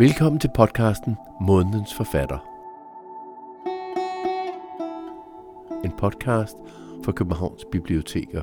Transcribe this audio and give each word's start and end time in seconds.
Velkommen 0.00 0.40
til 0.40 0.50
podcasten 0.54 1.16
Månedens 1.40 1.94
Forfatter. 1.94 2.38
En 5.84 5.92
podcast 5.98 6.56
for 7.04 7.12
Københavns 7.12 7.64
Biblioteker. 7.72 8.42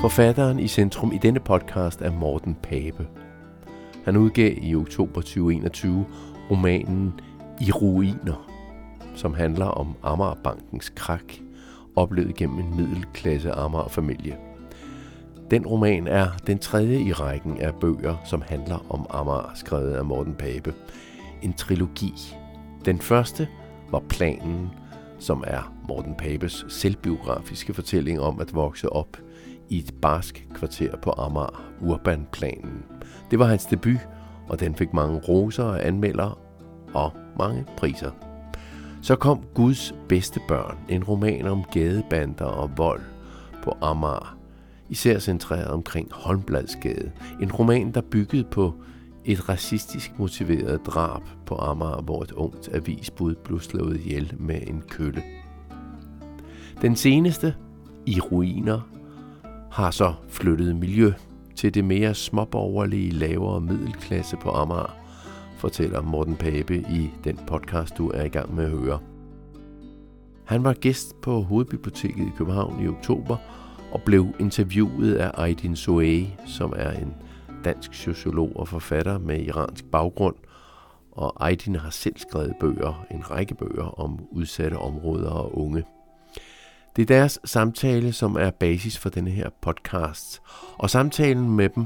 Forfatteren 0.00 0.58
i 0.58 0.68
centrum 0.68 1.12
i 1.12 1.18
denne 1.18 1.40
podcast 1.40 2.02
er 2.02 2.10
Morten 2.12 2.54
Pape. 2.62 3.06
Han 4.04 4.16
udgav 4.16 4.52
i 4.62 4.74
oktober 4.74 5.20
2021 5.20 6.06
romanen 6.50 7.20
I 7.60 7.70
ruiner, 7.72 8.50
som 9.14 9.34
handler 9.34 9.66
om 9.66 9.94
Amagerbankens 10.02 10.88
krak, 10.88 11.34
oplevet 11.96 12.34
gennem 12.34 12.58
en 12.58 12.76
middelklasse 12.76 13.52
Amager-familie. 13.52 14.47
Den 15.50 15.66
roman 15.66 16.06
er 16.06 16.28
den 16.46 16.58
tredje 16.58 17.00
i 17.00 17.12
rækken 17.12 17.60
af 17.60 17.74
bøger, 17.74 18.16
som 18.24 18.42
handler 18.46 18.86
om 18.90 19.06
Amager, 19.10 19.50
skrevet 19.54 19.92
af 19.92 20.04
Morten 20.04 20.34
Pape. 20.34 20.74
En 21.42 21.52
trilogi. 21.52 22.14
Den 22.84 22.98
første 22.98 23.48
var 23.90 24.02
Planen, 24.08 24.70
som 25.18 25.44
er 25.46 25.74
Morten 25.88 26.14
Papes 26.14 26.66
selvbiografiske 26.68 27.74
fortælling 27.74 28.20
om 28.20 28.40
at 28.40 28.54
vokse 28.54 28.92
op 28.92 29.16
i 29.68 29.78
et 29.78 29.94
barsk 30.02 30.46
kvarter 30.54 30.96
på 30.96 31.10
Amager, 31.10 31.62
Urbanplanen. 31.80 32.84
Det 33.30 33.38
var 33.38 33.46
hans 33.46 33.66
debut, 33.66 34.08
og 34.48 34.60
den 34.60 34.74
fik 34.74 34.92
mange 34.92 35.20
roser 35.28 35.64
og 35.64 35.86
anmelder 35.86 36.38
og 36.94 37.12
mange 37.38 37.64
priser. 37.76 38.10
Så 39.02 39.16
kom 39.16 39.42
Guds 39.54 39.94
bedste 40.08 40.40
børn, 40.48 40.78
en 40.88 41.04
roman 41.04 41.46
om 41.46 41.64
gadebander 41.72 42.44
og 42.44 42.70
vold 42.76 43.02
på 43.62 43.76
Amager, 43.80 44.37
især 44.88 45.18
centreret 45.18 45.68
omkring 45.68 46.08
Holmbladsgade. 46.12 47.12
En 47.42 47.52
roman, 47.52 47.92
der 47.92 48.00
byggede 48.00 48.44
på 48.44 48.74
et 49.24 49.48
racistisk 49.48 50.18
motiveret 50.18 50.80
drab 50.86 51.22
på 51.46 51.56
Amager, 51.56 52.02
hvor 52.02 52.22
et 52.22 52.32
ungt 52.32 52.68
avisbud 52.72 53.34
blev 53.44 53.60
slået 53.60 54.00
ihjel 54.00 54.34
med 54.38 54.60
en 54.66 54.82
kølle. 54.88 55.22
Den 56.82 56.96
seneste, 56.96 57.54
i 58.06 58.20
ruiner, 58.20 58.80
har 59.70 59.90
så 59.90 60.14
flyttet 60.28 60.76
miljø 60.76 61.12
til 61.56 61.74
det 61.74 61.84
mere 61.84 62.14
småborgerlige, 62.14 63.10
lavere 63.10 63.60
middelklasse 63.60 64.36
på 64.36 64.50
Amager, 64.50 64.96
fortæller 65.56 66.02
Morten 66.02 66.36
Pape 66.36 66.76
i 66.76 67.10
den 67.24 67.38
podcast, 67.46 67.98
du 67.98 68.08
er 68.08 68.24
i 68.24 68.28
gang 68.28 68.54
med 68.54 68.64
at 68.64 68.70
høre. 68.70 68.98
Han 70.44 70.64
var 70.64 70.72
gæst 70.72 71.20
på 71.20 71.40
Hovedbiblioteket 71.42 72.26
i 72.26 72.32
København 72.36 72.84
i 72.84 72.88
oktober 72.88 73.36
og 73.92 74.02
blev 74.02 74.26
interviewet 74.38 75.14
af 75.14 75.30
Aydin 75.34 75.76
Soei, 75.76 76.34
som 76.46 76.72
er 76.76 76.90
en 76.90 77.14
dansk 77.64 77.94
sociolog 77.94 78.52
og 78.56 78.68
forfatter 78.68 79.18
med 79.18 79.40
iransk 79.40 79.84
baggrund. 79.84 80.34
Og 81.12 81.48
Aydin 81.48 81.74
har 81.74 81.90
selv 81.90 82.14
skrevet 82.16 82.54
bøger, 82.60 83.06
en 83.10 83.30
række 83.30 83.54
bøger 83.54 84.00
om 84.00 84.18
udsatte 84.30 84.74
områder 84.74 85.30
og 85.30 85.58
unge. 85.58 85.84
Det 86.96 87.02
er 87.02 87.06
deres 87.06 87.40
samtale, 87.44 88.12
som 88.12 88.36
er 88.36 88.50
basis 88.50 88.98
for 88.98 89.08
denne 89.08 89.30
her 89.30 89.48
podcast. 89.62 90.42
Og 90.78 90.90
samtalen 90.90 91.50
med 91.50 91.68
dem 91.68 91.84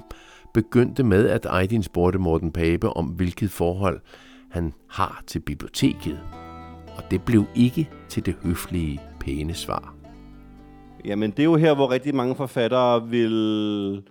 begyndte 0.55 1.05
med, 1.05 1.28
at 1.28 1.47
Aydin 1.50 1.83
spurgte 1.83 2.19
Morten 2.19 2.53
Pape 2.53 2.89
om, 2.89 3.06
hvilket 3.06 3.50
forhold 3.50 4.00
han 4.50 4.72
har 4.91 5.22
til 5.27 5.41
biblioteket. 5.41 6.20
Og 6.97 7.03
det 7.11 7.22
blev 7.22 7.44
ikke 7.55 7.91
til 8.09 8.27
det 8.27 8.37
høflige, 8.42 9.00
pæne 9.20 9.55
svar. 9.55 10.02
Jamen, 11.05 11.31
det 11.31 11.39
er 11.39 11.45
jo 11.45 11.56
her, 11.56 11.75
hvor 11.75 11.91
rigtig 11.91 12.14
mange 12.14 12.34
forfattere 12.34 13.09
vil 13.09 14.03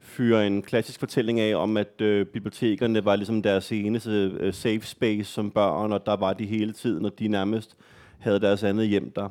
fyre 0.00 0.46
en 0.46 0.62
klassisk 0.62 1.00
fortælling 1.00 1.40
af, 1.40 1.56
om 1.56 1.76
at 1.76 2.00
øh, 2.00 2.26
bibliotekerne 2.26 3.04
var 3.04 3.16
ligesom 3.16 3.42
deres 3.42 3.72
eneste 3.72 4.32
øh, 4.40 4.54
safe 4.54 4.82
space 4.82 5.24
som 5.24 5.50
børn, 5.50 5.92
og 5.92 6.06
der 6.06 6.16
var 6.16 6.32
de 6.32 6.46
hele 6.46 6.72
tiden, 6.72 7.04
og 7.04 7.18
de 7.18 7.28
nærmest 7.28 7.76
havde 8.18 8.40
deres 8.40 8.62
andet 8.62 8.88
hjem 8.88 9.10
der. 9.10 9.28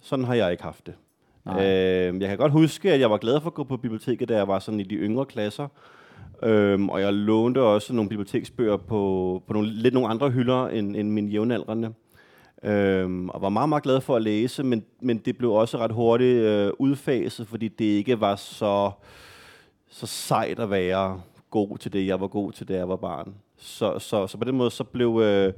Sådan 0.00 0.24
har 0.24 0.34
jeg 0.34 0.50
ikke 0.50 0.62
haft 0.62 0.86
det. 0.86 0.94
Øh, 1.48 2.20
jeg 2.20 2.28
kan 2.28 2.38
godt 2.38 2.52
huske, 2.52 2.92
at 2.92 3.00
jeg 3.00 3.10
var 3.10 3.16
glad 3.16 3.40
for 3.40 3.50
at 3.50 3.54
gå 3.54 3.64
på 3.64 3.76
biblioteket, 3.76 4.28
da 4.28 4.36
jeg 4.36 4.48
var 4.48 4.58
sådan 4.58 4.80
i 4.80 4.82
de 4.82 4.94
yngre 4.94 5.24
klasser. 5.24 5.68
Øhm, 6.42 6.88
og 6.88 7.00
jeg 7.00 7.12
lånte 7.12 7.62
også 7.62 7.92
nogle 7.92 8.08
biblioteksbøger 8.08 8.76
på, 8.76 9.42
på 9.46 9.52
nogle, 9.52 9.68
lidt 9.68 9.94
nogle 9.94 10.08
andre 10.08 10.30
hylder 10.30 10.68
end, 10.68 10.96
end 10.96 11.10
mine 11.10 11.30
jævnaldrende. 11.30 11.92
Øhm, 12.64 13.28
og 13.28 13.42
var 13.42 13.48
meget, 13.48 13.68
meget 13.68 13.82
glad 13.82 14.00
for 14.00 14.16
at 14.16 14.22
læse, 14.22 14.62
men, 14.62 14.84
men 15.00 15.18
det 15.18 15.38
blev 15.38 15.52
også 15.52 15.78
ret 15.78 15.92
hurtigt 15.92 16.36
øh, 16.36 16.72
udfaset, 16.78 17.48
fordi 17.48 17.68
det 17.68 17.84
ikke 17.84 18.20
var 18.20 18.36
så, 18.36 18.90
så 19.88 20.06
sejt 20.06 20.58
at 20.58 20.70
være 20.70 21.20
god 21.50 21.78
til 21.78 21.92
det, 21.92 22.06
jeg 22.06 22.20
var 22.20 22.26
god 22.26 22.52
til, 22.52 22.68
da 22.68 22.74
jeg 22.74 22.88
var 22.88 22.96
barn. 22.96 23.34
Så, 23.56 23.98
så, 23.98 24.26
så 24.26 24.38
på 24.38 24.44
den 24.44 24.56
måde 24.56 24.70
så 24.70 24.84
blev 24.84 25.20
øh, 25.22 25.52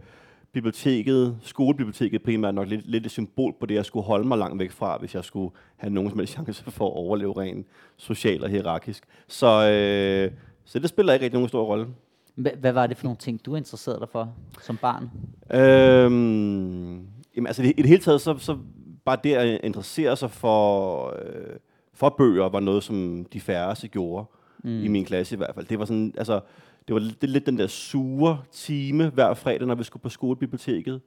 biblioteket, 0.52 1.38
skolebiblioteket 1.42 2.22
primært 2.22 2.54
nok 2.54 2.68
lidt, 2.68 2.90
lidt 2.90 3.06
et 3.06 3.10
symbol 3.10 3.54
på 3.60 3.66
det, 3.66 3.74
jeg 3.74 3.84
skulle 3.84 4.06
holde 4.06 4.28
mig 4.28 4.38
langt 4.38 4.58
væk 4.58 4.70
fra, 4.70 4.98
hvis 4.98 5.14
jeg 5.14 5.24
skulle 5.24 5.54
have 5.76 5.92
nogen 5.92 6.10
som 6.10 6.18
helst 6.18 6.32
chance 6.32 6.64
for 6.70 6.86
at 6.86 6.96
overleve 6.96 7.40
rent 7.40 7.66
socialt 7.96 8.44
og 8.44 8.50
hierarkisk. 8.50 9.04
Så, 9.28 9.46
øh, 9.46 10.30
så 10.64 10.78
det 10.78 10.88
spiller 10.88 11.12
ikke 11.12 11.24
rigtig 11.24 11.36
nogen 11.36 11.48
stor 11.48 11.64
rolle. 11.64 11.86
Hvad 12.34 12.72
var 12.72 12.86
det 12.86 12.96
for 12.96 13.04
nogle 13.04 13.16
ting, 13.16 13.46
du 13.46 13.56
interesserede 13.56 14.00
dig 14.00 14.08
for 14.08 14.34
som 14.62 14.76
barn? 14.76 15.10
Øhm, 15.60 17.06
jamen, 17.36 17.46
altså 17.46 17.62
i 17.62 17.72
det 17.72 17.86
hele 17.86 18.02
taget, 18.02 18.20
så, 18.20 18.38
så 18.38 18.58
bare 19.04 19.18
det 19.24 19.34
at 19.34 19.60
interessere 19.64 20.16
sig 20.16 20.30
for, 20.30 21.06
øh, 21.06 21.56
for 21.94 22.14
bøger, 22.18 22.48
var 22.48 22.60
noget, 22.60 22.82
som 22.84 23.26
de 23.32 23.40
færreste 23.40 23.88
gjorde, 23.88 24.26
mm. 24.64 24.84
i 24.84 24.88
min 24.88 25.04
klasse 25.04 25.34
i 25.34 25.38
hvert 25.38 25.54
fald. 25.54 25.66
Det 25.66 25.78
var 25.78 25.84
sådan, 25.84 26.14
altså, 26.18 26.40
det 26.88 26.94
var 26.94 27.00
lidt, 27.00 27.22
lidt 27.22 27.46
den 27.46 27.58
der 27.58 27.66
sure 27.66 28.38
time 28.52 29.08
hver 29.08 29.34
fredag, 29.34 29.66
når 29.66 29.74
vi 29.74 29.84
skulle 29.84 30.02
på 30.02 30.08
skolebiblioteket. 30.08 31.00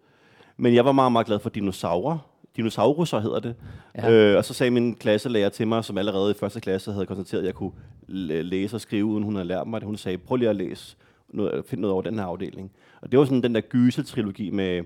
Men 0.57 0.75
jeg 0.75 0.85
var 0.85 0.91
meget, 0.91 1.11
meget 1.11 1.27
glad 1.27 1.39
for 1.39 1.49
dinosaurer. 1.49 2.17
Dinosauruser 2.55 3.19
hedder 3.19 3.39
det. 3.39 3.55
Ja. 3.95 4.11
Øh, 4.11 4.37
og 4.37 4.45
så 4.45 4.53
sagde 4.53 4.71
min 4.71 4.95
klasselærer 4.95 5.49
til 5.49 5.67
mig, 5.67 5.85
som 5.85 5.97
allerede 5.97 6.31
i 6.31 6.33
første 6.33 6.59
klasse 6.59 6.91
havde 6.91 7.05
konstateret, 7.05 7.41
at 7.41 7.45
jeg 7.45 7.53
kunne 7.53 7.71
læse 8.07 8.75
og 8.75 8.81
skrive, 8.81 9.05
uden 9.05 9.23
hun 9.23 9.35
havde 9.35 9.47
lært 9.47 9.67
mig 9.67 9.81
det. 9.81 9.85
Hun 9.85 9.97
sagde, 9.97 10.17
prøv 10.17 10.35
lige 10.35 10.49
at 10.49 10.55
læse 10.55 10.97
noget, 11.29 11.65
finde 11.65 11.81
noget 11.81 11.93
over 11.93 12.01
den 12.01 12.19
her 12.19 12.25
afdeling. 12.25 12.71
Og 13.01 13.11
det 13.11 13.19
var 13.19 13.25
sådan 13.25 13.43
den 13.43 13.55
der 13.55 13.61
gyseltrilogi 13.61 14.49
med 14.49 14.83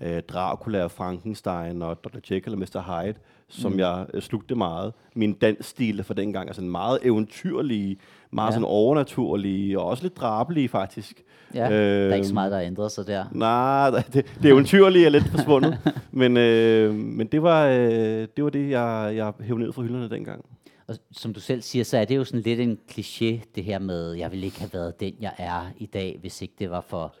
øh, 0.00 0.22
Dracula 0.22 0.84
og 0.84 0.90
Frankenstein 0.90 1.82
og 1.82 2.04
Dr. 2.04 2.18
Jekyll 2.30 2.54
og 2.54 2.58
Mr. 2.58 2.80
Hyde, 2.80 3.14
som 3.48 3.72
mm. 3.72 3.78
jeg 3.78 4.06
øh, 4.14 4.22
slugte 4.22 4.54
meget. 4.54 4.92
Min 5.14 5.32
dansstil 5.32 6.04
for 6.04 6.14
dengang 6.14 6.48
er 6.48 6.52
sådan 6.52 6.70
meget 6.70 6.98
eventyrlige, 7.02 7.96
meget 8.30 8.50
ja. 8.50 8.52
sådan 8.52 8.64
overnaturlige, 8.64 9.80
og 9.80 9.86
også 9.86 10.02
lidt 10.02 10.16
drabelige 10.16 10.68
faktisk. 10.68 11.22
Ja, 11.54 11.70
øh, 11.70 12.04
der 12.04 12.10
er 12.10 12.14
ikke 12.14 12.26
så 12.26 12.34
meget, 12.34 12.52
der 12.52 12.60
ændrer 12.60 12.88
sig 12.88 13.06
der. 13.06 13.24
Nej, 13.32 13.90
det, 13.90 14.26
det 14.42 14.50
eventyrlige 14.50 15.06
er 15.06 15.10
lidt 15.10 15.28
forsvundet, 15.28 15.78
men, 16.10 16.36
øh, 16.36 16.94
men 16.94 17.26
det, 17.26 17.42
var, 17.42 17.66
øh, 17.66 18.28
det 18.36 18.44
var 18.44 18.50
det, 18.50 18.70
jeg, 18.70 19.12
jeg 19.16 19.32
hævde 19.40 19.62
ned 19.62 19.72
fra 19.72 19.82
hylderne 19.82 20.10
dengang. 20.10 20.44
Og 20.90 20.96
som 21.10 21.34
du 21.34 21.40
selv 21.40 21.62
siger, 21.62 21.84
så 21.84 21.98
er 21.98 22.04
det 22.04 22.16
jo 22.16 22.24
sådan 22.24 22.40
lidt 22.40 22.60
en 22.60 22.78
kliché, 22.90 23.40
det 23.54 23.64
her 23.64 23.78
med, 23.78 24.12
jeg 24.12 24.30
ville 24.30 24.46
ikke 24.46 24.60
have 24.60 24.72
været 24.72 25.00
den, 25.00 25.14
jeg 25.20 25.34
er 25.38 25.70
i 25.78 25.86
dag, 25.86 26.16
hvis 26.20 26.42
ikke 26.42 26.54
det 26.58 26.70
var 26.70 26.80
for 26.80 27.14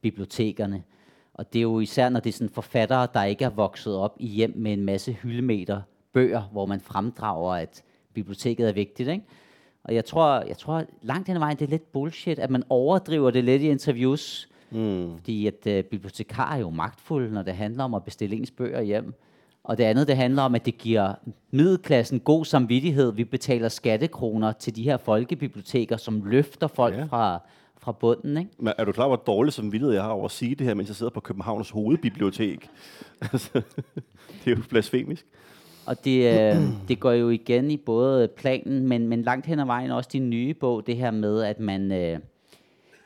bibliotekerne. 0.00 0.82
Og 1.34 1.52
det 1.52 1.58
er 1.58 1.62
jo 1.62 1.80
især, 1.80 2.08
når 2.08 2.20
det 2.20 2.28
er 2.28 2.32
sådan 2.32 2.48
forfattere, 2.48 3.08
der 3.14 3.24
ikke 3.24 3.44
er 3.44 3.50
vokset 3.50 3.96
op 3.96 4.16
i 4.20 4.26
hjem 4.26 4.52
med 4.56 4.72
en 4.72 4.84
masse 4.84 5.12
hyldemeter 5.12 5.80
bøger, 6.12 6.42
hvor 6.52 6.66
man 6.66 6.80
fremdrager, 6.80 7.54
at 7.54 7.82
biblioteket 8.14 8.68
er 8.68 8.72
vigtigt. 8.72 9.08
Ikke? 9.08 9.24
Og 9.84 9.94
jeg 9.94 10.04
tror, 10.04 10.40
jeg 10.48 10.58
tror 10.58 10.84
langt 11.02 11.28
hen 11.28 11.36
ad 11.36 11.40
vejen, 11.40 11.58
det 11.58 11.64
er 11.64 11.70
lidt 11.70 11.92
bullshit, 11.92 12.38
at 12.38 12.50
man 12.50 12.62
overdriver 12.68 13.30
det 13.30 13.44
lidt 13.44 13.62
i 13.62 13.70
interviews. 13.70 14.48
Mm. 14.70 15.14
Fordi 15.14 15.46
at 15.46 15.66
uh, 15.66 15.90
bibliotekar 15.90 16.54
er 16.54 16.58
jo 16.58 16.70
magtfuld, 16.70 17.30
når 17.30 17.42
det 17.42 17.54
handler 17.54 17.84
om 17.84 17.94
at 17.94 18.04
bestille 18.04 18.36
ens 18.36 18.50
bøger 18.50 18.80
hjem. 18.80 19.14
Og 19.66 19.78
det 19.78 19.84
andet, 19.84 20.08
det 20.08 20.16
handler 20.16 20.42
om, 20.42 20.54
at 20.54 20.66
det 20.66 20.78
giver 20.78 21.14
middelklassen 21.50 22.20
god 22.20 22.44
samvittighed. 22.44 23.12
Vi 23.12 23.24
betaler 23.24 23.68
skattekroner 23.68 24.52
til 24.52 24.76
de 24.76 24.82
her 24.82 24.96
folkebiblioteker, 24.96 25.96
som 25.96 26.22
løfter 26.24 26.66
folk 26.66 26.94
ja. 26.94 27.04
fra, 27.04 27.40
fra 27.78 27.92
bunden. 27.92 28.36
Ikke? 28.36 28.50
Men 28.58 28.72
er 28.78 28.84
du 28.84 28.92
klar, 28.92 29.06
hvor 29.06 29.16
dårlig 29.16 29.52
samvittighed 29.52 29.94
jeg 29.94 30.02
har 30.02 30.10
over 30.10 30.24
at 30.24 30.30
sige 30.30 30.54
det 30.54 30.66
her, 30.66 30.74
mens 30.74 30.88
jeg 30.88 30.96
sidder 30.96 31.10
på 31.10 31.20
Københavns 31.20 31.70
hovedbibliotek? 31.70 32.68
Altså, 33.32 33.62
det 34.44 34.52
er 34.52 34.56
jo 34.56 34.62
blasfemisk. 34.68 35.26
Og 35.86 36.04
det, 36.04 36.52
øh, 36.54 36.62
det 36.88 37.00
går 37.00 37.12
jo 37.12 37.28
igen 37.28 37.70
i 37.70 37.76
både 37.76 38.28
planen, 38.28 38.88
men, 38.88 39.08
men 39.08 39.22
langt 39.22 39.46
hen 39.46 39.58
ad 39.58 39.66
vejen 39.66 39.90
også 39.90 40.10
din 40.12 40.30
nye 40.30 40.54
bog, 40.54 40.86
det 40.86 40.96
her 40.96 41.10
med, 41.10 41.42
at 41.42 41.60
man, 41.60 41.92
øh, 41.92 42.18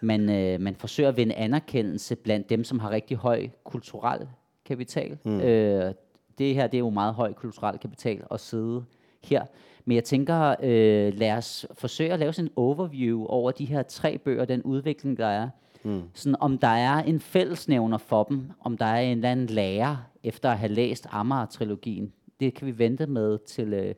man, 0.01 0.31
øh, 0.31 0.61
man 0.61 0.75
forsøger 0.75 1.09
at 1.09 1.17
vinde 1.17 1.35
anerkendelse 1.35 2.17
blandt 2.17 2.51
dem, 2.51 2.65
som 2.65 2.79
har 2.79 2.91
rigtig 2.91 3.17
høj 3.17 3.49
kulturel 3.65 4.27
kapital. 4.65 5.19
Mm. 5.25 5.41
Øh, 5.41 5.95
det 6.41 6.55
her 6.55 6.67
det 6.67 6.77
er 6.77 6.79
jo 6.79 6.91
meget 6.91 7.15
høj 7.15 7.33
kulturel 7.33 7.79
kapital 7.79 8.23
at 8.31 8.41
sidde 8.41 8.85
her. 9.25 9.45
Men 9.85 9.95
jeg 9.95 10.05
tænker, 10.05 10.55
øh, 10.63 11.19
lad 11.19 11.33
os 11.33 11.67
forsøge 11.75 12.13
at 12.13 12.19
lave 12.19 12.33
sådan 12.33 12.47
en 12.47 12.53
overview 12.57 13.25
over 13.25 13.51
de 13.51 13.65
her 13.65 13.83
tre 13.83 14.19
bøger, 14.19 14.45
den 14.45 14.63
udvikling, 14.63 15.19
der 15.19 15.27
er. 15.27 15.49
Mm. 15.83 16.03
Sådan, 16.15 16.37
om 16.41 16.59
der 16.59 16.69
er 16.69 17.03
en 17.03 17.21
fællesnævner 17.21 17.99
for 17.99 18.25
dem, 18.25 18.51
om 18.61 18.77
der 18.77 18.85
er 18.85 19.01
en 19.01 19.19
eller 19.19 19.31
anden 19.31 19.47
lærer, 19.47 19.97
efter 20.23 20.51
at 20.51 20.59
have 20.59 20.73
læst 20.73 21.07
Amager-trilogien. 21.11 22.13
Det 22.41 22.55
kan 22.55 22.67
vi 22.67 22.79
vente 22.79 23.07
med 23.07 23.39
til, 23.39 23.73
øh, 23.73 23.95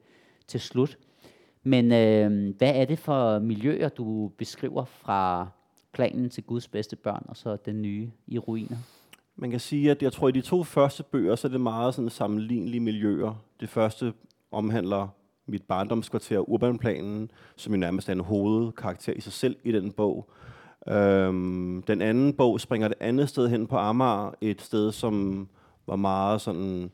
til 0.47 0.61
slut. 0.61 0.99
Men 1.63 1.93
øh, 1.93 2.57
hvad 2.59 2.73
er 2.75 2.85
det 2.85 2.99
for 2.99 3.39
miljøer, 3.39 3.89
du 3.89 4.29
beskriver 4.39 4.85
fra 4.85 5.49
planen 5.93 6.31
til 6.31 6.43
Guds 6.45 6.69
bedste 6.69 6.97
børn, 6.97 7.25
og 7.29 7.37
så 7.37 7.57
den 7.57 7.83
nye 7.83 8.11
i 8.27 8.39
ruiner? 8.39 8.77
Man 9.37 9.51
kan 9.51 9.61
sige, 9.61 9.91
at 9.91 10.03
jeg 10.03 10.13
tror, 10.13 10.29
at 10.29 10.37
i 10.37 10.41
de 10.41 10.47
to 10.47 10.65
første 10.65 11.03
bøger, 11.03 11.37
så 11.37 11.49
er 11.49 11.53
det 11.53 11.61
meget 11.61 11.95
sådan 11.95 12.11
sammenlignelige 12.11 12.81
miljøer. 12.81 13.35
Det 13.61 13.69
første 13.69 14.13
omhandler 14.51 15.09
mit 15.47 15.63
barndomskvarter, 15.63 16.39
Urbanplanen, 16.39 17.31
som 17.57 17.73
jo 17.73 17.79
nærmest 17.79 18.09
er 18.09 18.13
en 18.13 18.21
hovedkarakter 18.21 19.13
i 19.13 19.21
sig 19.21 19.33
selv 19.33 19.57
i 19.65 19.73
den 19.73 19.93
bog. 19.93 20.31
Øhm, 20.89 21.83
den 21.87 22.03
anden 22.03 22.33
bog 22.33 22.61
springer 22.61 22.89
det 22.89 22.97
andet 23.01 23.29
sted 23.29 23.49
hen 23.49 23.67
på 23.67 23.77
Amager, 23.77 24.31
et 24.41 24.63
sted, 24.63 24.93
som 24.93 25.49
var 25.87 25.97
meget 25.97 26.41
sådan 26.41 26.91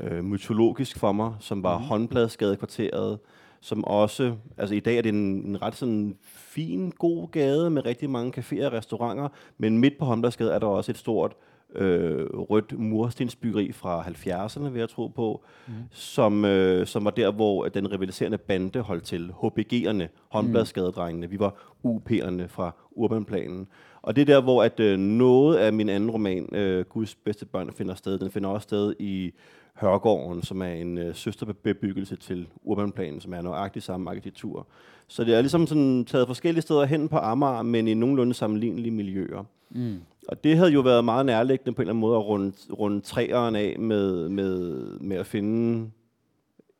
øh, 0.00 0.24
mytologisk 0.24 0.98
for 0.98 1.12
mig, 1.12 1.34
som 1.40 1.62
var 1.62 1.78
mm. 1.78 1.84
håndbladsgadekvarteret, 1.84 3.18
som 3.60 3.84
også, 3.84 4.34
altså 4.56 4.74
i 4.74 4.80
dag 4.80 4.98
er 4.98 5.02
det 5.02 5.08
en, 5.08 5.46
en 5.46 5.62
ret 5.62 5.74
sådan 5.74 6.16
fin, 6.22 6.90
god 6.90 7.30
gade 7.30 7.70
med 7.70 7.86
rigtig 7.86 8.10
mange 8.10 8.40
caféer 8.40 8.66
og 8.66 8.72
restauranter, 8.72 9.28
men 9.58 9.78
midt 9.78 9.98
på 9.98 10.04
Håndbladsgade 10.04 10.52
er 10.52 10.58
der 10.58 10.66
også 10.66 10.92
et 10.92 10.98
stort 10.98 11.36
øh, 11.74 12.26
rødt 12.30 12.78
murstensbyggeri 12.78 13.72
fra 13.72 14.02
70'erne, 14.02 14.68
vil 14.68 14.78
jeg 14.78 14.88
tro 14.88 15.06
på, 15.06 15.44
mm. 15.66 15.72
som, 15.90 16.44
øh, 16.44 16.86
som 16.86 17.04
var 17.04 17.10
der, 17.10 17.32
hvor 17.32 17.64
den 17.64 17.92
rivaliserende 17.92 18.38
bande 18.38 18.80
holdt 18.80 19.04
til. 19.04 19.32
HBG'erne, 19.42 20.04
håndbladsgadedrengene. 20.28 21.30
Vi 21.30 21.38
var 21.38 21.54
UP'erne 21.86 22.46
fra 22.46 22.70
Urbanplanen. 22.90 23.66
Og 24.02 24.16
det 24.16 24.22
er 24.22 24.26
der, 24.26 24.40
hvor 24.40 24.62
at, 24.62 24.80
øh, 24.80 24.98
noget 24.98 25.56
af 25.56 25.72
min 25.72 25.88
anden 25.88 26.10
roman, 26.10 26.54
øh, 26.54 26.84
Guds 26.84 27.14
bedste 27.14 27.46
børn, 27.46 27.72
finder 27.72 27.94
sted. 27.94 28.18
Den 28.18 28.30
finder 28.30 28.50
også 28.50 28.64
sted 28.64 28.94
i 28.98 29.32
Hørgården, 29.80 30.42
som 30.42 30.62
er 30.62 30.72
en 30.72 30.98
øh, 30.98 31.14
søsterbebyggelse 31.14 32.16
til 32.16 32.46
Urbanplanen, 32.62 33.20
som 33.20 33.34
er 33.34 33.42
nøjagtigt 33.42 33.84
samme 33.84 34.10
arkitektur. 34.10 34.66
Så 35.06 35.24
det 35.24 35.34
er 35.34 35.40
ligesom 35.40 35.66
sådan 35.66 36.04
taget 36.04 36.26
forskellige 36.26 36.62
steder 36.62 36.84
hen 36.84 37.08
på 37.08 37.16
Amager, 37.16 37.62
men 37.62 37.88
i 37.88 37.94
nogenlunde 37.94 38.34
sammenlignelige 38.34 38.90
miljøer. 38.90 39.44
Mm. 39.70 39.96
Og 40.28 40.44
det 40.44 40.56
havde 40.56 40.70
jo 40.70 40.80
været 40.80 41.04
meget 41.04 41.26
nærliggende 41.26 41.72
på 41.72 41.82
en 41.82 41.84
eller 41.84 41.92
anden 41.92 42.00
måde 42.00 42.16
at 42.16 42.24
runde, 42.24 42.52
runde 42.72 43.00
træerne 43.00 43.58
af 43.58 43.78
med, 43.78 44.28
med, 44.28 44.82
med 45.00 45.16
at 45.16 45.26
finde 45.26 45.90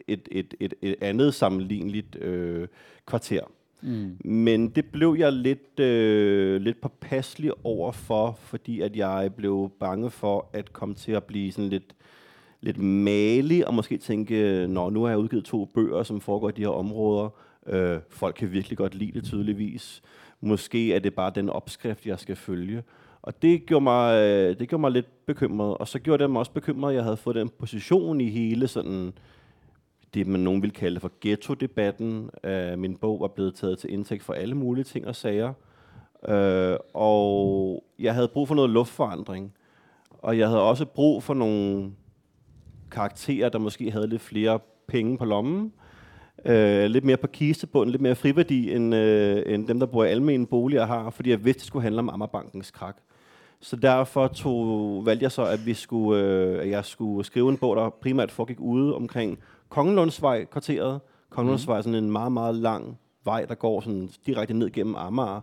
et, 0.09 0.29
et, 0.33 0.55
et, 0.61 0.75
et 0.83 0.95
andet 1.01 1.35
sammenligneligt 1.35 2.17
øh, 2.17 2.69
kvarter. 3.07 3.41
Mm. 3.83 4.17
Men 4.25 4.69
det 4.69 4.85
blev 4.85 5.17
jeg 5.19 5.33
lidt, 5.33 5.81
øh, 5.81 6.61
lidt 6.61 6.81
påpasselig 6.81 7.53
over 7.65 7.93
for, 7.93 8.39
fordi 8.41 8.81
at 8.81 8.97
jeg 8.97 9.31
blev 9.37 9.73
bange 9.81 10.11
for 10.11 10.51
at 10.53 10.73
komme 10.73 10.95
til 10.95 11.13
at 11.13 11.25
blive 11.25 11.53
sådan 11.53 11.71
lidt, 11.71 11.95
lidt 12.61 12.79
malig, 12.79 13.67
og 13.67 13.75
måske 13.75 13.99
tænke, 13.99 14.67
når 14.67 14.91
nu 14.91 15.03
har 15.03 15.09
jeg 15.09 15.19
udgivet 15.19 15.45
to 15.45 15.65
bøger, 15.65 16.03
som 16.03 16.21
foregår 16.21 16.49
i 16.49 16.53
de 16.53 16.61
her 16.61 16.69
områder. 16.69 17.29
Øh, 17.67 17.99
folk 18.11 18.35
kan 18.35 18.53
virkelig 18.53 18.79
godt 18.79 18.95
lide 18.95 19.13
det 19.13 19.25
tydeligvis. 19.25 20.03
Måske 20.41 20.95
er 20.95 20.99
det 20.99 21.15
bare 21.15 21.33
den 21.35 21.51
opskrift, 21.51 22.07
jeg 22.07 22.19
skal 22.19 22.37
følge. 22.37 22.83
Og 23.23 23.43
det 23.43 23.67
gjorde, 23.67 23.83
mig, 23.83 24.23
øh, 24.23 24.59
det 24.59 24.69
gjorde 24.69 24.81
mig 24.81 24.91
lidt 24.91 25.27
bekymret. 25.27 25.77
Og 25.79 25.89
så 25.89 25.99
gjorde 25.99 26.23
det 26.23 26.31
mig 26.31 26.39
også 26.39 26.53
bekymret, 26.53 26.91
at 26.91 26.97
jeg 26.97 27.05
havde 27.05 27.17
fået 27.17 27.37
den 27.37 27.49
position 27.49 28.21
i 28.21 28.31
hele 28.31 28.69
sådan 28.69 29.13
det, 30.15 30.27
man 30.27 30.41
nogen 30.41 30.63
vil 30.63 30.73
kalde 30.73 31.01
for 31.01 31.13
ghetto-debatten. 31.21 32.31
Øh, 32.45 32.79
min 32.79 32.97
bog 32.97 33.21
var 33.21 33.29
blevet 33.29 33.55
taget 33.55 33.79
til 33.79 33.93
indtægt 33.93 34.23
for 34.23 34.33
alle 34.33 34.55
mulige 34.55 34.85
ting 34.85 35.07
og 35.07 35.17
sager. 35.17 35.53
Øh, 36.29 36.77
og 36.95 37.85
jeg 37.99 38.15
havde 38.15 38.29
brug 38.29 38.49
for 38.49 38.55
noget 38.55 38.71
luftforandring. 38.71 39.55
Og 40.19 40.39
jeg 40.39 40.49
havde 40.49 40.63
også 40.63 40.85
brug 40.85 41.23
for 41.23 41.35
nogle 41.35 41.93
karakterer, 42.91 43.49
der 43.49 43.59
måske 43.59 43.91
havde 43.91 44.07
lidt 44.07 44.23
flere 44.23 44.59
penge 44.89 45.19
på 45.19 45.25
lommen. 45.25 45.73
øh, 46.45 46.85
lidt 46.85 47.05
mere 47.05 47.17
på 47.17 47.27
kistebunden, 47.27 47.91
lidt 47.91 48.03
mere 48.03 48.15
friværdi, 48.15 48.73
end, 48.75 48.95
øh, 48.95 49.43
end 49.47 49.69
dem, 49.69 49.79
der 49.81 49.87
bor 49.87 50.05
i 50.05 50.09
almene 50.09 50.47
boliger 50.47 50.87
har, 50.87 51.11
fordi 51.11 51.31
jeg 51.31 51.45
vidste, 51.45 51.61
det 51.61 51.67
skulle 51.67 51.83
handle 51.83 51.99
om 51.99 52.09
Ammerbankens 52.09 52.71
krak. 52.71 52.97
Så 53.61 53.77
derfor 53.77 54.29
tog, 54.29 55.07
valgte 55.07 55.23
jeg 55.23 55.33
så, 55.33 55.45
at, 55.45 55.67
vi 55.67 55.75
skulle, 55.75 56.23
øh, 56.23 56.61
at 56.61 56.71
jeg 56.71 56.85
skulle 56.85 57.25
skrive 57.25 57.51
en 57.51 57.57
bog, 57.57 57.77
der 57.77 57.91
primært 57.91 58.31
foregik 58.31 58.61
ude 58.61 58.95
omkring 58.95 59.39
Kongelundsvej 59.69 60.45
kvarteret. 60.45 61.01
Kongelundsvej 61.31 61.77
er 61.79 61.83
sådan 61.83 62.05
en 62.05 62.11
meget, 62.11 62.33
meget 62.33 62.55
lang 62.55 62.99
vej, 63.25 63.45
der 63.45 63.55
går 63.55 63.81
sådan 63.81 64.11
direkte 64.27 64.55
ned 64.55 64.71
gennem 64.71 64.95
Amager. 64.95 65.41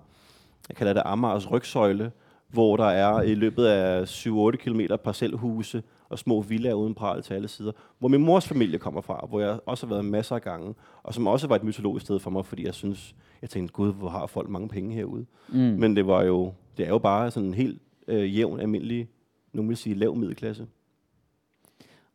Jeg 0.69 0.77
kalder 0.77 0.93
det 0.93 1.01
Amagers 1.05 1.51
rygsøjle, 1.51 2.11
hvor 2.49 2.77
der 2.77 2.85
er 2.85 3.21
i 3.21 3.35
løbet 3.35 3.65
af 3.65 4.05
7-8 4.05 4.55
km 4.55 4.81
parcelhuse 5.03 5.83
og 6.09 6.19
små 6.19 6.41
villaer 6.41 6.73
uden 6.73 6.93
pral 6.93 7.21
til 7.21 7.33
alle 7.33 7.47
sider, 7.47 7.71
hvor 7.99 8.07
min 8.07 8.21
mors 8.21 8.47
familie 8.47 8.79
kommer 8.79 9.01
fra, 9.01 9.25
hvor 9.29 9.39
jeg 9.39 9.59
også 9.65 9.87
har 9.87 9.93
været 9.93 10.05
masser 10.05 10.35
af 10.35 10.41
gange, 10.41 10.75
og 11.03 11.13
som 11.13 11.27
også 11.27 11.47
var 11.47 11.55
et 11.55 11.63
mytologisk 11.63 12.05
sted 12.05 12.19
for 12.19 12.29
mig, 12.29 12.45
fordi 12.45 12.65
jeg 12.65 12.73
synes, 12.73 13.15
jeg 13.41 13.49
tænkte, 13.49 13.73
gud, 13.73 13.93
hvor 13.93 14.09
har 14.09 14.27
folk 14.27 14.49
mange 14.49 14.69
penge 14.69 14.95
herude. 14.95 15.25
Mm. 15.49 15.57
Men 15.57 15.95
det 15.95 16.07
var 16.07 16.23
jo, 16.23 16.53
det 16.77 16.85
er 16.85 16.89
jo 16.89 16.97
bare 16.97 17.31
sådan 17.31 17.47
en 17.49 17.53
helt 17.53 17.81
øh, 18.07 18.37
jævn, 18.37 18.59
almindelig, 18.59 19.09
nogen 19.53 19.69
vil 19.69 19.77
sige 19.77 19.95
lav 19.95 20.15
middelklasse. 20.15 20.67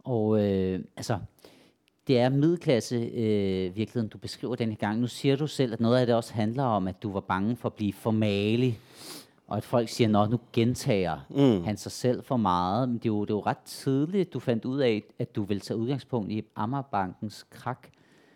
Og 0.04 0.44
øh, 0.44 0.80
altså, 0.96 1.18
det 2.06 2.18
er 2.18 2.28
middelklasse 2.28 2.96
øh, 2.96 3.76
virkeligheden, 3.76 4.08
du 4.08 4.18
beskriver 4.18 4.54
den 4.54 4.76
gang. 4.76 5.00
Nu 5.00 5.06
siger 5.06 5.36
du 5.36 5.46
selv, 5.46 5.72
at 5.72 5.80
noget 5.80 5.98
af 5.98 6.06
det 6.06 6.14
også 6.14 6.34
handler 6.34 6.62
om, 6.62 6.88
at 6.88 7.02
du 7.02 7.12
var 7.12 7.20
bange 7.20 7.56
for 7.56 7.68
at 7.68 7.74
blive 7.74 7.92
formalig, 7.92 8.78
og 9.50 9.56
at 9.56 9.64
folk 9.64 9.88
siger, 9.88 10.18
at 10.18 10.30
nu 10.30 10.40
gentager 10.52 11.18
mm. 11.30 11.64
han 11.64 11.76
sig 11.76 11.92
selv 11.92 12.22
for 12.22 12.36
meget. 12.36 12.88
Men 12.88 12.98
det 12.98 13.04
er, 13.04 13.08
jo, 13.08 13.20
det 13.20 13.30
er 13.30 13.34
jo 13.34 13.42
ret 13.46 13.58
tidligt, 13.64 14.32
du 14.32 14.38
fandt 14.38 14.64
ud 14.64 14.78
af, 14.80 15.02
at 15.18 15.36
du 15.36 15.42
ville 15.42 15.60
tage 15.60 15.76
udgangspunkt 15.76 16.32
i 16.32 16.44
Ammerbankens 16.56 17.46
krak. 17.50 17.88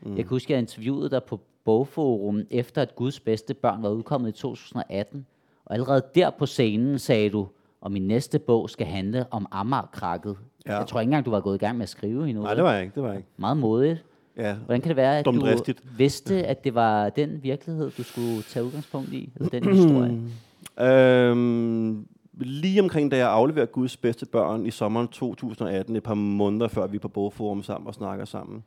Mm. 0.03 0.09
Jeg 0.09 0.25
kan 0.25 0.27
huske, 0.27 0.47
at 0.47 0.51
jeg 0.51 0.59
interviewede 0.59 1.11
dig 1.11 1.25
på 1.25 1.41
Bogforum, 1.65 2.43
efter 2.51 2.83
at 2.83 2.95
Guds 2.95 3.21
bedste 3.21 3.55
børn 3.55 3.83
var 3.83 3.89
udkommet 3.89 4.29
i 4.29 4.33
2018. 4.33 5.27
Og 5.65 5.75
allerede 5.75 6.03
der 6.15 6.31
på 6.31 6.47
scenen 6.47 6.99
sagde 6.99 7.31
du, 7.31 7.47
og 7.81 7.93
min 7.93 8.07
næste 8.07 8.39
bog 8.39 8.71
skal 8.71 8.87
handle 8.87 9.27
om 9.31 9.47
Amager-krakket. 9.51 10.37
Ja. 10.67 10.79
Jeg 10.79 10.87
tror 10.87 11.01
ikke 11.01 11.09
engang, 11.09 11.27
du 11.27 11.31
var 11.31 11.41
gået 11.41 11.55
i 11.55 11.59
gang 11.59 11.77
med 11.77 11.83
at 11.83 11.89
skrive 11.89 12.29
endnu. 12.29 12.43
Nej, 12.43 12.55
det 12.55 12.65
var 12.65 12.73
jeg 12.73 12.83
ikke. 12.83 12.95
Det 12.95 13.03
var 13.03 13.09
jeg 13.09 13.17
ikke. 13.17 13.29
Meget 13.37 13.57
modigt. 13.57 14.05
Ja. 14.37 14.55
Hvordan 14.55 14.81
kan 14.81 14.89
det 14.89 14.97
være, 14.97 15.19
at 15.19 15.25
du 15.25 15.33
vidste, 15.97 16.47
at 16.47 16.65
det 16.65 16.75
var 16.75 17.09
den 17.09 17.43
virkelighed, 17.43 17.91
du 17.91 18.03
skulle 18.03 18.43
tage 18.43 18.65
udgangspunkt 18.65 19.13
i? 19.13 19.33
Eller 19.37 19.49
den 19.49 19.65
historie? 19.77 20.21
Øhm, 20.81 22.07
lige 22.37 22.83
omkring, 22.83 23.11
da 23.11 23.17
jeg 23.17 23.31
afleverede 23.31 23.71
Guds 23.73 23.97
bedste 23.97 24.27
børn 24.27 24.67
i 24.67 24.71
sommeren 24.71 25.09
2018, 25.09 25.97
et 25.97 26.03
par 26.03 26.15
måneder 26.15 26.69
før 26.69 26.87
vi 26.87 26.97
er 26.97 27.01
på 27.01 27.09
Bogforum 27.09 27.63
sammen 27.63 27.89
og 27.89 27.95
snakker 27.95 28.25
sammen, 28.25 28.65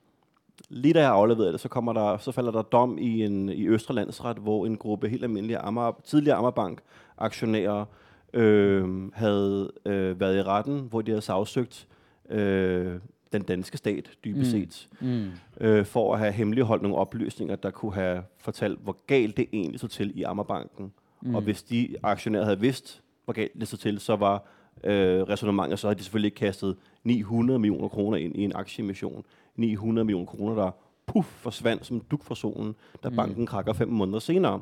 lige 0.70 0.94
da 0.94 1.02
jeg 1.02 1.12
afleverede 1.12 1.52
det, 1.52 1.60
så, 1.60 1.70
kommer 1.70 1.94
der, 1.94 2.18
så 2.18 2.32
falder 2.32 2.52
der 2.52 2.62
dom 2.62 2.98
i, 2.98 3.26
en, 3.26 3.50
i 3.50 3.68
Østre 3.68 3.96
Landsret, 3.96 4.38
hvor 4.38 4.66
en 4.66 4.78
gruppe 4.78 5.10
helt 5.10 5.24
almindelige 5.24 5.58
Amager, 5.58 6.02
tidligere 6.04 6.38
Ammerbank-aktionærer 6.38 7.86
øh, 8.34 9.14
havde 9.14 9.72
øh, 9.86 10.20
været 10.20 10.38
i 10.38 10.44
retten, 10.44 10.88
hvor 10.90 11.02
de 11.02 11.12
havde 11.12 11.22
sagsøgt 11.22 11.88
øh, 12.30 12.96
den 13.34 13.42
danske 13.42 13.78
stat, 13.78 14.10
dybest 14.26 14.56
mm. 14.56 14.62
set, 14.62 14.88
mm. 15.02 15.32
Øh, 15.62 15.86
for 15.86 16.14
at 16.14 16.20
have 16.20 16.32
hemmeligholdt 16.32 16.84
nogle 16.84 16.98
oplysninger, 16.98 17.56
der 17.56 17.70
kunne 17.70 17.94
have 17.94 18.24
fortalt, 18.38 18.80
hvor 18.84 18.98
galt 19.08 19.38
det 19.38 19.48
egentlig 19.54 19.80
så 19.80 19.88
til 19.88 20.12
i 20.20 20.24
Ammerbanken. 20.24 20.94
Mm. 21.22 21.36
Og 21.36 21.42
hvis 21.42 21.64
de 21.64 21.96
aktionærer 22.04 22.44
havde 22.44 22.60
vidst, 22.60 23.02
hvor 23.26 23.34
galt 23.34 23.52
det 23.60 23.68
så 23.68 23.78
til, 23.78 24.00
så 24.00 24.16
var 24.16 24.44
øh, 24.84 25.22
resonemanget, 25.22 25.80
så 25.80 25.88
havde 25.88 25.98
de 25.98 26.04
selvfølgelig 26.04 26.28
ikke 26.28 26.46
kastet 26.46 26.76
900 27.04 27.60
millioner 27.60 27.88
kroner 27.88 28.18
ind 28.18 28.36
i 28.36 28.44
en 28.44 28.52
aktieemission. 28.56 29.24
900 29.56 30.06
millioner 30.06 30.26
kroner, 30.26 30.56
der 30.56 30.72
puff, 31.08 31.28
forsvandt 31.28 31.86
som 31.86 32.00
duk 32.12 32.24
fra 32.24 32.36
solen, 32.36 32.76
da 33.04 33.10
mm. 33.10 33.16
banken 33.16 33.46
krakker 33.46 33.74
fem 33.74 33.88
måneder 33.88 34.20
senere. 34.20 34.62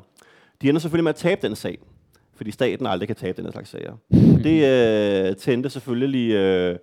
De 0.62 0.68
ender 0.68 0.80
selvfølgelig 0.80 1.04
med 1.04 1.10
at 1.10 1.16
tabe 1.16 1.46
den 1.46 1.56
sag, 1.56 1.78
fordi 2.34 2.50
staten 2.50 2.86
aldrig 2.86 3.08
kan 3.08 3.16
tabe 3.16 3.42
den 3.42 3.52
slags 3.52 3.70
sager. 3.70 3.92
Mm. 4.10 4.42
Det 4.42 5.28
øh, 5.28 5.36
tændte 5.36 5.70
selvfølgelig... 5.70 6.32
Øh, 6.32 6.78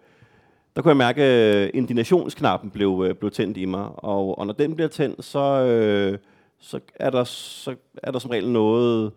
der 0.76 0.82
kunne 0.82 0.90
jeg 0.90 0.98
mærke, 0.98 1.22
at 1.22 1.72
indinationsknappen 1.74 2.70
blev, 2.70 3.06
øh, 3.08 3.16
blev 3.16 3.32
tændt 3.32 3.58
i 3.58 3.66
mig, 3.66 3.90
og, 3.98 4.38
og 4.40 4.48
når 4.48 4.54
den 4.54 4.76
bliver 4.76 4.88
tændt, 4.88 5.26
så, 5.26 5.40
øh, 5.40 6.18
så, 6.60 6.80
er 6.96 7.10
der, 7.10 7.24
så 7.24 7.76
er 8.04 8.12
der 8.12 8.20
som 8.20 8.32
regel 8.32 8.50
noget 8.50 9.12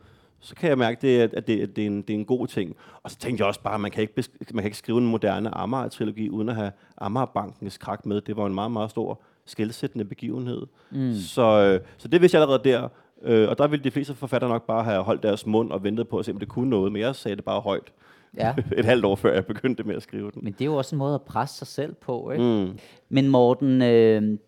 så 0.47 0.55
kan 0.55 0.69
jeg 0.69 0.79
mærke, 0.79 0.99
det, 1.03 1.21
at, 1.21 1.47
det, 1.47 1.61
at 1.61 1.77
det, 1.77 1.83
er 1.83 1.87
en, 1.87 2.03
det 2.03 2.11
er 2.11 2.19
en 2.19 2.25
god 2.25 2.47
ting. 2.47 2.77
Og 3.03 3.11
så 3.11 3.19
tænkte 3.19 3.43
jeg 3.43 3.49
også 3.49 3.61
bare, 3.63 3.75
at 3.75 3.81
man 3.81 3.91
kan 3.91 4.01
ikke, 4.01 4.25
man 4.53 4.63
kan 4.63 4.65
ikke 4.65 4.79
skrive 4.79 4.99
en 4.99 5.07
moderne 5.07 5.55
Amager-trilogi, 5.55 6.29
uden 6.29 6.49
at 6.49 6.55
have 6.55 6.73
Amagerbankens 6.99 7.79
krak 7.79 8.07
med. 8.07 8.21
Det 8.21 8.37
var 8.37 8.47
en 8.47 8.55
meget, 8.55 8.71
meget 8.71 8.91
stor 8.91 9.21
skældsættende 9.47 10.05
begivenhed. 10.05 10.67
Mm. 10.91 11.15
Så, 11.15 11.43
øh, 11.43 11.81
så 11.97 12.09
det 12.09 12.21
vidste 12.21 12.37
jeg 12.37 12.43
allerede 12.43 12.65
der. 12.65 12.89
Øh, 13.23 13.49
og 13.49 13.59
der 13.59 13.67
ville 13.67 13.85
de 13.85 13.91
fleste 13.91 14.15
forfattere 14.15 14.51
nok 14.51 14.67
bare 14.67 14.85
have 14.85 15.03
holdt 15.03 15.23
deres 15.23 15.47
mund 15.47 15.71
og 15.71 15.85
ventet 15.85 16.09
på 16.09 16.19
at 16.19 16.25
se, 16.25 16.33
om 16.33 16.39
det 16.39 16.49
kunne 16.49 16.71
noget. 16.71 16.93
Men 16.93 17.03
jeg 17.03 17.15
sagde 17.15 17.37
det 17.37 17.45
bare 17.45 17.61
højt. 17.61 17.93
Ja. 18.37 18.55
Et 18.79 18.85
halvt 18.85 19.05
år 19.05 19.17
før 19.17 19.33
jeg 19.33 19.47
begyndte 19.47 19.85
med 19.85 19.95
at 19.95 20.03
skrive 20.03 20.31
den. 20.31 20.45
Men 20.45 20.53
det 20.53 20.61
er 20.61 20.65
jo 20.65 20.77
også 20.77 20.95
en 20.95 20.99
måde 20.99 21.15
at 21.15 21.23
presse 21.23 21.59
sig 21.59 21.67
selv 21.67 21.95
på, 21.95 22.31
ikke? 22.31 22.45
Mm. 22.45 22.79
Men 23.09 23.29
Morten, 23.29 23.83
øh, 23.83 24.39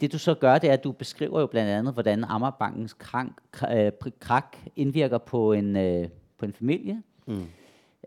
det 0.00 0.12
du 0.12 0.18
så 0.18 0.34
gør, 0.34 0.58
det 0.58 0.68
er, 0.68 0.72
at 0.72 0.84
du 0.84 0.92
beskriver 0.92 1.40
jo 1.40 1.46
blandt 1.46 1.70
andet, 1.70 1.92
hvordan 1.92 2.24
Ammerbankens 2.24 2.92
krank, 2.92 3.38
øh, 3.72 3.92
krak 4.20 4.56
indvirker 4.76 5.18
på 5.18 5.52
en, 5.52 5.76
øh, 5.76 6.08
på 6.38 6.44
en 6.44 6.52
familie. 6.52 7.02
Mm. 7.26 7.46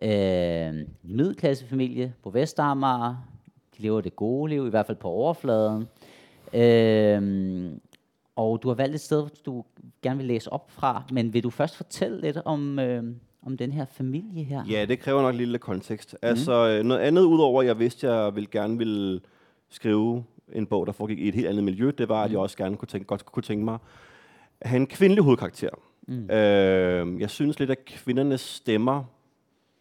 Øh, 0.02 0.68
en 0.68 0.88
middelklassefamilie 1.04 2.14
på 2.24 2.30
Vestamager. 2.30 3.16
De 3.78 3.82
lever 3.82 4.02
det 4.02 4.16
gode 4.16 4.50
liv, 4.50 4.68
i 4.68 4.70
hvert 4.70 4.86
fald 4.86 4.98
på 4.98 5.08
overfladen. 5.08 5.88
Øh, 6.54 7.72
og 8.36 8.64
du 8.64 8.68
har 8.68 8.76
valgt 8.76 8.96
et 8.96 9.02
sted, 9.02 9.28
du 9.46 9.64
gerne 10.02 10.18
vil 10.18 10.28
læse 10.28 10.54
op 10.54 10.72
fra, 10.72 11.04
men 11.12 11.34
vil 11.34 11.44
du 11.44 11.50
først 11.50 11.76
fortælle 11.76 12.22
lidt 12.22 12.38
om, 12.46 12.80
øh, 12.80 13.04
om 13.46 13.58
den 13.58 13.72
her 13.72 13.86
familie 13.86 14.44
her? 14.44 14.64
Ja, 14.70 14.86
det 14.86 15.00
kræver 15.00 15.22
nok 15.22 15.34
en 15.34 15.38
lille 15.38 15.58
kontekst. 15.58 16.14
Mm. 16.14 16.28
Altså, 16.28 16.68
øh, 16.68 16.84
noget 16.84 17.02
andet 17.02 17.22
udover, 17.22 17.62
at 17.62 17.68
jeg 17.68 17.80
vidste, 17.80 18.08
at 18.08 18.14
jeg 18.14 18.36
ville 18.36 18.50
gerne 18.52 18.78
ville 18.78 19.22
skrive 19.70 20.24
en 20.54 20.66
bog, 20.66 20.88
der 20.88 20.92
foregik 20.92 21.20
i 21.20 21.28
et 21.28 21.36
helt 21.36 21.48
andet 21.48 21.64
miljø, 21.64 21.92
det 21.98 22.10
var, 22.10 22.24
at 22.24 22.32
jeg 22.32 22.40
også 22.40 22.58
gerne 22.58 22.78
kunne 22.78 22.88
tænke, 22.88 23.08
godt 23.08 23.26
kunne 23.26 23.44
tænke 23.44 23.66
mig 23.66 23.78
at 24.62 24.70
have 24.70 24.80
en 24.80 24.88
kvindelig 24.88 25.24
hovedkarakter. 25.24 25.70
Mm. 26.08 26.32
Øh, 26.32 27.22
jeg 27.22 27.30
synes 27.30 27.60
lidt, 27.60 27.70
at 27.72 27.86
kvindernes 27.86 28.42
stemmer 28.42 29.04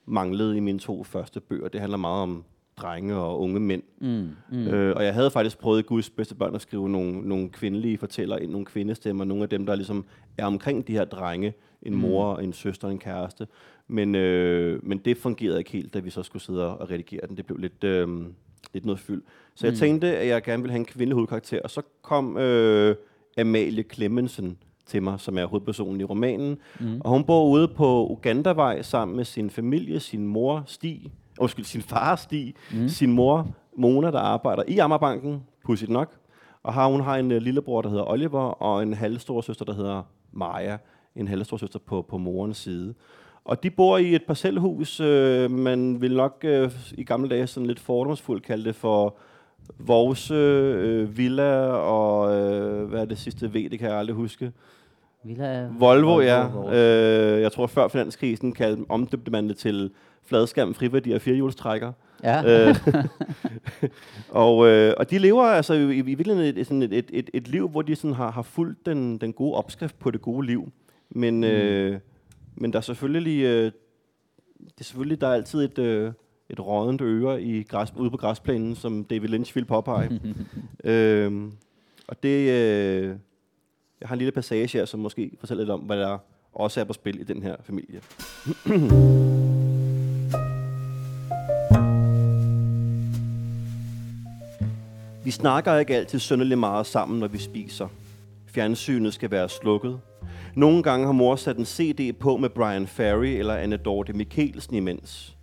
manglede 0.07 0.57
i 0.57 0.61
mine 0.61 0.79
to 0.79 1.05
første 1.05 1.41
bøger. 1.41 1.69
Det 1.69 1.81
handler 1.81 1.99
meget 1.99 2.23
om 2.23 2.45
drenge 2.77 3.15
og 3.15 3.41
unge 3.41 3.61
mænd. 3.61 3.83
Mm, 4.01 4.29
mm. 4.51 4.69
Øh, 4.69 4.97
og 4.97 5.05
jeg 5.05 5.15
havde 5.15 5.31
faktisk 5.31 5.59
prøvet 5.59 5.79
i 5.79 5.83
Guds 5.83 6.11
bedste 6.11 6.35
børn 6.35 6.55
at 6.55 6.61
skrive 6.61 6.89
nogle, 6.89 7.29
nogle 7.29 7.49
kvindelige 7.49 7.99
fortæller 7.99 8.37
ind, 8.37 8.51
nogle 8.51 8.67
kvindestemmer, 8.67 9.25
nogle 9.25 9.43
af 9.43 9.49
dem, 9.49 9.67
der 9.67 9.75
ligesom 9.75 10.05
er 10.39 10.47
omkring 10.47 10.87
de 10.87 10.93
her 10.93 11.05
drenge, 11.05 11.55
en 11.83 11.93
mm. 11.95 12.01
mor, 12.01 12.39
en 12.39 12.53
søster, 12.53 12.89
en 12.89 12.99
kæreste. 12.99 13.47
Men, 13.89 14.15
øh, 14.15 14.85
men 14.85 14.99
det 14.99 15.17
fungerede 15.17 15.59
ikke 15.59 15.71
helt, 15.71 15.95
da 15.95 15.99
vi 15.99 16.11
så 16.11 16.23
skulle 16.23 16.43
sidde 16.43 16.79
og 16.79 16.91
redigere 16.91 17.27
den. 17.29 17.37
Det 17.37 17.47
blev 17.47 17.59
lidt, 17.59 17.85
øh, 17.85 18.09
lidt 18.73 18.85
noget 18.85 19.01
fyld. 19.01 19.23
Så 19.55 19.67
mm. 19.67 19.71
jeg 19.71 19.79
tænkte, 19.79 20.17
at 20.17 20.29
jeg 20.29 20.43
gerne 20.43 20.63
ville 20.63 20.73
have 20.73 20.81
en 20.81 20.85
kvindelig 20.85 21.15
hovedkarakter, 21.15 21.61
og 21.65 21.71
så 21.71 21.83
kom 22.03 22.39
øh, 22.39 22.97
Amalie 23.39 23.85
Clemmensen 23.95 24.59
til 24.87 25.03
mig, 25.03 25.21
som 25.21 25.39
er 25.39 25.45
hovedpersonen 25.45 26.01
i 26.01 26.05
romanen. 26.05 26.59
Mm. 26.81 27.01
Og 27.01 27.11
hun 27.11 27.25
bor 27.25 27.49
ude 27.49 27.69
på 27.69 28.09
Ugandavej 28.11 28.83
sammen 28.83 29.17
med 29.17 29.25
sin 29.25 29.51
familie, 29.51 30.01
sin 30.01 30.27
mor 30.27 30.63
Stig, 30.67 31.13
undskyld, 31.39 31.65
sin 31.65 31.83
far 31.83 32.17
Stig, 32.17 32.55
mm. 32.73 32.89
sin 32.89 33.13
mor 33.13 33.49
Mona, 33.77 34.11
der 34.11 34.19
arbejder 34.19 34.63
i 34.69 34.79
Ammerbanken, 34.79 35.43
pudsigt 35.65 35.91
nok. 35.91 36.17
Og 36.63 36.75
har, 36.75 36.89
hun 36.89 37.01
har 37.01 37.17
en 37.17 37.33
uh, 37.33 37.37
lillebror, 37.37 37.83
der 37.83 37.89
hedder 37.89 38.11
Oliver, 38.11 38.41
og 38.41 38.83
en 38.83 38.95
halvstor 38.95 39.41
søster, 39.41 39.65
der 39.65 39.75
hedder 39.75 40.03
Maja, 40.33 40.77
en 41.17 41.29
halvstor 41.29 41.57
søster 41.57 41.79
på, 41.79 42.03
på 42.03 42.19
morens 42.19 42.57
side. 42.57 42.95
Og 43.47 43.63
de 43.63 43.71
bor 43.71 43.99
i 43.99 44.15
et 44.15 44.23
parcelhus, 44.25 45.01
øh, 45.01 45.51
man 45.51 46.01
vil 46.01 46.17
nok 46.17 46.41
øh, 46.45 46.71
i 46.95 47.05
gamle 47.05 47.29
dage 47.29 47.47
sådan 47.47 47.67
lidt 47.67 47.81
fordomsfuldt 47.81 48.43
kalde 48.43 48.65
det 48.65 48.75
for 48.75 49.17
vores 49.79 50.31
øh, 50.31 51.19
Villa 51.19 51.67
og 51.67 52.37
øh, 52.37 52.89
hvad 52.89 53.01
er 53.01 53.05
det 53.05 53.19
sidste 53.19 53.53
V, 53.53 53.71
det 53.71 53.79
kan 53.79 53.89
jeg 53.89 53.99
aldrig 53.99 54.17
huske. 54.17 54.53
Villa, 55.25 55.69
Volvo, 55.79 56.15
Volvo 56.15 56.21
ja. 56.21 57.37
Øh, 57.37 57.43
jeg 57.43 57.53
tror 57.53 57.67
før 57.67 57.89
finanskrisen 57.89 58.53
kaldte, 58.53 58.85
omdøbte 58.89 59.31
man 59.31 59.49
det 59.49 59.57
til 59.57 59.91
fladskærm, 60.25 60.75
friværdi 60.75 61.13
og 61.13 61.21
firehjulstrækker. 61.21 61.93
Ja. 62.25 62.69
øh, 62.69 62.77
og, 64.45 64.67
øh, 64.67 64.95
og 64.97 65.11
de 65.11 65.19
lever 65.19 65.43
altså 65.43 65.75
i, 65.75 65.97
i 65.97 66.01
virkeligheden 66.01 66.59
et, 66.59 66.67
sådan 66.67 66.83
et, 66.83 66.93
et, 66.93 67.11
et, 67.13 67.31
et 67.35 67.49
liv, 67.49 67.69
hvor 67.69 67.83
de 67.83 67.97
sådan 67.97 68.15
har, 68.15 68.31
har 68.31 68.43
fulgt 68.43 68.87
den, 68.87 69.19
den 69.19 69.33
gode 69.33 69.55
opskrift 69.55 69.99
på 69.99 70.11
det 70.11 70.23
gode 70.23 70.47
liv. 70.47 70.73
Men, 71.11 71.37
mm. 71.37 71.45
øh, 71.45 72.01
men 72.57 72.73
der 72.73 72.79
er 72.79 72.83
selvfølgelig, 72.83 73.43
øh, 73.43 73.65
det 74.59 74.81
er 74.81 74.85
selvfølgelig 74.85 75.21
der 75.21 75.27
er 75.27 75.35
altid 75.35 75.65
et, 75.65 75.79
øh, 75.79 76.13
et 76.51 76.61
rådent 76.61 77.01
øre 77.01 77.43
i 77.43 77.63
græs, 77.63 77.93
ude 77.97 78.11
på 78.11 78.17
græsplænen, 78.17 78.75
som 78.75 79.05
David 79.05 79.29
Lynch 79.29 79.55
ville 79.55 79.67
påpege. 79.67 80.21
øhm, 80.85 81.53
og 82.09 82.23
det, 82.23 82.51
øh, 82.51 83.17
jeg 84.01 84.09
har 84.09 84.15
en 84.15 84.19
lille 84.19 84.33
passage 84.33 84.79
her, 84.79 84.85
som 84.85 85.01
måske 85.01 85.31
fortæller 85.41 85.65
lidt 85.65 85.71
om, 85.71 85.81
hvad 85.81 85.99
der 85.99 86.19
også 86.53 86.81
er 86.81 86.85
på 86.85 86.93
spil 86.93 87.21
i 87.21 87.25
den 87.25 87.43
her 87.43 87.57
familie. 87.63 88.01
Vi 95.25 95.31
snakker 95.31 95.77
ikke 95.77 95.97
altid 95.97 96.19
sønderlig 96.19 96.59
meget 96.59 96.87
sammen, 96.87 97.21
når 97.21 97.29
vi 97.29 97.39
spiser. 97.39 97.89
Fjernsynet 98.47 99.15
skal 99.15 99.31
være 99.31 99.49
slukket. 99.49 100.01
Nogle 100.57 100.83
gange 100.83 101.07
har 101.07 101.13
mor 101.13 101.37
sat 101.37 101.57
en 101.57 101.65
CD 101.65 102.19
på 102.19 102.37
med 102.37 102.49
Brian 102.49 102.87
Ferry 102.87 103.27
eller 103.27 103.55
Anne 103.55 103.77
Dorte 103.77 104.13
Mikkelsen 104.13 104.77
imens. 104.77 105.37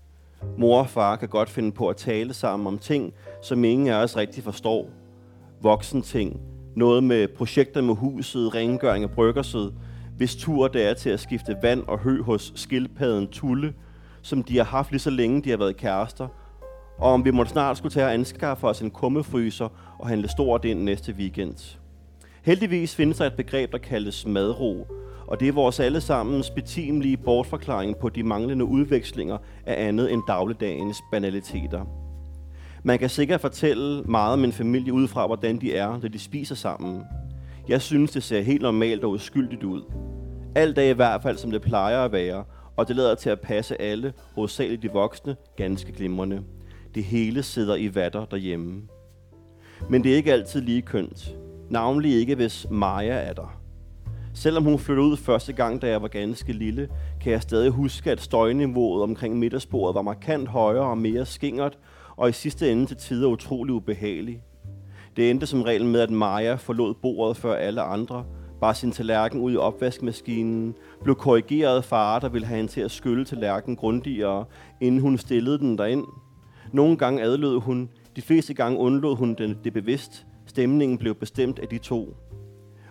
Mor 0.58 0.79
og 0.79 0.89
far 0.89 1.15
kan 1.15 1.29
godt 1.29 1.50
finde 1.50 1.72
på 1.72 1.88
at 1.88 1.98
tale 1.98 2.34
sammen 2.34 2.67
om 2.67 2.77
ting, 2.77 3.13
som 3.41 3.63
ingen 3.63 3.88
af 3.88 4.03
os 4.03 4.17
rigtig 4.17 4.43
forstår. 4.43 4.89
Voksen 5.62 6.01
ting, 6.01 6.39
noget 6.75 7.03
med 7.03 7.27
projekter 7.27 7.82
med 7.82 7.96
huset, 7.96 8.55
rengøring 8.55 9.03
af 9.03 9.12
bryggerset, 9.12 9.74
hvis 10.17 10.36
tur 10.36 10.67
det 10.67 10.89
er 10.89 10.93
til 10.93 11.10
at 11.10 11.20
skifte 11.20 11.58
vand 11.62 11.84
og 11.88 12.00
hø 12.00 12.22
hos 12.22 12.51
skildpadden 12.55 13.27
Tulle, 13.27 13.74
som 14.22 14.43
de 14.43 14.58
har 14.58 14.65
haft 14.65 14.91
lige 14.91 15.01
så 15.01 15.10
længe 15.10 15.41
de 15.41 15.50
har 15.50 15.58
været 15.58 15.77
kærester, 15.77 16.27
og 16.98 17.12
om 17.12 17.25
vi 17.25 17.32
måtte 17.32 17.51
snart 17.51 17.77
skulle 17.77 17.93
tage 17.93 18.05
og 18.05 18.13
anskaffe 18.13 18.67
os 18.67 18.82
en 18.82 18.91
kummefryser 18.91 19.96
og 20.00 20.08
handle 20.08 20.29
stort 20.29 20.65
ind 20.65 20.84
næste 20.84 21.13
weekend. 21.13 21.77
Heldigvis 22.44 22.96
findes 22.96 23.18
der 23.18 23.26
et 23.26 23.34
begreb, 23.34 23.72
der 23.72 23.78
kaldes 23.78 24.28
madro, 24.28 24.88
og 25.28 25.40
det 25.40 25.48
er 25.48 25.52
vores 25.52 25.80
allesammens 25.80 26.50
betimelige 26.50 27.18
bortforklaring 27.18 27.98
på 27.98 28.10
de 28.10 28.24
manglende 28.24 28.66
udvekslinger 28.66 29.38
af 29.66 29.88
andet 29.88 30.14
end 30.14 30.22
dagligdagens 30.28 31.02
banaliteter. 31.12 31.86
Man 32.84 33.00
kan 33.00 33.10
sikkert 33.10 33.42
fortælle 33.42 34.04
meget 34.04 34.34
om 34.34 34.44
en 34.44 34.52
familie 34.52 34.94
ud 34.94 35.08
fra, 35.08 35.28
hvordan 35.28 35.62
de 35.62 35.76
er, 35.76 36.00
når 36.02 36.10
de 36.10 36.20
spiser 36.20 36.56
sammen. 36.56 37.04
Jeg 37.68 37.82
synes, 37.82 38.12
det 38.12 38.24
ser 38.24 38.42
helt 38.42 38.62
normalt 38.62 39.04
og 39.04 39.12
uskyldigt 39.12 39.64
ud. 39.64 39.82
Alt 40.56 40.78
er 40.78 40.90
i 40.90 40.94
hvert 40.94 41.22
fald, 41.22 41.38
som 41.38 41.52
det 41.52 41.62
plejer 41.62 42.06
at 42.06 42.12
være, 42.12 42.44
og 42.78 42.88
det 42.88 42.96
lader 42.96 43.16
til 43.16 43.30
at 43.30 43.42
passe 43.42 43.82
alle, 43.82 44.14
hovedsageligt 44.36 44.82
de 44.82 44.90
voksne, 44.92 45.36
ganske 45.58 45.92
glimrende. 45.92 46.42
Det 46.96 47.04
hele 47.04 47.44
sidder 47.44 47.76
i 47.76 47.96
vatter 47.96 48.26
derhjemme. 48.26 48.82
Men 49.90 50.04
det 50.04 50.12
er 50.12 50.16
ikke 50.16 50.34
altid 50.34 50.62
lige 50.62 50.82
kønt. 50.82 51.36
Navnlig 51.74 52.13
ikke, 52.20 52.36
hvis 52.36 52.68
Maja 52.72 53.13
er 53.13 53.34
der. 53.34 53.60
Selvom 54.34 54.63
hun 54.63 54.80
flyttede 54.80 55.08
ud 55.08 55.18
første 55.18 55.53
gang, 55.53 55.82
da 55.82 55.88
jeg 55.88 56.01
var 56.01 56.08
ganske 56.08 56.53
lille, 56.53 56.89
kan 57.22 57.32
jeg 57.32 57.42
stadig 57.42 57.70
huske, 57.72 58.12
at 58.12 58.22
støjniveauet 58.22 59.03
omkring 59.03 59.39
midtersporet 59.39 59.96
var 59.96 60.01
markant 60.01 60.48
højere 60.48 60.84
og 60.84 60.98
mere 60.98 61.25
skingert, 61.25 61.77
og 62.15 62.30
i 62.30 62.32
sidste 62.32 62.72
ende 62.72 62.86
til 62.86 62.98
tider 62.98 63.27
utrolig 63.27 63.74
ubehagelig. 63.74 64.44
Det 65.15 65.30
endte 65.30 65.46
som 65.46 65.62
regel 65.62 65.86
med, 65.86 66.00
at 66.00 66.10
Maja 66.10 66.56
forlod 66.56 66.94
bordet 67.01 67.38
før 67.38 67.56
alle 67.56 67.82
andre, 67.82 68.25
bar 68.62 68.74
sin 68.74 68.92
tallerken 68.92 69.42
ud 69.42 69.53
i 69.53 69.58
opvaskemaskinen, 69.58 70.75
blev 71.03 71.15
korrigeret 71.15 71.77
af 71.77 71.84
far, 71.84 72.20
der 72.20 72.30
ville 72.30 72.48
have 72.48 72.58
hende 72.58 72.72
til 72.72 72.82
at 72.82 72.92
skylle 72.92 73.25
tallerkenen 73.25 73.77
grundigere, 73.77 74.46
inden 74.82 75.01
hun 75.01 75.18
stillede 75.18 75.60
den 75.60 75.77
derind. 75.77 76.06
Nogle 76.72 76.98
gange 76.98 77.24
adlød 77.24 77.60
hun, 77.60 77.89
de 78.15 78.22
fleste 78.22 78.53
gange 78.53 78.80
undlod 78.80 79.15
hun 79.15 79.36
det 79.63 79.74
bevidst. 79.74 80.25
Stemningen 80.54 80.98
blev 80.98 81.16
bestemt 81.16 81.60
af 81.60 81.68
de 81.68 81.78
to. 81.78 82.18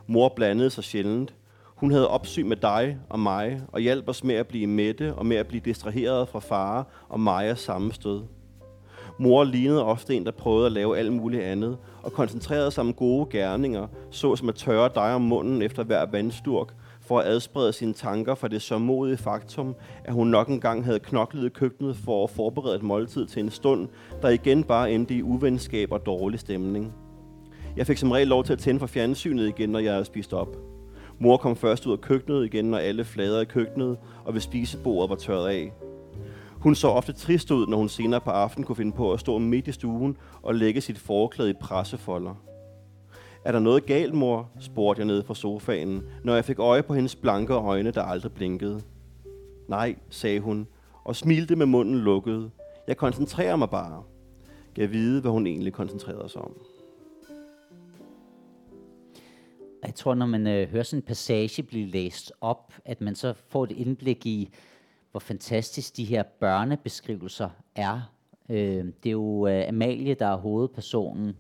Mor 0.07 0.33
blandede 0.37 0.71
sig 0.71 0.85
sjældent. 0.85 1.35
Hun 1.65 1.91
havde 1.91 2.09
opsyn 2.09 2.49
med 2.49 2.57
dig 2.57 2.99
og 3.09 3.21
mig, 3.21 3.61
og 3.69 3.81
hjalp 3.81 4.09
os 4.09 4.25
med 4.25 4.35
at 4.35 4.47
blive 4.47 4.67
mætte 4.67 5.15
og 5.15 5.27
med 5.27 5.37
at 5.37 5.47
blive 5.47 5.63
distraheret 5.65 6.29
fra 6.29 6.39
far 6.39 6.87
og 7.09 7.21
Majas 7.21 7.59
sammenstød. 7.59 8.23
Mor 9.19 9.45
lignede 9.45 9.85
ofte 9.85 10.15
en, 10.15 10.27
der 10.27 10.31
prøvede 10.31 10.67
at 10.67 10.73
lave 10.73 10.99
alt 10.99 11.13
muligt 11.13 11.43
andet, 11.43 11.79
og 12.03 12.13
koncentrerede 12.13 12.71
sig 12.71 12.85
om 12.85 12.95
gode 12.95 13.27
gerninger, 13.31 13.87
såsom 14.11 14.49
at 14.49 14.55
tørre 14.55 14.91
dig 14.95 15.15
om 15.15 15.23
munden 15.23 15.63
efter 15.63 15.85
hver 15.85 16.07
vandsturk, 16.07 16.75
for 17.01 17.19
at 17.19 17.27
adsprede 17.27 17.73
sine 17.73 17.93
tanker 17.93 18.35
fra 18.35 18.49
det 18.49 18.63
sørmodige 18.63 19.17
faktum, 19.17 19.75
at 20.05 20.13
hun 20.13 20.29
nok 20.29 20.49
engang 20.49 20.85
havde 20.85 20.99
knoklet 20.99 21.47
i 21.47 21.49
køkkenet 21.49 21.97
for 21.97 22.25
at 22.25 22.31
forberede 22.31 22.77
et 22.77 22.83
måltid 22.83 23.27
til 23.27 23.43
en 23.43 23.51
stund, 23.51 23.89
der 24.23 24.29
igen 24.29 24.65
bare 24.65 24.93
endte 24.93 25.15
i 25.15 25.23
uvenskab 25.23 25.93
og 25.93 26.07
dårlig 26.07 26.41
stemning. 26.41 26.95
Jeg 27.77 27.87
fik 27.87 27.99
som 27.99 28.11
regel 28.11 28.29
lov 28.29 28.45
til 28.45 28.53
at 28.53 28.59
tænde 28.59 28.81
for 28.81 28.87
fjernsynet 28.87 29.49
igen, 29.49 29.69
når 29.69 29.79
jeg 29.79 29.93
havde 29.93 30.05
spist 30.05 30.33
op. 30.33 30.57
Mor 31.19 31.37
kom 31.37 31.57
først 31.57 31.87
ud 31.87 31.93
af 31.93 32.01
køkkenet 32.01 32.45
igen, 32.45 32.65
når 32.65 32.79
alle 32.79 33.05
flader 33.05 33.41
i 33.41 33.45
køkkenet 33.45 33.99
og 34.25 34.35
ved 34.35 34.41
spisebordet 34.41 35.11
var 35.11 35.17
tørret 35.17 35.49
af. 35.49 35.73
Hun 36.51 36.75
så 36.75 36.89
ofte 36.89 37.13
trist 37.13 37.51
ud, 37.51 37.67
når 37.67 37.77
hun 37.77 37.89
senere 37.89 38.21
på 38.21 38.31
aftenen 38.31 38.67
kunne 38.67 38.77
finde 38.77 38.93
på 38.93 39.13
at 39.13 39.21
stå 39.21 39.39
midt 39.39 39.69
i 39.69 39.73
stuen 39.73 40.17
og 40.43 40.55
lægge 40.55 40.81
sit 40.81 40.99
forklæde 40.99 41.51
i 41.51 41.55
pressefolder. 41.61 42.35
Er 43.45 43.53
der 43.53 43.59
noget 43.59 43.87
galt, 43.87 44.15
mor? 44.15 44.51
spurgte 44.61 45.01
jeg 45.01 45.07
nede 45.07 45.23
fra 45.23 45.35
sofaen, 45.35 46.03
når 46.25 46.35
jeg 46.35 46.45
fik 46.45 46.59
øje 46.59 46.83
på 46.83 46.95
hendes 46.95 47.17
blanke 47.17 47.55
øjne, 47.55 47.91
der 47.91 48.03
aldrig 48.03 48.33
blinkede. 48.33 48.81
Nej, 49.69 49.97
sagde 50.11 50.41
hun, 50.41 50.67
og 51.05 51.17
smilte 51.17 51.57
med 51.57 51.67
munden 51.67 51.99
lukket. 51.99 52.51
Jeg 52.89 52.97
koncentrerer 52.97 53.57
mig 53.57 53.71
bare. 53.71 54.03
Jeg 54.77 54.93
vide, 54.93 55.21
hvad 55.21 55.31
hun 55.31 55.47
egentlig 55.47 55.73
koncentrerede 55.73 56.29
sig 56.29 56.41
om. 56.41 56.53
Jeg 59.87 59.95
tror, 59.95 60.15
når 60.15 60.27
man 60.27 60.47
øh, 60.47 60.69
hører 60.69 60.83
sådan 60.83 60.99
en 60.99 61.07
passage 61.07 61.63
blive 61.63 61.87
læst 61.87 62.33
op, 62.41 62.75
at 62.85 63.01
man 63.01 63.15
så 63.15 63.33
får 63.49 63.65
et 63.65 63.71
indblik 63.71 64.27
i, 64.27 64.51
hvor 65.11 65.21
fantastisk 65.21 65.97
de 65.97 66.05
her 66.05 66.23
børnebeskrivelser 66.23 67.51
er. 67.75 68.13
Øh, 68.49 68.85
det 68.85 69.07
er 69.07 69.11
jo 69.11 69.47
øh, 69.47 69.69
Amalie, 69.69 70.15
der 70.15 70.27
er 70.27 70.37
hovedpersonen, 70.37 71.37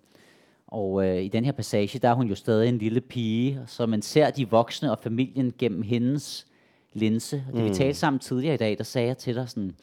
og 0.67 1.07
øh, 1.07 1.23
i 1.23 1.29
den 1.29 1.45
her 1.45 1.53
passage, 1.53 1.99
der 1.99 2.09
er 2.09 2.15
hun 2.15 2.27
jo 2.27 2.35
stadig 2.35 2.69
en 2.69 2.79
lille 2.79 3.01
pige, 3.01 3.61
så 3.67 3.87
man 3.87 4.03
ser 4.03 4.31
de 4.31 4.51
voksne 4.51 4.91
og 4.91 4.99
familien 4.99 5.53
gennem 5.59 5.83
hendes 5.83 6.47
linse. 6.93 7.45
Og 7.49 7.53
det 7.53 7.63
mm. 7.63 7.69
vi 7.69 7.75
talte 7.75 7.99
sammen 7.99 8.21
tidligere 8.21 8.55
i 8.55 8.59
dag, 8.59 8.79
der 8.79 8.85
sagde 8.85 9.09
jeg 9.09 9.19
til 9.19 9.35
dig 9.35 9.49
sådan, 9.49 9.77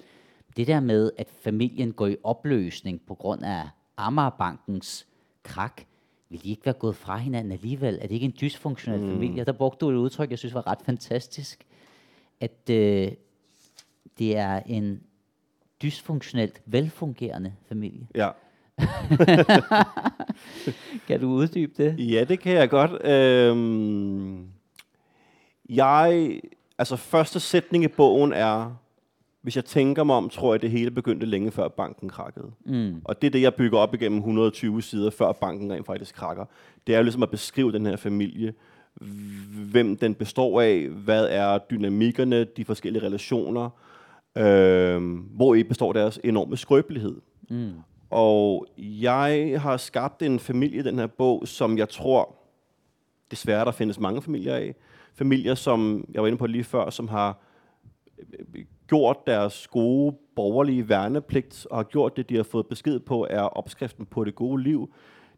det 0.58 0.68
der 0.68 0.80
med, 0.80 1.12
at 1.18 1.30
familien 1.42 1.92
går 1.94 2.08
i 2.08 2.16
opløsning 2.24 3.02
på 3.08 3.16
grund 3.16 3.44
af 3.44 3.70
Amagerbankens 3.98 5.08
krak, 5.44 5.82
vil 6.30 6.44
de 6.44 6.50
ikke 6.50 6.66
være 6.66 6.74
gået 6.74 6.96
fra 6.96 7.18
hinanden 7.18 7.52
alligevel? 7.52 7.96
Er 8.02 8.08
det 8.08 8.12
ikke 8.12 8.26
en 8.26 8.34
dysfunktionel 8.42 9.00
Mm. 9.02 9.10
familie? 9.12 9.44
Der 9.44 9.52
brugte 9.52 9.86
du 9.86 9.92
et 9.92 9.96
udtryk, 9.96 10.30
jeg 10.30 10.40
synes 10.40 10.54
var 10.54 10.68
ret 10.68 10.80
fantastisk, 10.86 11.66
at 12.42 12.70
øh, 12.70 13.12
det 14.20 14.38
er 14.38 14.62
en 14.66 15.02
dysfunktionelt 15.84 16.62
velfungerende 16.66 17.54
familie. 17.68 18.08
Ja. 18.16 18.30
Kan 21.08 21.20
du 21.22 21.28
uddybe 21.30 21.84
det? 21.84 22.12
Ja, 22.14 22.24
det 22.24 22.40
kan 22.40 22.54
jeg 22.54 22.70
godt. 22.70 23.06
Øhm, 23.06 24.48
jeg, 25.70 26.40
altså 26.78 26.96
første 26.96 27.40
sætning 27.40 27.84
i 27.84 27.88
bogen 27.88 28.34
er, 28.34 28.76
hvis 29.42 29.56
jeg 29.56 29.66
tænker 29.66 30.04
mig 30.04 30.16
om, 30.16 30.30
tror 30.30 30.54
jeg, 30.54 30.62
det 30.62 30.72
hele 30.72 30.92
begyndte 30.92 31.26
længe 31.26 31.52
før 31.52 31.68
banken 31.68 32.10
krakkede. 32.10 32.52
Mm. 32.66 33.02
Og 33.06 33.22
det 33.22 33.28
er 33.28 33.32
det, 33.32 33.42
jeg 33.42 33.54
bygger 33.54 33.80
op 33.80 33.94
igennem 33.94 34.18
120 34.18 34.82
sider, 34.82 35.10
før 35.10 35.32
banken 35.32 35.74
rent 35.74 35.86
faktisk 35.86 36.16
krakker. 36.16 36.46
Det 36.88 36.94
er 36.94 37.00
jo 37.00 37.04
ligesom 37.04 37.24
at 37.24 37.32
beskrive 37.32 37.72
den 37.72 37.86
her 37.86 37.96
familie, 37.96 38.54
hvem 39.72 39.98
den 39.98 40.16
består 40.16 40.62
af, 40.62 40.88
hvad 40.88 41.28
er 41.30 41.58
dynamikkerne, 41.58 42.44
de 42.44 42.66
forskellige 42.66 43.06
relationer, 43.06 43.70
øh, 44.38 45.02
hvor 45.36 45.56
i 45.56 45.64
består 45.64 45.94
deres 45.94 46.20
enorme 46.24 46.58
skrøbelighed. 46.58 47.16
Mm. 47.50 47.72
Og 48.10 48.66
jeg 48.78 49.62
har 49.62 49.78
skabt 49.78 50.22
en 50.22 50.40
familie 50.40 50.80
i 50.80 50.84
den 50.84 51.00
her 51.00 51.08
bog, 51.08 51.48
som 51.48 51.78
jeg 51.78 51.90
tror, 51.90 52.36
desværre 53.32 53.66
der 53.66 53.72
findes 53.72 54.00
mange 54.00 54.22
familier 54.22 54.56
af. 54.56 54.76
Familier, 55.16 55.56
som 55.56 56.06
jeg 56.14 56.22
var 56.22 56.28
inde 56.28 56.38
på 56.38 56.48
lige 56.48 56.64
før, 56.64 56.90
som 56.90 57.08
har 57.08 57.42
gjort 58.88 59.18
deres 59.28 59.68
gode 59.68 60.16
borgerlige 60.36 60.90
værnepligt, 60.90 61.68
og 61.72 61.78
har 61.78 61.84
gjort 61.84 62.18
det, 62.18 62.30
de 62.30 62.36
har 62.36 62.44
fået 62.44 62.68
besked 62.68 63.00
på, 63.00 63.28
er 63.30 63.42
opskriften 63.42 64.06
på 64.06 64.24
det 64.24 64.36
gode 64.36 64.64
liv. 64.64 64.94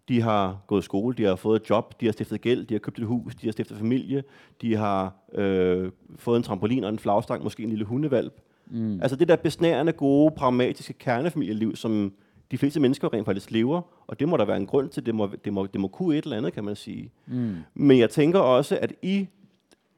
De 0.08 0.22
har 0.22 0.64
gået 0.68 0.82
i 0.82 0.86
skole, 0.86 1.16
de 1.16 1.24
har 1.24 1.36
fået 1.36 1.62
et 1.62 1.70
job, 1.70 2.02
de 2.02 2.06
har 2.06 2.14
stiftet 2.14 2.42
gæld, 2.42 2.66
de 2.66 2.74
har 2.74 2.80
købt 2.80 3.00
et 3.00 3.06
hus, 3.06 3.36
de 3.36 3.48
har 3.48 3.52
stiftet 3.52 3.78
familie, 3.78 4.24
de 4.62 4.76
har 4.76 5.14
øh, 5.34 5.92
fået 6.16 6.38
en 6.38 6.44
trampolin 6.44 6.84
og 6.84 6.90
en 6.90 7.00
flagstang, 7.00 7.44
måske 7.44 7.64
en 7.64 7.70
lille 7.70 7.86
hundevalp. 7.86 8.34
Mm. 8.68 9.02
Altså 9.02 9.16
det 9.16 9.28
der 9.28 9.36
besnærende, 9.36 9.92
gode, 9.92 10.32
pragmatiske 10.32 10.94
kernefamilieliv, 10.94 11.76
som 11.76 12.14
de 12.52 12.58
fleste 12.58 12.80
mennesker 12.80 13.14
rent 13.14 13.26
faktisk 13.26 13.52
lever, 13.52 13.82
og 14.08 14.20
det 14.20 14.30
må 14.30 14.38
der 14.38 14.46
være 14.46 14.58
en 14.58 14.66
grund 14.66 14.90
til, 14.90 15.06
det 15.06 15.16
må, 15.16 15.30
det 15.46 15.54
må, 15.54 15.66
det 15.66 15.82
må 15.82 15.88
kunne 15.88 16.18
et 16.18 16.24
eller 16.24 16.38
andet, 16.38 16.54
kan 16.54 16.64
man 16.64 16.76
sige. 16.76 17.12
Mm. 17.28 17.56
Men 17.74 18.00
jeg 18.00 18.10
tænker 18.10 18.40
også, 18.40 18.78
at 18.82 18.94
i, 19.02 19.28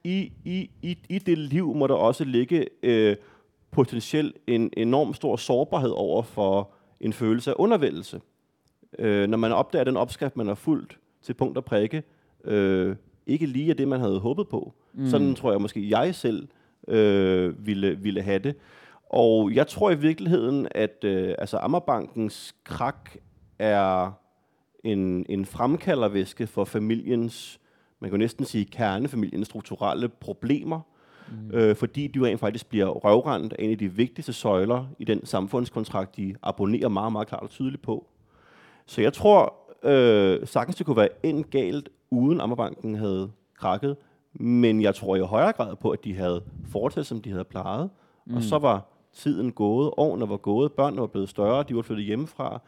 i, 0.04 0.32
i, 0.46 0.70
i, 0.82 0.98
i 1.10 1.20
det 1.20 1.38
liv 1.38 1.76
må 1.76 1.88
der 1.88 1.94
også 1.94 2.24
ligge 2.24 2.68
øh, 2.84 3.16
potentielt 3.72 4.38
en 4.48 4.70
enorm 4.78 5.14
stor 5.14 5.36
sårbarhed 5.36 5.92
over 5.92 6.22
for 6.22 6.72
en 7.00 7.14
følelse 7.14 7.52
af 7.52 7.56
undervældelse. 7.58 8.22
Øh, 9.00 9.28
når 9.28 9.38
man 9.38 9.52
opdager 9.52 9.84
den 9.84 9.98
opskrift, 9.98 10.38
man 10.38 10.48
har 10.48 10.56
fulgt 10.56 11.00
til 11.22 11.34
punkt 11.34 11.58
og 11.58 11.66
prikke, 11.66 12.04
øh, 12.44 12.96
ikke 13.28 13.46
lige 13.46 13.70
er 13.70 13.74
det, 13.74 13.88
man 13.88 14.00
havde 14.00 14.20
håbet 14.20 14.48
på. 14.48 14.74
Mm. 14.94 15.08
Sådan 15.08 15.36
tror 15.36 15.52
jeg 15.52 15.62
måske, 15.62 15.90
jeg 15.90 16.16
selv 16.16 16.48
øh, 16.88 17.68
ville, 17.68 17.96
ville 17.96 18.22
have 18.22 18.40
det. 18.40 18.56
Og 19.10 19.54
jeg 19.54 19.68
tror 19.68 19.92
i 19.92 19.98
virkeligheden, 19.98 20.68
at 20.72 21.04
øh, 21.04 21.36
altså 21.38 21.58
Ammerbankens 21.58 22.56
krak 22.64 23.10
er 23.60 24.12
en, 24.84 25.26
en 25.30 25.46
fremkaldervæske 25.46 26.48
for 26.48 26.66
familiens, 26.66 27.60
man 28.04 28.10
kan 28.10 28.20
næsten 28.20 28.46
sige 28.46 28.66
kernefamiliens 28.66 29.48
strukturelle 29.48 30.10
problemer, 30.10 30.80
mm. 31.32 31.52
øh, 31.54 31.76
fordi 31.76 32.08
de 32.08 32.20
jo 32.20 32.26
rent 32.26 32.40
faktisk 32.40 32.70
bliver 32.70 32.86
røvrendt 32.86 33.54
af 33.54 33.64
en 33.64 33.72
af 33.72 33.78
de 33.78 33.88
vigtigste 33.88 34.34
søjler 34.34 34.86
i 35.00 35.04
den 35.04 35.26
samfundskontrakt, 35.26 36.18
de 36.18 36.36
abonnerer 36.42 36.88
meget, 36.88 37.12
meget 37.12 37.28
klart 37.28 37.42
og 37.42 37.50
tydeligt 37.50 37.82
på. 37.82 38.08
Så 38.86 39.02
jeg 39.02 39.14
tror 39.14 39.54
øh, 39.84 40.48
sagtens, 40.48 40.76
det 40.76 40.86
kunne 40.86 40.98
være 40.98 41.10
endt 41.24 41.50
galt, 41.50 41.90
uden 42.12 42.42
Ammerbanken 42.42 42.96
havde 42.96 43.32
krakket, 43.58 43.96
men 44.34 44.82
jeg 44.82 44.96
tror 44.96 45.16
i 45.16 45.20
højere 45.20 45.52
grad 45.52 45.76
på, 45.76 45.90
at 45.90 46.04
de 46.04 46.16
havde 46.16 46.44
fortsat, 46.66 47.06
som 47.06 47.22
de 47.22 47.30
havde 47.30 47.44
plejet, 47.44 47.90
mm. 48.26 48.36
og 48.36 48.44
så 48.44 48.58
var 48.58 48.86
tiden 49.14 49.52
gået, 49.52 49.92
årene 49.98 50.30
var 50.30 50.38
gået, 50.38 50.72
børnene 50.74 51.02
var 51.02 51.08
blevet 51.08 51.30
større, 51.30 51.64
de 51.64 51.76
var 51.76 51.82
flyttet 51.82 52.06
hjemmefra, 52.06 52.62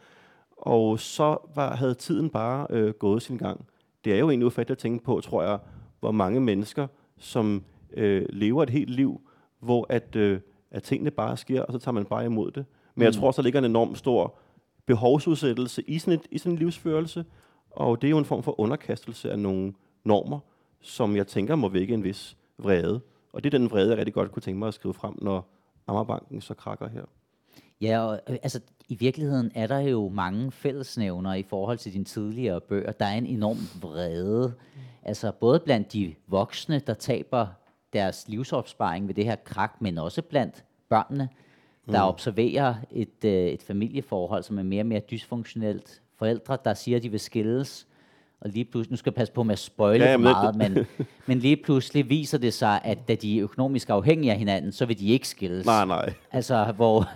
og 0.56 1.00
så 1.00 1.36
var, 1.54 1.76
havde 1.76 1.94
tiden 1.94 2.30
bare 2.30 2.66
øh, 2.70 2.94
gået 2.94 3.22
sin 3.22 3.36
gang. 3.36 3.66
Det 4.06 4.14
er 4.14 4.18
jo 4.18 4.28
egentlig 4.30 4.46
ufatteligt 4.46 4.78
at 4.78 4.82
tænke 4.82 5.04
på, 5.04 5.20
tror 5.20 5.42
jeg, 5.42 5.58
hvor 6.00 6.10
mange 6.10 6.40
mennesker, 6.40 6.86
som 7.18 7.64
øh, 7.96 8.26
lever 8.30 8.62
et 8.62 8.70
helt 8.70 8.90
liv, 8.90 9.20
hvor 9.60 9.86
at, 9.88 10.16
øh, 10.16 10.40
at 10.70 10.82
tingene 10.82 11.10
bare 11.10 11.36
sker, 11.36 11.62
og 11.62 11.72
så 11.72 11.78
tager 11.78 11.92
man 11.92 12.04
bare 12.04 12.24
imod 12.24 12.50
det. 12.50 12.64
Men 12.94 13.02
jeg 13.02 13.10
Mm. 13.10 13.20
tror, 13.20 13.30
så 13.30 13.42
ligger 13.42 13.58
en 13.58 13.64
enorm 13.64 13.94
stor 13.94 14.34
behovsudsættelse 14.86 15.82
i 15.82 15.98
sådan, 15.98 16.14
et, 16.20 16.26
i 16.30 16.38
sådan 16.38 16.52
en 16.52 16.58
livsførelse, 16.58 17.24
og 17.70 18.02
det 18.02 18.08
er 18.08 18.10
jo 18.10 18.18
en 18.18 18.24
form 18.24 18.42
for 18.42 18.60
underkastelse 18.60 19.30
af 19.30 19.38
nogle 19.38 19.72
normer, 20.04 20.38
som 20.80 21.16
jeg 21.16 21.26
tænker 21.26 21.54
må 21.54 21.68
vække 21.68 21.94
en 21.94 22.04
vis 22.04 22.36
vrede. 22.58 23.00
Og 23.32 23.44
det 23.44 23.54
er 23.54 23.58
den 23.58 23.70
vrede, 23.70 23.88
jeg 23.90 23.98
rigtig 23.98 24.14
godt 24.14 24.32
kunne 24.32 24.40
tænke 24.42 24.58
mig 24.58 24.68
at 24.68 24.74
skrive 24.74 24.94
frem, 24.94 25.14
når 25.22 25.48
Ammerbanken 25.86 26.40
så 26.40 26.54
krakker 26.54 26.88
her. 26.88 27.02
Ja, 27.80 28.00
og, 28.00 28.20
øh, 28.28 28.36
altså 28.42 28.60
i 28.88 28.94
virkeligheden 28.94 29.52
er 29.54 29.66
der 29.66 29.78
jo 29.78 30.08
mange 30.08 30.52
fællesnævner 30.52 31.34
i 31.34 31.42
forhold 31.42 31.78
til 31.78 31.92
dine 31.92 32.04
tidligere 32.04 32.60
bøger. 32.60 32.92
Der 32.92 33.04
er 33.06 33.14
en 33.14 33.26
enorm 33.26 33.58
vrede. 33.80 34.54
Altså 35.02 35.32
både 35.32 35.60
blandt 35.60 35.92
de 35.92 36.14
voksne, 36.26 36.78
der 36.78 36.94
taber 36.94 37.46
deres 37.92 38.28
livsopsparing 38.28 39.08
ved 39.08 39.14
det 39.14 39.24
her 39.24 39.36
krak, 39.36 39.76
men 39.80 39.98
også 39.98 40.22
blandt 40.22 40.64
børnene, 40.88 41.28
der 41.86 42.02
mm. 42.02 42.08
observerer 42.08 42.74
et, 42.90 43.24
øh, 43.24 43.46
et 43.46 43.62
familieforhold, 43.62 44.42
som 44.42 44.58
er 44.58 44.62
mere 44.62 44.82
og 44.82 44.86
mere 44.86 45.00
dysfunktionelt. 45.00 46.02
Forældre, 46.16 46.58
der 46.64 46.74
siger, 46.74 46.96
at 46.96 47.02
de 47.02 47.10
vil 47.10 47.20
skilles, 47.20 47.86
og 48.40 48.50
lige 48.50 48.64
pludselig, 48.64 48.92
nu 48.92 48.96
skal 48.96 49.10
jeg 49.10 49.14
passe 49.14 49.32
på 49.34 49.42
med 49.42 49.52
at 49.52 49.58
spoile 49.58 50.04
Ja, 50.04 50.14
for 50.14 50.18
meget, 50.18 50.56
men, 50.56 50.86
men 51.26 51.38
lige 51.38 51.56
pludselig 51.56 52.10
viser 52.10 52.38
det 52.38 52.52
sig, 52.54 52.80
at 52.84 53.08
da 53.08 53.14
de 53.14 53.38
er 53.38 53.42
økonomisk 53.42 53.90
afhængige 53.90 54.32
af 54.32 54.38
hinanden, 54.38 54.72
så 54.72 54.86
vil 54.86 54.98
de 54.98 55.08
ikke 55.08 55.28
skilles. 55.28 55.66
Nej, 55.66 55.84
nej. 55.84 56.12
Altså, 56.32 56.72
hvor, 56.76 57.08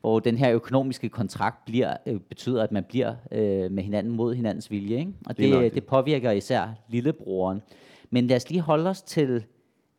hvor 0.00 0.20
den 0.20 0.36
her 0.36 0.52
økonomiske 0.52 1.08
kontrakt 1.08 1.64
bliver, 1.64 1.96
øh, 2.06 2.20
betyder, 2.20 2.62
at 2.62 2.72
man 2.72 2.84
bliver 2.84 3.14
øh, 3.32 3.70
med 3.70 3.82
hinanden 3.82 4.12
mod 4.12 4.34
hinandens 4.34 4.70
vilje. 4.70 4.98
Ikke? 4.98 5.12
Og 5.26 5.36
det, 5.36 5.50
nøjagtigt. 5.50 5.74
det 5.74 5.84
påvirker 5.84 6.30
især 6.30 6.68
lillebroren. 6.88 7.62
Men 8.10 8.26
lad 8.26 8.36
os 8.36 8.50
lige 8.50 8.60
holde 8.60 8.90
os 8.90 9.02
til 9.02 9.44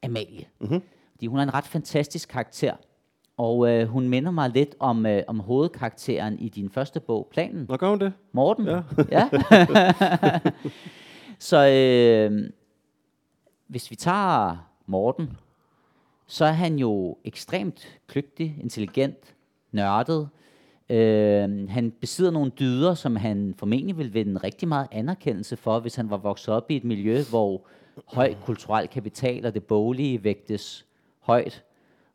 Amalie. 0.04 0.46
Mhm. 0.60 0.82
Fordi 1.12 1.28
hun 1.28 1.40
er 1.40 1.44
en 1.44 1.54
ret 1.54 1.66
fantastisk 1.66 2.30
karakter. 2.30 2.74
Og 3.38 3.69
øh, 3.69 3.88
hun 3.88 4.10
minder 4.10 4.32
mig 4.32 4.50
lidt 4.50 4.76
om, 4.80 5.06
øh, 5.06 5.23
om 5.28 5.39
hovedkarakteren 5.39 6.39
i 6.39 6.50
din 6.50 6.69
første 6.69 7.00
bog, 7.00 7.28
Planen. 7.32 7.65
Nå, 7.69 7.78
gør 7.78 7.89
hun 7.89 8.00
det? 8.00 8.13
Morten. 8.32 8.67
Ja. 8.67 8.82
ja. 9.12 9.30
så 11.50 11.67
øh, 11.67 12.50
hvis 13.67 13.91
vi 13.91 13.95
tager 13.95 14.69
Morten, 14.86 15.38
så 16.28 16.45
er 16.45 16.52
han 16.52 16.80
jo 16.80 17.17
ekstremt 17.26 18.00
kløgtig, 18.08 18.58
intelligent, 18.62 19.36
nørdet. 19.71 20.30
Øh, 20.89 21.69
han 21.69 21.91
besidder 22.02 22.32
nogle 22.32 22.52
dyder, 22.60 22.93
som 22.93 23.15
han 23.15 23.54
formentlig 23.58 23.97
vil 23.97 24.13
vinde 24.13 24.38
rigtig 24.38 24.67
meget 24.67 24.88
anerkendelse 24.91 25.58
for, 25.58 25.80
hvis 25.80 25.95
han 25.95 26.10
var 26.10 26.17
vokset 26.17 26.54
op 26.54 26.71
i 26.71 26.76
et 26.76 26.84
miljø, 26.84 27.23
hvor 27.30 27.67
høj 28.06 28.36
kulturel 28.45 28.88
kapital 28.88 29.45
og 29.45 29.54
det 29.54 29.63
boglige 29.63 30.23
vægtes 30.23 30.86
højt. 31.19 31.63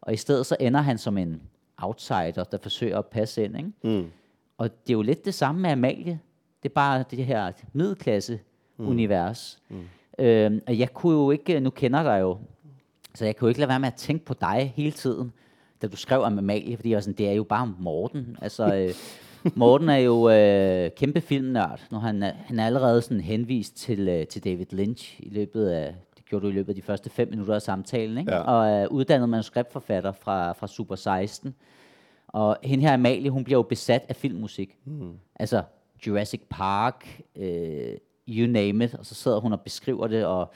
Og 0.02 0.12
i 0.12 0.16
stedet 0.16 0.46
så 0.46 0.56
ender 0.60 0.80
han 0.80 0.98
som 0.98 1.18
en 1.18 1.42
outsider, 1.78 2.44
der 2.52 2.58
forsøger 2.62 2.98
at 2.98 3.06
passe 3.06 3.44
ind. 3.44 3.56
Ikke? 3.56 3.70
Mm. 3.84 4.10
Og 4.58 4.70
det 4.86 4.90
er 4.92 4.96
jo 4.96 5.02
lidt 5.02 5.24
det 5.24 5.34
samme 5.34 5.60
med 5.60 5.70
Amalie. 5.70 6.20
Det 6.62 6.68
er 6.68 6.72
bare 6.74 7.04
det 7.10 7.24
her 7.26 7.52
middelklasse-univers. 7.72 9.58
Mm. 9.68 9.80
Øhm, 10.18 10.60
og 10.66 10.78
jeg 10.78 10.92
kunne 10.94 11.14
jo 11.14 11.30
ikke, 11.30 11.60
nu 11.60 11.70
kender 11.70 12.02
dig 12.02 12.20
jo, 12.20 12.38
så 13.14 13.24
jeg 13.24 13.36
kunne 13.36 13.46
jo 13.46 13.48
ikke 13.48 13.60
lade 13.60 13.68
være 13.68 13.80
med 13.80 13.88
at 13.88 13.94
tænke 13.94 14.24
på 14.24 14.34
dig 14.40 14.72
hele 14.76 14.90
tiden, 14.92 15.32
da 15.82 15.86
du 15.86 15.96
skrev 15.96 16.20
om 16.22 16.38
Amalie, 16.38 16.76
fordi 16.76 16.88
jeg 16.90 16.96
var 16.96 17.00
sådan, 17.00 17.18
det 17.18 17.28
er 17.28 17.32
jo 17.32 17.44
bare 17.44 17.74
Morten. 17.78 18.36
Altså, 18.42 18.74
øh, 18.74 18.94
Morten 19.56 19.88
er 19.88 19.96
jo 19.96 20.30
øh, 20.30 20.90
kæmpe 20.96 21.20
filmnørd, 21.20 21.80
når 21.90 21.98
han, 21.98 22.22
er- 22.22 22.32
han 22.44 22.58
er 22.58 22.66
allerede 22.66 23.02
sådan 23.02 23.20
henvist 23.20 23.76
til, 23.76 24.08
øh, 24.08 24.26
til 24.26 24.44
David 24.44 24.66
Lynch 24.72 25.20
i 25.20 25.28
løbet 25.28 25.66
af, 25.68 25.94
gjorde 26.33 26.47
du 26.47 26.51
i 26.51 26.55
løbet 26.55 26.68
af 26.68 26.75
de 26.75 26.83
første 26.83 27.11
fem 27.11 27.29
minutter 27.31 27.55
af 27.55 27.62
samtalen, 27.62 28.18
ikke? 28.18 28.33
Ja. 28.33 28.38
og 28.38 28.71
er 28.71 28.87
uddannet 28.87 29.29
manuskriptforfatter 29.29 30.12
fra, 30.12 30.53
fra 30.53 30.66
Super 30.66 30.95
16. 30.95 31.55
Og 32.29 32.57
hende 32.62 32.85
her 32.85 32.95
Amalie, 32.95 33.31
hun 33.31 33.45
bliver 33.45 33.59
jo 33.59 33.62
besat 33.62 34.05
af 34.09 34.16
filmmusik. 34.16 34.77
Mm. 34.85 35.12
Altså 35.37 35.62
Jurassic 36.07 36.40
Park, 36.51 37.21
øh, 37.37 37.95
you 38.29 38.47
name 38.47 38.85
it. 38.85 38.95
Og 38.95 39.07
så 39.07 39.14
sidder 39.14 39.40
hun 39.40 39.53
og 39.53 39.61
beskriver 39.61 40.07
det, 40.07 40.25
og 40.25 40.53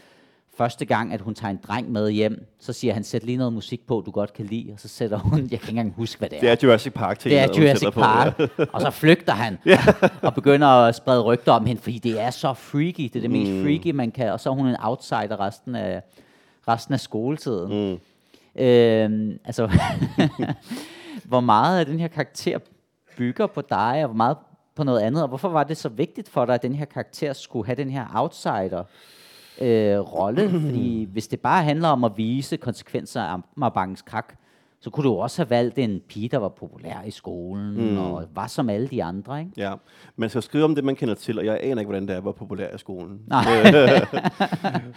første 0.56 0.84
gang, 0.84 1.12
at 1.12 1.20
hun 1.20 1.34
tager 1.34 1.50
en 1.50 1.60
dreng 1.68 1.92
med 1.92 2.10
hjem, 2.10 2.46
så 2.60 2.72
siger 2.72 2.94
han, 2.94 3.04
sæt 3.04 3.24
lige 3.24 3.38
noget 3.38 3.52
musik 3.52 3.86
på, 3.86 4.02
du 4.06 4.10
godt 4.10 4.32
kan 4.32 4.46
lide. 4.46 4.70
Og 4.72 4.80
så 4.80 4.88
sætter 4.88 5.18
hun, 5.18 5.38
jeg 5.40 5.48
kan 5.48 5.54
ikke 5.54 5.68
engang 5.68 5.94
huske, 5.96 6.18
hvad 6.18 6.28
det 6.28 6.36
er. 6.36 6.40
Det 6.40 6.50
er 6.50 6.68
Jurassic 6.68 6.92
Park 6.92 7.18
til 7.18 7.30
Det 7.30 7.38
er 7.38 7.48
Jurassic 7.58 7.92
Park. 7.94 8.40
og 8.72 8.80
så 8.80 8.90
flygter 8.90 9.32
han, 9.32 9.58
og 10.22 10.34
begynder 10.34 10.66
at 10.66 10.94
sprede 10.94 11.22
rygter 11.22 11.52
om 11.52 11.66
hende, 11.66 11.82
fordi 11.82 11.98
det 11.98 12.20
er 12.20 12.30
så 12.30 12.54
freaky. 12.54 13.02
Det 13.02 13.16
er 13.16 13.20
det 13.20 13.30
mest 13.30 13.62
freaky, 13.62 13.94
man 13.94 14.10
kan. 14.10 14.32
Og 14.32 14.40
så 14.40 14.50
er 14.50 14.54
hun 14.54 14.66
en 14.66 14.76
outsider 14.80 15.40
resten 15.40 15.74
af, 15.74 16.02
resten 16.68 16.94
af 16.94 17.00
skoletiden. 17.00 17.90
Mm. 17.90 18.62
Øhm, 18.62 19.38
altså, 19.44 19.70
hvor 21.30 21.40
meget 21.40 21.80
af 21.80 21.86
den 21.86 22.00
her 22.00 22.08
karakter 22.08 22.58
bygger 23.16 23.46
på 23.46 23.60
dig, 23.60 24.02
og 24.02 24.06
hvor 24.06 24.16
meget 24.16 24.36
på 24.74 24.84
noget 24.84 25.00
andet, 25.00 25.22
og 25.22 25.28
hvorfor 25.28 25.48
var 25.48 25.64
det 25.64 25.76
så 25.76 25.88
vigtigt 25.88 26.28
for 26.28 26.44
dig, 26.44 26.54
at 26.54 26.62
den 26.62 26.74
her 26.74 26.84
karakter 26.84 27.32
skulle 27.32 27.66
have 27.66 27.76
den 27.76 27.90
her 27.90 28.06
outsider 28.14 28.84
øh, 29.60 29.98
rolle? 29.98 30.50
Fordi 30.50 31.04
hvis 31.12 31.28
det 31.28 31.40
bare 31.40 31.64
handler 31.64 31.88
om 31.88 32.04
at 32.04 32.12
vise 32.16 32.56
konsekvenser 32.56 33.22
af 33.22 33.38
Amagerbankens 33.56 34.02
krak, 34.02 34.34
så 34.86 34.90
kunne 34.90 35.04
du 35.04 35.14
også 35.14 35.42
have 35.42 35.50
valgt 35.50 35.78
en 35.78 36.00
pige, 36.08 36.28
der 36.28 36.38
var 36.38 36.48
populær 36.48 37.02
i 37.06 37.10
skolen, 37.10 37.90
mm. 37.90 37.98
og 37.98 38.24
var 38.34 38.46
som 38.46 38.70
alle 38.70 38.88
de 38.88 39.04
andre, 39.04 39.40
ikke? 39.40 39.50
Ja, 39.56 39.72
man 40.16 40.30
skal 40.30 40.42
skrive 40.42 40.64
om 40.64 40.74
det, 40.74 40.84
man 40.84 40.96
kender 40.96 41.14
til, 41.14 41.38
og 41.38 41.44
jeg 41.44 41.58
aner 41.62 41.80
ikke, 41.80 41.88
hvordan 41.88 42.02
det 42.02 42.12
er 42.12 42.18
at 42.18 42.24
være 42.24 42.32
populær 42.32 42.74
i 42.74 42.78
skolen. 42.78 43.20
Nej. 43.26 43.44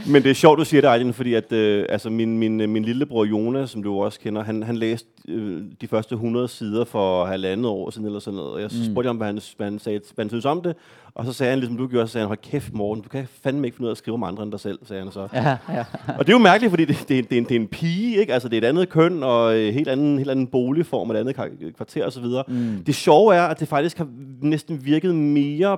Men 0.14 0.24
det 0.24 0.30
er 0.30 0.34
sjovt, 0.34 0.60
du 0.60 0.66
siger 0.66 0.82
det, 0.82 0.88
Ejden, 0.88 1.14
fordi 1.14 1.34
at, 1.34 1.52
øh, 1.52 1.86
altså 1.90 2.10
min, 2.10 2.40
min, 2.40 2.58
min 2.58 2.84
lillebror 2.84 3.26
Jonas, 3.26 3.70
som 3.70 3.84
du 3.84 4.02
også 4.02 4.20
kender, 4.20 4.44
han, 4.44 4.64
han 4.64 4.78
læste 4.78 5.10
øh, 5.28 5.64
de 5.82 5.88
første 5.88 6.14
100 6.14 6.48
sider 6.48 6.86
for 6.86 7.26
halvandet 7.26 7.66
år 7.66 7.90
siden, 7.90 8.06
eller 8.06 8.20
sådan 8.20 8.36
noget, 8.36 8.52
og 8.52 8.62
jeg 8.62 8.70
mm. 8.74 8.92
spurgte 8.92 9.08
ham, 9.08 9.18
hvad 9.18 9.28
han, 9.28 9.42
hvad, 9.58 9.68
han 9.68 9.80
sagde, 9.80 10.02
hvad 10.16 10.26
han 10.26 10.30
synes 10.30 10.46
om 10.46 10.62
det, 10.62 10.76
og 11.16 11.26
så 11.26 11.34
sagde 11.34 11.50
han, 11.50 11.60
ligesom 11.60 11.78
du 11.78 11.88
gjorde, 11.88 12.08
så 12.08 12.12
sagde 12.12 12.24
han, 12.24 12.28
hold 12.28 12.38
kæft 12.52 12.74
Morten, 12.74 13.04
du 13.04 13.10
kan 13.10 13.28
fandme 13.44 13.68
ikke 13.68 13.76
finde 13.76 13.86
ud 13.86 13.90
af 13.90 13.94
at 13.94 13.98
skrive 13.98 14.14
om 14.14 14.24
andre 14.24 14.44
end 14.44 14.52
dig 14.52 14.60
selv, 14.60 14.80
sagde 14.84 15.04
han 15.04 15.12
så. 15.12 15.28
Ja, 15.34 15.58
ja. 15.70 15.86
Og 16.18 16.28
det 16.28 16.30
er 16.30 16.38
jo 16.38 16.38
mærkeligt, 16.38 16.72
fordi 16.72 16.86
det, 16.86 16.98
det, 17.08 17.30
det, 17.30 17.36
er, 17.36 17.38
en, 17.38 17.44
det 17.44 17.52
er 17.52 17.60
en 17.60 17.68
pige, 17.68 18.18
ikke? 18.18 18.34
Altså, 18.34 18.50
det 18.50 18.58
er 18.58 18.62
et 18.62 18.70
andet 18.70 18.90
køn, 18.90 19.24
og 19.24 19.60
en 19.60 19.74
helt 19.80 19.90
anden, 19.90 20.18
helt 20.18 20.30
anden 20.30 20.48
boligform, 20.48 21.12
et 21.12 21.16
andet 21.16 21.36
kvarter 21.76 22.06
osv. 22.06 22.26
Mm. 22.48 22.84
Det 22.86 22.96
sjove 22.96 23.36
er, 23.36 23.42
at 23.44 23.60
det 23.60 23.68
faktisk 23.68 23.98
har 23.98 24.08
næsten 24.42 24.86
virket 24.86 25.16
mere 25.16 25.78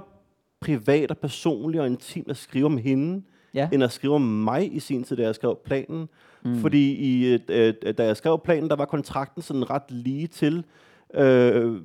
privat 0.62 1.12
og 1.12 1.18
personligt 1.18 1.82
og 1.82 1.88
intimt 1.88 2.30
at 2.30 2.38
skrive 2.38 2.66
om 2.66 2.78
hende, 2.78 3.22
Ja. 3.54 3.70
end 3.74 3.84
at 3.84 3.92
skrive 3.92 4.16
om 4.16 4.22
mig 4.22 4.76
i 4.76 4.80
sin 4.80 5.04
tid, 5.04 5.16
da 5.18 5.24
jeg 5.24 5.36
skrev 5.36 5.58
planen. 5.66 6.10
Mm. 6.46 6.56
Fordi 6.58 6.92
i, 6.94 7.34
øh, 7.34 7.40
øh, 7.50 7.74
da 7.98 8.06
jeg 8.06 8.18
skrev 8.18 8.40
planen, 8.44 8.70
der 8.70 8.76
var 8.76 8.86
kontrakten 8.86 9.42
sådan 9.42 9.70
ret 9.70 9.84
lige 9.90 10.28
til, 10.28 10.64
øh, 11.14 11.76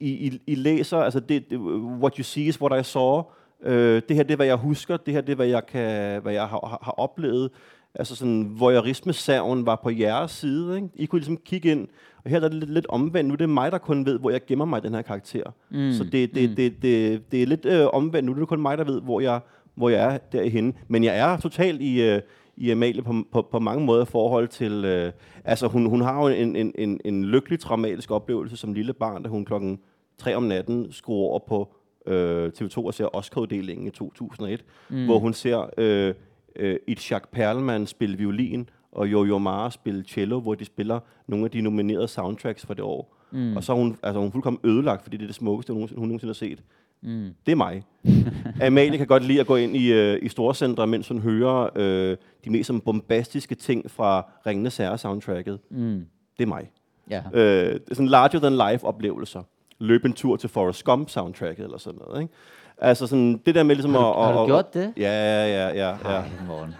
I, 0.00 0.10
I, 0.10 0.40
I 0.46 0.54
læser, 0.54 0.96
altså 0.98 1.20
det, 1.20 1.50
det, 1.50 1.58
what 2.00 2.16
you 2.16 2.22
see 2.24 2.44
is 2.44 2.60
what 2.60 2.80
I 2.80 2.84
saw. 2.84 3.22
Øh, 3.62 4.02
det 4.08 4.16
her 4.16 4.22
det 4.22 4.30
er, 4.32 4.36
hvad 4.36 4.46
jeg 4.46 4.56
husker. 4.56 4.96
Det 4.96 5.14
her 5.14 5.20
det 5.20 5.32
er, 5.32 5.36
hvad 5.36 5.46
jeg, 5.46 5.66
kan, 5.66 6.22
hvad 6.22 6.32
jeg 6.32 6.42
har, 6.42 6.66
har, 6.66 6.78
har 6.82 6.92
oplevet. 6.92 7.50
Altså 7.98 8.16
sådan, 8.16 8.50
voyeurisme-serven 8.60 9.66
var 9.66 9.80
på 9.82 9.90
jeres 9.90 10.30
side. 10.30 10.76
Ikke? 10.76 10.88
I 10.94 11.06
kunne 11.06 11.18
ligesom 11.18 11.36
kigge 11.36 11.70
ind, 11.70 11.88
og 12.24 12.30
her 12.30 12.36
er 12.40 12.48
det 12.48 12.54
lidt, 12.54 12.70
lidt 12.70 12.86
omvendt. 12.86 13.28
Nu 13.28 13.32
er 13.32 13.36
det 13.36 13.48
mig, 13.48 13.72
der 13.72 13.78
kun 13.78 14.06
ved, 14.06 14.18
hvor 14.18 14.30
jeg 14.30 14.46
gemmer 14.46 14.64
mig 14.64 14.78
i 14.78 14.86
den 14.86 14.94
her 14.94 15.02
karakter. 15.02 15.42
Mm. 15.70 15.92
Så 15.92 16.04
det, 16.04 16.34
det, 16.34 16.50
mm. 16.50 16.56
det, 16.56 16.82
det, 16.82 17.22
det 17.32 17.42
er 17.42 17.46
lidt 17.46 17.64
øh, 17.64 17.86
omvendt. 17.92 18.26
Nu 18.26 18.32
er 18.32 18.38
det 18.38 18.48
kun 18.48 18.60
mig, 18.60 18.78
der 18.78 18.84
ved, 18.84 19.00
hvor 19.00 19.20
jeg, 19.20 19.40
hvor 19.74 19.88
jeg 19.88 20.14
er 20.14 20.18
derhenne. 20.18 20.72
Men 20.88 21.04
jeg 21.04 21.18
er 21.18 21.36
totalt 21.36 21.82
i, 21.82 22.02
øh, 22.02 22.20
i 22.56 22.70
Amalie 22.70 23.02
på, 23.02 23.14
på, 23.32 23.48
på 23.50 23.58
mange 23.58 23.84
måder 23.84 24.02
i 24.02 24.06
forhold 24.06 24.48
til... 24.48 24.84
Øh, 24.84 25.12
altså, 25.44 25.66
hun, 25.66 25.86
hun 25.86 26.00
har 26.00 26.22
jo 26.22 26.28
en, 26.28 26.56
en, 26.56 26.72
en, 26.78 27.00
en 27.04 27.24
lykkelig, 27.24 27.60
traumatisk 27.60 28.10
oplevelse 28.10 28.56
som 28.56 28.72
lille 28.72 28.92
barn, 28.92 29.22
da 29.22 29.28
hun 29.28 29.44
klokken 29.44 29.78
3 30.18 30.34
om 30.34 30.42
natten 30.42 30.92
skruer 30.92 31.28
over 31.28 31.38
på 31.48 31.74
øh, 32.06 32.50
TV2 32.56 32.76
og 32.76 32.94
ser 32.94 33.16
Oscar-uddelingen 33.16 33.86
i 33.86 33.90
2001, 33.90 34.64
mm. 34.88 35.04
hvor 35.04 35.18
hun 35.18 35.32
ser 35.32 35.70
øh, 35.78 36.14
øh, 36.58 36.76
Itzhak 36.86 37.28
Perlman 37.32 37.86
spille 37.86 38.16
violin, 38.16 38.68
og 38.92 39.12
Jojo 39.12 39.38
Mara 39.38 39.70
spille 39.70 40.04
cello, 40.04 40.40
hvor 40.40 40.54
de 40.54 40.64
spiller 40.64 41.00
nogle 41.26 41.44
af 41.44 41.50
de 41.50 41.60
nominerede 41.60 42.08
soundtracks 42.08 42.66
for 42.66 42.74
det 42.74 42.84
år. 42.84 43.14
Mm. 43.30 43.56
Og 43.56 43.64
så 43.64 43.72
er 43.72 43.76
hun, 43.76 43.96
altså, 44.02 44.18
hun 44.18 44.26
er 44.28 44.30
fuldkommen 44.32 44.60
ødelagt, 44.64 45.02
fordi 45.02 45.16
det 45.16 45.22
er 45.22 45.26
det 45.26 45.34
smukkeste, 45.34 45.72
hun, 45.72 45.80
nogensinde- 45.80 45.98
hun 45.98 46.08
nogensinde 46.08 46.28
har 46.30 46.34
set. 46.34 46.62
Mm. 47.02 47.30
Det 47.46 47.52
er 47.52 47.56
mig. 47.56 47.82
Amalie 48.66 48.98
kan 48.98 49.06
godt 49.06 49.24
lide 49.24 49.40
at 49.40 49.46
gå 49.46 49.56
ind 49.56 49.76
i, 49.76 49.92
øh, 49.92 50.18
i 50.22 50.28
storcentre, 50.28 50.86
mens 50.86 51.08
hun 51.08 51.18
hører 51.20 51.68
øh, 51.76 52.16
de 52.44 52.50
mest 52.50 52.70
bombastiske 52.84 53.54
ting 53.54 53.90
fra 53.90 54.30
Ringenes 54.46 54.76
Herre-soundtracket. 54.76 55.58
Mm. 55.70 56.04
Det 56.38 56.42
er 56.42 56.46
mig. 56.46 56.70
Ja. 57.10 57.22
Øh, 57.34 57.72
det 57.74 57.90
er 57.90 57.94
sådan 57.94 58.08
larger 58.08 58.38
than 58.40 58.72
life 58.72 58.86
oplevelser. 58.86 59.42
Løb 59.78 60.04
en 60.04 60.12
tur 60.12 60.36
til 60.36 60.48
Forrest 60.48 60.84
Gump 60.84 61.08
soundtracket 61.10 61.64
eller 61.64 61.78
sådan 61.78 62.00
noget, 62.06 62.22
ikke? 62.22 62.34
Altså 62.80 63.06
sådan, 63.06 63.40
det 63.46 63.54
der 63.54 63.62
med 63.62 63.74
ligesom 63.74 63.94
Har 63.94 64.00
du- 64.00 64.20
at... 64.20 64.26
har 64.34 64.40
du 64.40 64.46
gjort 64.46 64.74
det? 64.74 64.92
Ja, 64.96 65.02
ja, 65.12 65.68
ja, 65.68 65.68
ja. 65.68 65.88
ja. 66.14 66.22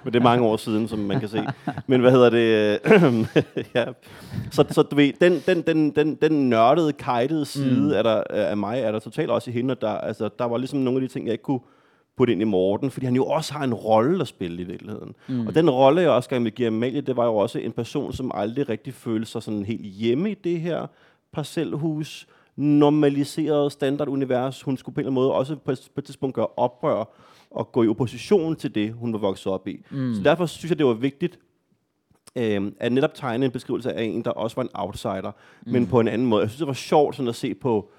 Men 0.04 0.12
det 0.12 0.18
er 0.18 0.22
mange 0.24 0.44
år 0.46 0.56
siden, 0.56 0.88
som 0.88 0.98
man 0.98 1.20
kan 1.20 1.28
se. 1.28 1.46
Men 1.86 2.00
hvad 2.00 2.10
hedder 2.10 2.30
det? 2.30 2.78
ja. 3.74 3.84
Så, 4.50 4.64
så 4.70 4.82
du 4.82 4.96
ved, 4.96 5.12
den, 5.20 5.42
den, 5.46 5.62
den, 5.62 5.90
den, 5.90 6.14
den 6.14 6.48
nørdede, 6.50 6.92
kajtede 6.92 7.44
side 7.44 7.80
mm. 7.80 7.90
er 7.90 8.02
der, 8.02 8.22
af 8.30 8.56
mig, 8.56 8.80
er 8.80 8.92
der 8.92 8.98
totalt 8.98 9.30
også 9.30 9.50
i 9.50 9.52
hende. 9.52 9.72
Og 9.72 9.80
der, 9.80 9.88
altså, 9.90 10.28
der 10.38 10.44
var 10.44 10.56
ligesom 10.58 10.78
nogle 10.78 10.96
af 11.02 11.08
de 11.08 11.12
ting, 11.12 11.26
jeg 11.26 11.32
ikke 11.32 11.42
kunne 11.44 11.60
putte 12.16 12.32
ind 12.32 12.40
i 12.42 12.44
Morten, 12.44 12.90
fordi 12.90 13.06
han 13.06 13.14
jo 13.16 13.24
også 13.24 13.52
har 13.54 13.64
en 13.64 13.74
rolle 13.74 14.20
at 14.20 14.28
spille 14.28 14.62
i 14.62 14.64
virkeligheden. 14.64 15.14
Mm. 15.28 15.46
Og 15.46 15.54
den 15.54 15.70
rolle, 15.70 16.00
jeg 16.00 16.10
også 16.10 16.28
gerne 16.30 16.42
vil 16.42 16.52
give 16.52 16.68
Amalie, 16.68 17.00
det 17.00 17.16
var 17.16 17.24
jo 17.24 17.36
også 17.36 17.58
en 17.58 17.72
person, 17.72 18.12
som 18.12 18.30
aldrig 18.34 18.68
rigtig 18.68 18.94
følte 18.94 19.30
sig 19.30 19.42
sådan 19.42 19.64
helt 19.64 19.84
hjemme 19.84 20.30
i 20.30 20.34
det 20.34 20.60
her 20.60 20.86
parcelhus, 21.32 22.26
normaliseret 22.58 23.72
standardunivers. 23.72 24.62
Hun 24.62 24.76
skulle 24.76 24.94
på 24.94 25.00
en 25.00 25.02
eller 25.02 25.10
anden 25.10 25.22
måde 25.22 25.32
også 25.32 25.56
på 25.56 25.70
et, 25.70 25.90
på 25.94 26.00
et 26.00 26.04
tidspunkt 26.04 26.34
gøre 26.34 26.46
oprør 26.56 27.04
og 27.50 27.72
gå 27.72 27.82
i 27.82 27.88
opposition 27.88 28.56
til 28.56 28.74
det, 28.74 28.92
hun 28.92 29.12
var 29.12 29.18
vokset 29.18 29.52
op 29.52 29.68
i. 29.68 29.84
Mm. 29.90 30.14
Så 30.14 30.22
derfor 30.22 30.46
synes 30.46 30.70
jeg, 30.70 30.78
det 30.78 30.86
var 30.86 30.92
vigtigt, 30.94 31.38
øh, 32.36 32.72
at 32.80 32.92
netop 32.92 33.14
tegne 33.14 33.44
en 33.44 33.50
beskrivelse 33.50 33.92
af 33.92 34.02
en, 34.02 34.24
der 34.24 34.30
også 34.30 34.56
var 34.56 34.62
en 34.62 34.70
outsider, 34.74 35.32
mm. 35.66 35.72
men 35.72 35.86
på 35.86 36.00
en 36.00 36.08
anden 36.08 36.28
måde. 36.28 36.42
Jeg 36.42 36.50
synes, 36.50 36.58
det 36.58 36.66
var 36.66 36.72
sjovt 36.72 37.16
sådan 37.16 37.28
at 37.28 37.34
se 37.34 37.54
på, 37.54 37.90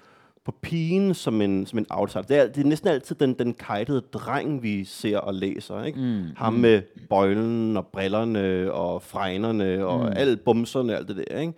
på 0.44 0.52
pigen 0.62 1.14
som 1.14 1.40
en, 1.40 1.66
som 1.66 1.78
en 1.78 1.86
outsider. 1.90 2.22
Det 2.22 2.36
er, 2.36 2.46
det 2.46 2.64
er 2.64 2.68
næsten 2.68 2.88
altid 2.88 3.16
den, 3.16 3.34
den 3.34 3.54
kajtede 3.54 4.00
dreng, 4.00 4.62
vi 4.62 4.84
ser 4.84 5.18
og 5.18 5.34
læser. 5.34 5.84
Ikke? 5.84 5.98
Mm. 5.98 6.24
Ham 6.36 6.52
med 6.52 6.82
bøjlen 7.08 7.76
og 7.76 7.86
brillerne 7.86 8.72
og 8.72 9.02
fregnerne 9.02 9.86
og 9.86 9.98
mm. 10.00 10.12
alle 10.16 10.36
bumserne 10.36 10.92
og 10.92 10.98
alt 10.98 11.08
det 11.08 11.16
der. 11.16 11.38
Ikke? 11.38 11.52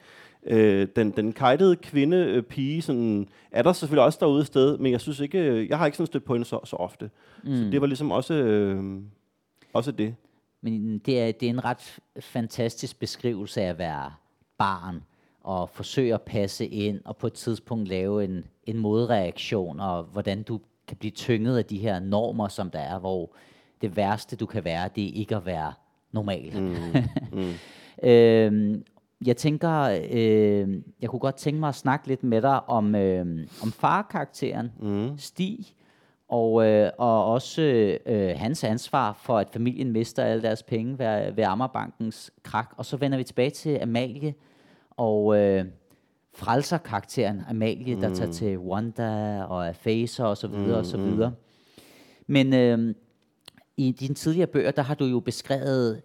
Øh, 0.47 0.89
den, 0.97 1.11
den 1.11 1.33
kajtede 1.33 1.77
kvinde, 1.77 2.17
øh, 2.17 2.43
pige, 2.43 2.83
sådan, 2.83 3.29
er 3.51 3.63
der 3.63 3.73
selvfølgelig 3.73 4.05
også 4.05 4.19
derude 4.21 4.41
et 4.41 4.47
sted, 4.47 4.79
men 4.79 4.93
jeg 4.93 5.01
synes 5.01 5.21
ikke, 5.21 5.39
øh, 5.39 5.69
jeg 5.69 5.79
har 5.79 5.87
ikke 5.87 5.97
sådan 5.97 6.07
stødt 6.07 6.25
på 6.25 6.35
hende 6.35 6.47
så, 6.47 6.61
så 6.65 6.77
ofte. 6.77 7.11
Mm. 7.45 7.57
Så 7.57 7.65
det 7.65 7.81
var 7.81 7.87
ligesom 7.87 8.11
også, 8.11 8.35
øh, 8.35 9.01
også 9.73 9.93
det. 9.93 10.15
Men 10.61 10.99
det 10.99 11.21
er, 11.21 11.33
det 11.33 11.47
er 11.47 11.51
en 11.51 11.65
ret 11.65 11.99
fantastisk 12.21 12.99
beskrivelse 12.99 13.63
af 13.63 13.69
at 13.69 13.79
være 13.79 14.13
barn 14.59 15.03
og 15.41 15.71
forsøge 15.71 16.15
at 16.15 16.23
passe 16.23 16.67
ind 16.67 17.01
og 17.05 17.17
på 17.17 17.27
et 17.27 17.33
tidspunkt 17.33 17.89
lave 17.89 18.25
en, 18.25 18.45
en 18.67 18.79
modreaktion 18.79 19.81
og 19.81 20.03
hvordan 20.03 20.43
du 20.43 20.61
kan 20.89 20.97
blive 20.97 21.11
tynget 21.11 21.59
af 21.59 21.65
de 21.65 21.79
her 21.79 22.01
normer, 22.01 22.49
som 22.49 22.71
der 22.71 22.79
er, 22.79 22.99
hvor 22.99 23.35
det 23.81 23.97
værste 23.97 24.37
du 24.37 24.47
kan 24.47 24.65
være, 24.65 24.91
det 24.97 25.05
er 25.05 25.13
ikke 25.15 25.37
at 25.37 25.47
være 25.47 25.73
normal. 26.13 26.61
Mm. 26.61 26.77
mm. 27.39 28.09
øhm, 28.09 28.85
jeg 29.27 29.37
tænker, 29.37 30.01
øh, 30.13 30.83
jeg 31.01 31.11
kunne 31.11 31.21
godt 31.21 31.37
tænke 31.37 31.61
mig 31.61 31.69
at 31.69 31.75
snakke 31.75 32.09
lidt 32.09 32.23
med 32.23 32.43
dig 32.43 32.69
om, 32.69 32.95
øh, 32.95 33.27
om 33.63 33.73
farkarakteren, 33.73 34.73
mm. 34.81 35.19
Stig, 35.19 35.67
og, 36.29 36.67
øh, 36.67 36.91
og 36.99 37.25
også 37.25 37.63
øh, 38.07 38.35
hans 38.37 38.65
ansvar 38.65 39.13
for, 39.13 39.39
at 39.39 39.51
familien 39.51 39.93
mister 39.93 40.25
alle 40.25 40.43
deres 40.43 40.63
penge 40.63 40.99
ved, 40.99 41.33
ved 41.33 41.45
Amagerbankens 41.45 42.31
krak. 42.43 42.75
Og 42.77 42.85
så 42.85 42.97
vender 42.97 43.19
vi 43.19 43.25
tilbage 43.25 43.51
til 43.51 43.79
Amalie 43.83 44.35
og 44.91 45.39
øh, 45.39 45.65
frelserkarakteren 46.35 47.43
Amalie, 47.49 47.95
mm. 47.95 48.01
der 48.01 48.15
tager 48.15 48.33
til 48.33 48.59
Wanda 48.59 49.43
og 49.43 49.67
er 49.67 49.73
facer 49.73 50.25
og 50.25 50.37
så 50.37 50.49
videre 50.49 50.79
og 50.79 50.87
så 50.87 50.97
videre. 50.97 51.33
Men 52.27 52.55
øh, 52.55 52.95
i 53.77 53.93
dine 53.93 54.15
tidligere 54.15 54.47
bøger, 54.47 54.71
der 54.71 54.83
har 54.83 54.95
du 54.95 55.05
jo 55.05 55.21
beskrevet 55.21 56.03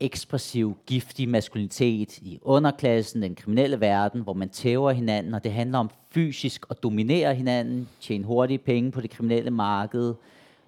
ekspressiv, 0.00 0.76
giftig 0.86 1.28
maskulinitet 1.28 2.18
i 2.18 2.38
underklassen, 2.42 3.22
den 3.22 3.34
kriminelle 3.34 3.80
verden, 3.80 4.20
hvor 4.20 4.32
man 4.32 4.48
tæver 4.48 4.90
hinanden, 4.90 5.34
og 5.34 5.44
det 5.44 5.52
handler 5.52 5.78
om 5.78 5.90
fysisk 6.10 6.66
at 6.70 6.82
dominere 6.82 7.34
hinanden, 7.34 7.88
tjene 8.00 8.24
hurtige 8.24 8.58
penge 8.58 8.90
på 8.90 9.00
det 9.00 9.10
kriminelle 9.10 9.50
marked, 9.50 10.14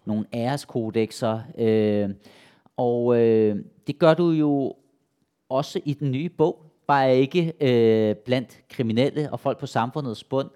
nogle 0.05 0.27
æreskodexer, 0.35 1.41
øh, 1.59 2.11
og 2.77 3.21
øh, 3.21 3.57
det 3.87 3.99
gør 3.99 4.15
du 4.15 4.31
jo 4.31 4.75
også 5.49 5.81
i 5.85 5.95
den 5.95 6.11
nye 6.11 6.29
bog, 6.29 6.63
bare 6.87 7.17
ikke 7.17 7.53
øh, 7.61 8.17
blandt 8.17 8.59
kriminelle 8.71 9.33
og 9.33 9.41
folk 9.41 9.59
på 9.59 9.67
samfundets 9.67 10.25
bund, 10.25 10.51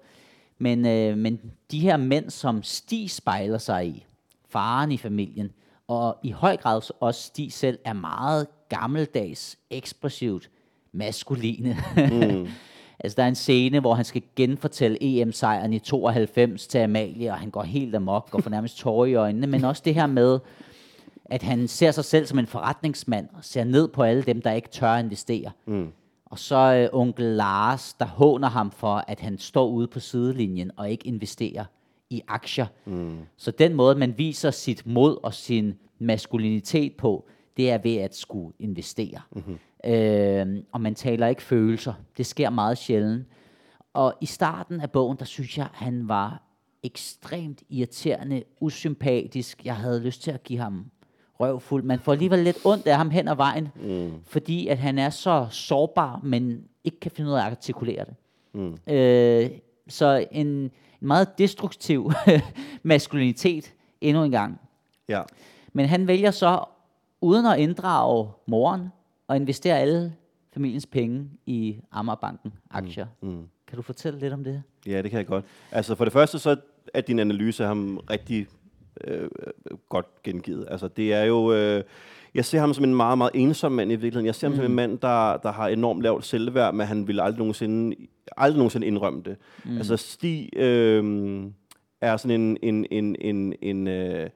men, 0.57 0.85
øh, 0.85 1.17
men 1.17 1.41
de 1.71 1.79
her 1.79 1.97
mænd, 1.97 2.29
som 2.29 2.63
Stig 2.63 3.11
spejler 3.11 3.57
sig 3.57 3.87
i, 3.87 4.05
faren 4.49 4.91
i 4.91 4.97
familien, 4.97 5.51
og 5.91 6.17
i 6.23 6.31
høj 6.31 6.57
grad 6.57 6.81
også 6.99 7.21
Stig 7.21 7.53
selv, 7.53 7.79
er 7.85 7.93
meget 7.93 8.47
gammeldags, 8.69 9.57
ekspressivt, 9.69 10.49
maskuline. 10.93 11.77
Mm. 11.95 12.47
altså 12.99 13.15
der 13.15 13.23
er 13.23 13.27
en 13.27 13.35
scene, 13.35 13.79
hvor 13.79 13.93
han 13.93 14.05
skal 14.05 14.21
genfortælle 14.35 14.97
EM-sejren 15.01 15.73
i 15.73 15.79
92 15.79 16.67
til 16.67 16.77
Amalie, 16.77 17.31
og 17.31 17.37
han 17.37 17.49
går 17.49 17.63
helt 17.63 17.95
amok 17.95 18.29
og 18.31 18.43
får 18.43 18.49
nærmest 18.49 18.77
tårer 18.77 19.05
i 19.05 19.13
øjnene, 19.13 19.47
men 19.47 19.63
også 19.63 19.81
det 19.85 19.95
her 19.95 20.07
med, 20.07 20.39
at 21.25 21.43
han 21.43 21.67
ser 21.67 21.91
sig 21.91 22.05
selv 22.05 22.25
som 22.25 22.39
en 22.39 22.47
forretningsmand, 22.47 23.27
og 23.33 23.45
ser 23.45 23.63
ned 23.63 23.87
på 23.87 24.03
alle 24.03 24.23
dem, 24.23 24.41
der 24.41 24.51
ikke 24.51 24.69
tør 24.69 24.95
investere. 24.95 25.51
Mm. 25.65 25.91
Og 26.25 26.39
så 26.39 26.55
øh, 26.55 26.99
onkel 26.99 27.25
Lars, 27.25 27.93
der 27.93 28.05
håner 28.05 28.49
ham 28.49 28.71
for, 28.71 29.03
at 29.07 29.19
han 29.19 29.37
står 29.37 29.67
ude 29.67 29.87
på 29.87 29.99
sidelinjen 29.99 30.71
og 30.77 30.91
ikke 30.91 31.07
investerer 31.07 31.65
i 32.11 32.21
aktier. 32.27 32.65
Mm. 32.85 33.17
Så 33.37 33.51
den 33.51 33.73
måde, 33.73 33.95
man 33.95 34.17
viser 34.17 34.51
sit 34.51 34.87
mod 34.87 35.17
og 35.23 35.33
sin 35.33 35.73
maskulinitet 35.99 36.93
på, 36.97 37.27
det 37.57 37.71
er 37.71 37.77
ved 37.77 37.95
at 37.95 38.15
skulle 38.15 38.53
investere. 38.59 39.21
Mm-hmm. 39.31 39.59
Øh, 39.91 40.63
og 40.71 40.81
man 40.81 40.95
taler 40.95 41.27
ikke 41.27 41.43
følelser. 41.43 41.93
Det 42.17 42.25
sker 42.25 42.49
meget 42.49 42.77
sjældent. 42.77 43.27
Og 43.93 44.13
i 44.21 44.25
starten 44.25 44.81
af 44.81 44.91
bogen, 44.91 45.17
der 45.17 45.25
synes 45.25 45.57
jeg, 45.57 45.67
han 45.73 46.07
var 46.07 46.43
ekstremt 46.83 47.63
irriterende, 47.69 48.43
usympatisk. 48.59 49.65
Jeg 49.65 49.75
havde 49.75 50.03
lyst 50.03 50.23
til 50.23 50.31
at 50.31 50.43
give 50.43 50.59
ham 50.59 50.85
røvfuld. 51.39 51.83
Man 51.83 51.99
får 51.99 52.11
alligevel 52.11 52.39
lidt 52.39 52.57
ondt 52.65 52.87
af 52.87 52.97
ham 52.97 53.09
hen 53.09 53.27
ad 53.27 53.35
vejen, 53.35 53.67
mm. 53.75 54.11
fordi 54.25 54.67
at 54.67 54.77
han 54.77 54.99
er 54.99 55.09
så 55.09 55.47
sårbar, 55.49 56.19
men 56.23 56.63
ikke 56.83 56.99
kan 56.99 57.11
finde 57.11 57.29
ud 57.31 57.35
af 57.35 57.45
at 57.45 57.51
artikulere 57.51 58.05
det. 58.05 58.15
Mm. 58.53 58.93
Øh, 58.93 59.49
så 59.87 60.27
en, 60.31 60.71
en 61.01 61.07
meget 61.07 61.37
destruktiv 61.37 62.11
maskulinitet 62.83 63.73
endnu 64.01 64.23
en 64.23 64.31
gang. 64.31 64.61
Ja. 65.09 65.21
Men 65.73 65.85
han 65.85 66.07
vælger 66.07 66.31
så, 66.31 66.63
uden 67.21 67.45
at 67.45 67.59
inddrage 67.59 68.29
moren, 68.45 68.87
at 69.29 69.35
investere 69.35 69.79
alle 69.79 70.13
familiens 70.53 70.85
penge 70.85 71.29
i 71.45 71.81
Amagerbanken 71.91 72.53
aktier. 72.71 73.07
Mm. 73.21 73.29
Mm. 73.29 73.47
Kan 73.67 73.75
du 73.75 73.81
fortælle 73.81 74.19
lidt 74.19 74.33
om 74.33 74.43
det? 74.43 74.63
Ja, 74.87 75.01
det 75.01 75.11
kan 75.11 75.17
jeg 75.17 75.27
godt. 75.27 75.45
Altså 75.71 75.95
for 75.95 76.03
det 76.05 76.13
første, 76.13 76.39
så 76.39 76.55
er 76.93 77.01
din 77.01 77.19
analyse 77.19 77.63
ham 77.63 77.99
rigtig 78.09 78.47
øh, 79.03 79.29
godt 79.89 80.23
gengivet. 80.23 80.67
Altså 80.71 80.87
det 80.87 81.13
er 81.13 81.23
jo... 81.23 81.53
Øh, 81.53 81.83
jeg 82.33 82.45
ser 82.45 82.59
ham 82.59 82.73
som 82.73 82.83
en 82.83 82.95
meget, 82.95 83.17
meget 83.17 83.31
ensom 83.33 83.71
mand 83.71 83.91
i 83.91 83.95
virkeligheden. 83.95 84.25
Jeg 84.25 84.35
ser 84.35 84.47
ham 84.47 84.51
mm. 84.51 84.55
som 84.55 84.65
en 84.65 84.75
mand, 84.75 84.99
der, 84.99 85.37
der 85.37 85.51
har 85.51 85.67
enormt 85.67 86.01
lavt 86.01 86.25
selvværd, 86.25 86.73
men 86.73 86.87
han 86.87 87.07
vil 87.07 87.19
aldrig 87.19 87.37
nogensinde, 87.37 87.95
aldrig 88.37 88.57
nogensinde 88.57 88.87
indrømme 88.87 89.21
det. 89.25 89.37
Mm. 89.65 89.77
Altså 89.77 89.97
Stig 89.97 90.49
øh, 90.55 91.43
er 92.01 92.17
sådan 92.17 92.41
en, 92.41 92.57
en, 92.61 92.85
en, 92.91 93.15
en, 93.21 93.53
en, 93.61 93.87
øh, 93.87 94.29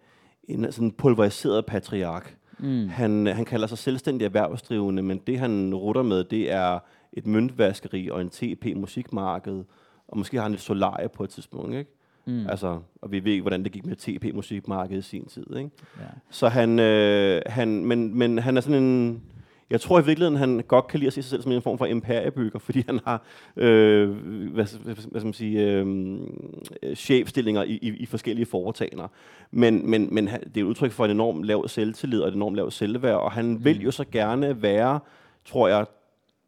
en 0.43 0.71
sådan 0.71 0.91
pulveriseret 0.91 1.65
patriark. 1.65 2.38
Mm. 2.60 2.88
Han, 2.88 3.27
han 3.27 3.45
kalder 3.45 3.67
sig 3.67 3.77
selvstændig 3.77 4.25
erhvervsdrivende, 4.25 5.03
men 5.03 5.21
det 5.27 5.39
han 5.39 5.75
rutter 5.75 6.01
med, 6.01 6.23
det 6.23 6.51
er 6.51 6.79
et 7.13 7.27
møntvaskeri 7.27 8.10
og 8.10 8.21
en 8.21 8.29
TP-musikmarked, 8.29 9.63
og 10.08 10.17
måske 10.17 10.38
har 10.38 10.43
han 10.43 10.53
et 10.53 10.60
solarie 10.60 11.10
på 11.10 11.23
et 11.23 11.29
tidspunkt, 11.29 11.75
ikke? 11.75 11.91
Mm. 12.25 12.47
Altså, 12.49 12.79
og 13.01 13.11
vi 13.11 13.23
ved 13.23 13.41
hvordan 13.41 13.63
det 13.63 13.71
gik 13.71 13.85
med 13.85 13.95
TP-musikmarkedet 13.95 14.99
i 14.99 15.01
sin 15.01 15.25
tid, 15.25 15.55
ikke? 15.57 15.69
Ja. 15.99 16.03
Så 16.29 16.47
han, 16.47 16.79
øh, 16.79 17.41
han, 17.45 17.85
men, 17.85 18.17
men 18.17 18.38
han 18.38 18.57
er 18.57 18.61
sådan 18.61 18.83
en, 18.83 19.23
jeg 19.69 19.81
tror 19.81 19.99
i 19.99 20.05
virkeligheden, 20.05 20.38
han 20.38 20.63
godt 20.67 20.88
kan 20.88 20.99
lide 20.99 21.07
at 21.07 21.13
se 21.13 21.21
sig 21.21 21.29
selv 21.29 21.41
som 21.41 21.51
en 21.51 21.61
form 21.61 21.77
for 21.77 21.85
imperiebygger, 21.85 22.59
fordi 22.59 22.83
han 22.88 22.99
har 23.05 23.21
øh, 23.57 24.09
hvad, 24.53 24.79
hvad, 24.83 24.95
hvad 24.95 24.95
skal 24.95 25.23
man 25.23 25.33
sige, 25.33 25.71
øh, 25.71 26.95
chefstillinger 26.95 27.63
i, 27.63 27.79
i, 27.81 27.88
i 27.88 28.05
forskellige 28.05 28.45
foretagender. 28.45 29.07
Men, 29.51 29.89
men, 29.89 30.07
men 30.11 30.27
det 30.27 30.57
er 30.57 30.61
et 30.61 30.63
udtryk 30.63 30.91
for 30.91 31.05
en 31.05 31.11
enorm 31.11 31.43
lav 31.43 31.67
selvtillid 31.67 32.21
og 32.21 32.27
et 32.27 32.33
enormt 32.33 32.55
lav 32.55 32.71
selvværd, 32.71 33.15
og 33.15 33.31
han 33.31 33.45
mm. 33.45 33.65
vil 33.65 33.81
jo 33.81 33.91
så 33.91 34.05
gerne 34.11 34.61
være, 34.61 34.99
tror 35.45 35.67
jeg, 35.67 35.85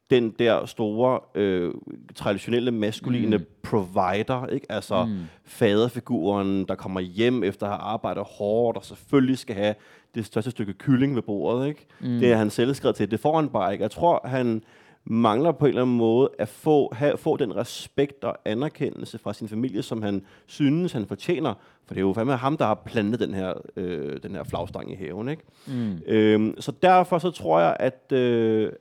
den 0.10 0.30
der 0.40 0.66
store 0.66 1.20
øh, 1.36 1.74
traditionelle 2.16 2.72
maskuline 2.72 3.38
mm. 3.38 3.46
provider, 3.64 4.48
ikke? 4.48 4.72
altså 4.72 5.06
mm. 5.06 5.18
faderfiguren, 5.46 6.66
der 6.66 6.76
kommer 6.76 7.00
hjem 7.00 7.44
efter 7.44 7.66
at 7.66 7.72
have 7.72 7.82
arbejdet 7.82 8.24
hårdt, 8.24 8.78
og 8.78 8.86
selvfølgelig 8.86 9.38
skal 9.38 9.56
have 9.56 9.76
det 10.16 10.26
største 10.26 10.52
stykke 10.52 10.74
kylling 10.74 11.16
ved 11.16 11.22
bordet. 11.22 11.68
Ikke? 11.68 11.86
Mm. 12.00 12.20
Det 12.20 12.32
er 12.32 12.36
han 12.36 12.50
selv 12.50 12.74
skrevet 12.74 12.96
til. 12.96 13.12
Det 13.12 13.20
får 13.20 13.36
han 13.36 13.50
bare 13.50 13.72
ikke. 13.72 13.82
Jeg 13.82 13.92
tror, 13.92 14.28
han 14.28 14.64
mangler 15.10 15.52
på 15.52 15.66
en 15.66 15.70
eller 15.70 15.82
anden 15.82 15.98
måde 15.98 16.30
at 16.40 16.48
få, 16.48 16.94
have, 16.94 17.18
få 17.18 17.38
den 17.38 17.56
respekt 17.56 18.24
og 18.24 18.38
anerkendelse 18.46 19.18
fra 19.18 19.34
sin 19.34 19.48
familie, 19.48 19.82
som 19.84 20.02
han 20.02 20.26
synes, 20.46 20.92
han 20.92 21.06
fortjener. 21.06 21.54
For 21.86 21.94
det 21.94 22.02
er 22.02 22.06
jo 22.06 22.14
fandme 22.14 22.36
ham, 22.36 22.58
der 22.58 22.66
har 22.66 22.82
plantet 22.86 23.20
den 23.20 23.34
her, 23.34 23.54
øh, 23.76 24.18
den 24.24 24.36
her 24.36 24.44
flagstang 24.44 24.92
i 24.92 24.96
haven. 24.96 25.30
Ikke? 25.30 25.44
Mm. 25.68 26.02
Øhm, 26.08 26.56
så 26.62 26.72
derfor 26.82 27.20
så 27.20 27.32
tror 27.32 27.60
jeg, 27.60 27.78
at, 27.80 28.12
øh, 28.12 28.72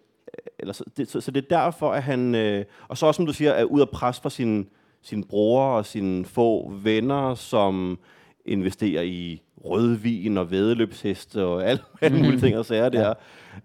eller 0.59 0.73
så, 0.73 0.85
det, 0.97 1.11
så, 1.11 1.21
så 1.21 1.31
det 1.31 1.45
er 1.45 1.57
derfor, 1.57 1.93
at 1.93 2.03
han, 2.03 2.35
øh, 2.35 2.65
og 2.89 2.99
så 2.99 3.07
også 3.07 3.17
som 3.17 3.27
du 3.27 3.33
siger, 3.33 3.51
er 3.51 3.65
ud 3.65 3.81
af 3.81 3.89
pres 3.89 4.21
fra 4.21 4.31
sin, 4.31 4.69
sin 5.03 5.25
bror 5.25 5.63
og 5.63 5.87
sine 5.87 6.25
få 6.25 6.73
venner, 6.83 7.35
som 7.35 7.99
investerer 8.45 9.03
i 9.03 9.43
rødvin 9.65 10.39
og 10.39 10.51
vædeløbsheste 10.51 11.45
og 11.45 11.65
alle, 11.69 11.83
alle 12.03 12.23
mulige 12.23 12.41
ting 12.41 12.57
og 12.57 12.67
sager 12.67 12.89
der. 12.89 13.15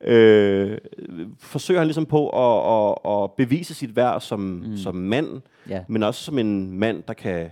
Ja. 0.01 0.13
Øh, 0.13 0.77
forsøger 1.39 1.79
han 1.79 1.87
ligesom 1.87 2.05
på 2.05 2.29
at, 2.29 2.97
at, 3.07 3.21
at 3.23 3.31
bevise 3.31 3.73
sit 3.73 3.95
værd 3.95 4.21
som, 4.21 4.39
mm. 4.39 4.77
som 4.77 4.95
mand, 4.95 5.41
ja. 5.69 5.83
men 5.87 6.03
også 6.03 6.23
som 6.23 6.39
en 6.39 6.79
mand, 6.79 7.03
der 7.07 7.13
kan 7.13 7.51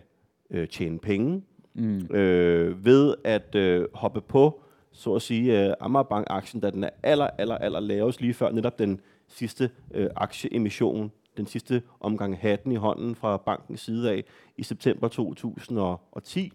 øh, 0.52 0.68
tjene 0.68 1.00
penge, 1.00 1.42
mm. 1.76 2.16
øh, 2.16 2.86
ved 2.86 3.16
at 3.24 3.56
øh, 3.56 3.86
hoppe 3.94 4.22
på 4.22 4.64
så 4.92 5.16
at 5.16 5.22
sige, 5.22 5.68
uh, 5.68 5.74
Amagerbank-aktien, 5.80 6.62
da 6.62 6.70
den 6.70 6.84
er 6.84 6.90
aller, 7.04 7.28
aller, 7.38 7.58
aller 7.58 7.80
lavest 7.80 8.22
lige 8.22 8.34
før 8.34 8.52
netop 8.52 8.80
den 8.80 9.00
sidste 9.28 9.70
uh, 9.98 10.06
aktieemission, 10.16 11.12
den 11.38 11.48
sidste 11.48 11.82
omgang 12.00 12.38
hatten 12.38 12.72
i 12.72 12.76
hånden 12.76 13.16
fra 13.16 13.38
bankens 13.38 13.82
side 13.82 14.12
af 14.12 14.24
i 14.58 14.64
september 14.64 15.08
2010, 15.08 16.54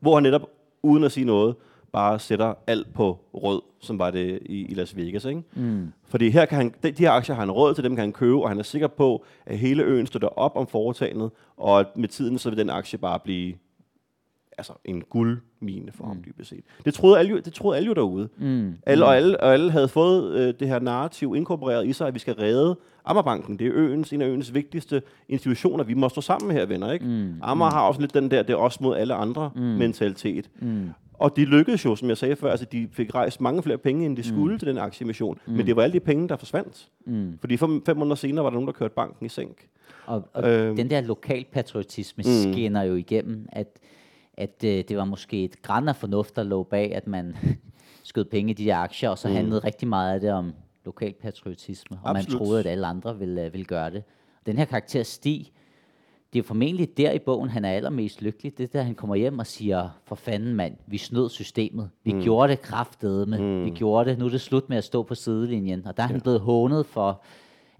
hvor 0.00 0.14
han 0.14 0.22
netop, 0.22 0.50
uden 0.82 1.04
at 1.04 1.12
sige 1.12 1.26
noget, 1.26 1.56
bare 1.94 2.18
sætter 2.18 2.54
alt 2.66 2.94
på 2.94 3.18
rød, 3.34 3.62
som 3.80 3.98
var 3.98 4.10
det 4.10 4.38
i, 4.46 4.64
i 4.64 4.74
Las 4.74 4.96
Vegas. 4.96 5.24
Ikke? 5.24 5.42
Mm. 5.54 5.92
Fordi 6.04 6.30
her 6.30 6.44
kan 6.44 6.56
han, 6.56 6.74
de, 6.82 6.90
de 6.90 7.02
her 7.02 7.10
aktier 7.10 7.34
har 7.34 7.42
han 7.42 7.50
råd 7.50 7.74
til, 7.74 7.84
dem 7.84 7.96
kan 7.96 8.02
han 8.02 8.12
købe, 8.12 8.42
og 8.42 8.48
han 8.48 8.58
er 8.58 8.62
sikker 8.62 8.86
på, 8.86 9.24
at 9.46 9.58
hele 9.58 9.82
øen 9.82 10.06
støtter 10.06 10.28
op 10.28 10.56
om 10.56 10.66
foretagendet, 10.66 11.30
og 11.56 11.80
at 11.80 11.86
med 11.96 12.08
tiden 12.08 12.38
så 12.38 12.50
vil 12.50 12.58
den 12.58 12.70
aktie 12.70 12.98
bare 12.98 13.20
blive 13.20 13.54
altså 14.58 14.72
en 14.84 15.00
guldmine 15.00 15.92
for 15.92 16.04
mm. 16.04 16.08
ham 16.08 16.22
dybest 16.26 16.50
set. 16.50 16.64
Det 16.84 16.94
troede 16.94 17.18
alle 17.18 17.30
jo, 17.30 17.38
det 17.38 17.52
troede 17.52 17.76
alle 17.76 17.86
jo 17.86 17.92
derude. 17.92 18.28
Mm. 18.36 18.74
Alle, 18.86 19.04
og, 19.04 19.16
alle, 19.16 19.40
og 19.40 19.52
alle 19.52 19.70
havde 19.70 19.88
fået 19.88 20.32
øh, 20.34 20.54
det 20.60 20.68
her 20.68 20.78
narrativ 20.78 21.34
inkorporeret 21.36 21.86
i 21.86 21.92
sig, 21.92 22.06
at 22.06 22.14
vi 22.14 22.18
skal 22.18 22.34
redde 22.34 22.76
Ammerbanken. 23.04 23.58
Det 23.58 23.66
er 23.66 23.72
øens, 23.74 24.12
en 24.12 24.22
af 24.22 24.28
øens 24.28 24.54
vigtigste 24.54 25.02
institutioner. 25.28 25.84
Vi 25.84 25.94
må 25.94 26.08
stå 26.08 26.20
sammen 26.20 26.50
her, 26.50 26.66
venner. 26.66 26.92
Ikke? 26.92 27.04
Mm. 27.04 27.34
Amager 27.42 27.70
mm. 27.70 27.74
har 27.74 27.82
også 27.82 28.00
lidt 28.00 28.14
den 28.14 28.30
der, 28.30 28.42
det 28.42 28.52
er 28.52 28.56
også 28.56 28.78
mod 28.82 28.96
alle 28.96 29.14
andre 29.14 29.50
mm. 29.54 29.62
mentalitet. 29.62 30.50
Mm. 30.60 30.90
Og 31.14 31.36
de 31.36 31.44
lykkedes 31.44 31.84
jo, 31.84 31.96
som 31.96 32.08
jeg 32.08 32.16
sagde 32.16 32.36
før, 32.36 32.50
altså 32.50 32.66
de 32.72 32.88
fik 32.92 33.14
rejst 33.14 33.40
mange 33.40 33.62
flere 33.62 33.78
penge, 33.78 34.06
end 34.06 34.16
de 34.16 34.22
skulle 34.22 34.52
mm. 34.52 34.58
til 34.58 34.68
den 34.68 34.78
aktiemission. 34.78 35.38
Mm. 35.46 35.52
Men 35.52 35.66
det 35.66 35.76
var 35.76 35.82
alle 35.82 35.92
de 35.92 36.00
penge, 36.00 36.28
der 36.28 36.36
forsvandt. 36.36 36.88
Mm. 37.06 37.38
Fordi 37.40 37.56
fem, 37.56 37.84
fem 37.86 37.96
måneder 37.96 38.16
senere 38.16 38.44
var 38.44 38.50
der 38.50 38.54
nogen, 38.54 38.66
der 38.66 38.72
kørte 38.72 38.94
banken 38.94 39.26
i 39.26 39.28
sænk. 39.28 39.68
Og, 40.06 40.28
og 40.32 40.50
øhm. 40.50 40.76
den 40.76 40.90
der 40.90 41.00
lokalpatriotisme 41.00 42.24
mm. 42.26 42.52
skinner 42.52 42.82
jo 42.82 42.94
igennem, 42.94 43.46
at 43.52 43.78
at 44.36 44.64
øh, 44.64 44.84
det 44.88 44.96
var 44.96 45.04
måske 45.04 45.44
et 45.44 45.62
græn 45.62 45.88
af 45.88 45.96
fornuft, 45.96 46.36
der 46.36 46.42
lå 46.42 46.62
bag, 46.62 46.94
at 46.94 47.06
man 47.06 47.36
skød 48.02 48.24
penge 48.24 48.50
i 48.50 48.54
de 48.54 48.64
der 48.64 48.76
aktier, 48.76 49.10
og 49.10 49.18
så 49.18 49.28
mm. 49.28 49.34
handlede 49.34 49.58
rigtig 49.58 49.88
meget 49.88 50.14
af 50.14 50.20
det 50.20 50.32
om 50.32 50.52
lokalpatriotisme, 50.84 51.98
og 52.02 52.10
Absolut. 52.10 52.40
man 52.40 52.46
troede, 52.46 52.60
at 52.60 52.66
alle 52.66 52.86
andre 52.86 53.18
ville, 53.18 53.44
øh, 53.44 53.52
ville 53.52 53.64
gøre 53.64 53.90
det. 53.90 54.02
Den 54.46 54.58
her 54.58 54.64
karakter 54.64 55.02
Stig, 55.02 55.52
det 56.32 56.38
er 56.38 56.42
formentlig 56.42 56.96
der 56.96 57.12
i 57.12 57.18
bogen, 57.18 57.48
han 57.48 57.64
er 57.64 57.70
allermest 57.70 58.22
lykkelig. 58.22 58.58
Det 58.58 58.64
er 58.64 58.68
der, 58.68 58.82
han 58.82 58.94
kommer 58.94 59.16
hjem 59.16 59.38
og 59.38 59.46
siger, 59.46 59.88
for 60.04 60.14
fanden 60.14 60.54
mand, 60.54 60.76
vi 60.86 60.98
snød 60.98 61.30
systemet. 61.30 61.90
Vi 62.04 62.12
mm. 62.12 62.22
gjorde 62.22 62.50
det 62.50 62.62
kraftedeme. 62.62 63.38
Mm. 63.38 63.64
Vi 63.64 63.70
gjorde 63.70 64.10
det. 64.10 64.18
Nu 64.18 64.26
er 64.26 64.30
det 64.30 64.40
slut 64.40 64.68
med 64.68 64.76
at 64.76 64.84
stå 64.84 65.02
på 65.02 65.14
sidelinjen. 65.14 65.86
Og 65.86 65.96
der 65.96 66.02
er 66.02 66.06
ja. 66.06 66.12
han 66.12 66.20
blevet 66.20 66.40
hånet 66.40 66.86
for, 66.86 67.22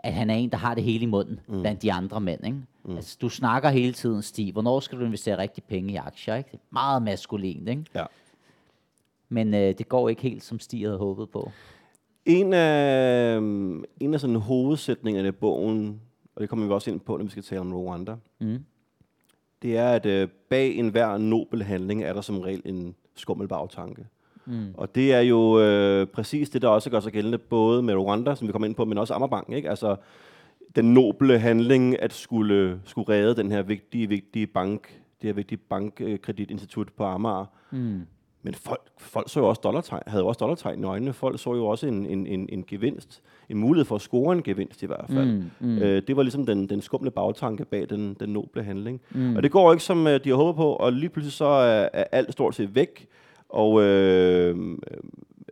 at 0.05 0.13
han 0.13 0.31
er 0.31 0.35
en, 0.35 0.51
der 0.51 0.57
har 0.57 0.75
det 0.75 0.85
hele 0.85 1.03
i 1.03 1.07
munden 1.07 1.41
mm. 1.49 1.61
blandt 1.61 1.83
de 1.83 1.93
andre 1.93 2.21
mænd. 2.21 2.47
Ikke? 2.47 2.59
Mm. 2.85 2.97
Altså, 2.97 3.19
du 3.21 3.29
snakker 3.29 3.69
hele 3.69 3.93
tiden, 3.93 4.23
Stig. 4.23 4.53
Hvornår 4.53 4.81
skal 4.81 4.99
du 4.99 5.05
investere 5.05 5.39
rigtig 5.39 5.65
penge 5.65 5.93
i 5.93 5.97
aktier? 5.97 6.35
Ikke? 6.35 6.49
Det 6.53 6.57
er 6.57 6.73
meget 6.73 7.03
maskulint. 7.03 7.69
Ikke? 7.69 7.85
Ja. 7.95 8.05
Men 9.29 9.55
øh, 9.55 9.75
det 9.79 9.89
går 9.89 10.09
ikke 10.09 10.23
helt, 10.23 10.43
som 10.43 10.59
Stig 10.59 10.81
havde 10.81 10.99
håbet 10.99 11.31
på. 11.31 11.51
En 12.25 12.53
af, 12.53 13.37
en 14.01 14.15
af 14.15 14.21
sådan 14.21 14.37
hovedsætningerne 14.37 15.29
i 15.29 15.33
bogen, 15.33 16.01
og 16.35 16.41
det 16.41 16.49
kommer 16.49 16.67
vi 16.67 16.73
også 16.73 16.91
ind 16.91 17.01
på, 17.01 17.17
når 17.17 17.25
vi 17.25 17.31
skal 17.31 17.43
tale 17.43 17.61
om 17.61 17.75
Rwanda, 17.75 18.17
mm. 18.41 18.65
det 19.63 19.77
er, 19.77 19.89
at 19.89 20.07
øh, 20.07 20.29
bag 20.51 20.77
enhver 20.77 21.19
nobel 21.19 21.63
handling 21.63 22.03
er 22.03 22.13
der 22.13 22.21
som 22.21 22.41
regel 22.41 22.63
en 22.65 22.95
skummel 23.15 23.49
bagtanke. 23.49 24.07
Mm. 24.47 24.75
Og 24.75 24.95
det 24.95 25.13
er 25.15 25.21
jo 25.21 25.61
øh, 25.61 26.07
præcis 26.07 26.51
det, 26.51 26.63
der 26.63 26.69
også 26.69 26.91
gør 26.91 27.01
sig 27.01 27.13
gældende 27.13 27.39
både 27.39 27.83
med 27.83 27.95
Rwanda, 27.95 28.35
som 28.35 28.49
vi 28.49 28.53
kommer 28.53 28.69
ind 28.69 28.75
på, 28.75 28.85
men 28.85 28.99
også 28.99 29.15
Ammerbank. 29.15 29.53
Ikke? 29.53 29.71
Altså, 29.71 29.97
den 30.77 30.95
noble 30.95 31.39
handling 31.39 32.03
at 32.03 32.13
skulle, 32.13 32.81
skulle 32.85 33.09
redde 33.09 33.37
den 33.37 33.53
her 33.53 33.63
vigtige, 33.63 34.09
vigtige 34.09 34.47
bank, 34.47 35.01
det 35.23 35.29
her 35.29 35.33
vigtige 35.33 35.59
bankkreditinstitut 35.59 36.89
på 36.97 37.05
Amager. 37.05 37.47
Mm. 37.71 38.01
Men 38.43 38.55
folk, 38.55 38.81
folk 38.99 39.31
så 39.31 39.41
jo 39.41 39.49
også 39.49 39.61
dollartegn, 39.65 40.03
havde 40.07 40.23
jo 40.23 40.29
også 40.29 40.39
dollartegn 40.39 40.81
i 40.81 40.85
øjnene. 40.85 41.13
Folk 41.13 41.41
så 41.41 41.55
jo 41.55 41.67
også 41.67 41.87
en, 41.87 42.07
en, 42.07 42.27
en, 42.27 42.49
en 42.53 42.65
gevinst, 42.67 43.23
en 43.49 43.59
mulighed 43.59 43.85
for 43.85 43.95
at 43.95 44.01
score 44.01 44.35
en 44.35 44.43
gevinst 44.43 44.83
i 44.83 44.87
hvert 44.87 45.05
fald. 45.09 45.33
Mm, 45.33 45.51
mm. 45.61 45.79
Øh, 45.79 46.03
det 46.07 46.17
var 46.17 46.23
ligesom 46.23 46.47
den, 46.47 46.69
den 46.69 46.81
skumle 46.81 47.11
bagtanke 47.11 47.65
bag 47.65 47.87
den, 47.91 48.17
den 48.21 48.29
noble 48.29 48.63
handling. 48.63 49.01
Mm. 49.11 49.37
Og 49.37 49.43
det 49.43 49.51
går 49.51 49.73
ikke, 49.73 49.85
som 49.85 50.07
øh, 50.07 50.25
de 50.25 50.29
har 50.29 50.37
håbet 50.37 50.57
på, 50.57 50.73
og 50.73 50.93
lige 50.93 51.09
pludselig 51.09 51.33
så 51.33 51.45
er, 51.45 51.89
er 51.93 52.05
alt 52.13 52.33
stort 52.33 52.55
set 52.55 52.75
væk. 52.75 53.09
Og, 53.55 53.83
øh, 53.83 54.57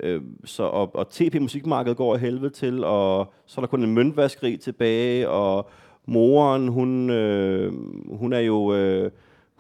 øh, 0.00 0.22
så, 0.44 0.62
og, 0.62 0.94
og 0.94 1.08
TP-musikmarkedet 1.08 1.96
går 1.96 2.14
af 2.14 2.20
helvede 2.20 2.50
til, 2.50 2.84
og 2.84 3.32
så 3.46 3.60
er 3.60 3.62
der 3.62 3.70
kun 3.70 3.84
en 3.84 3.94
møntvaskeri 3.94 4.56
tilbage, 4.56 5.28
og 5.28 5.70
moren, 6.06 6.68
hun, 6.68 7.10
øh, 7.10 7.72
hun 8.18 8.32
er 8.32 8.40
jo... 8.40 8.74
Øh, 8.74 9.10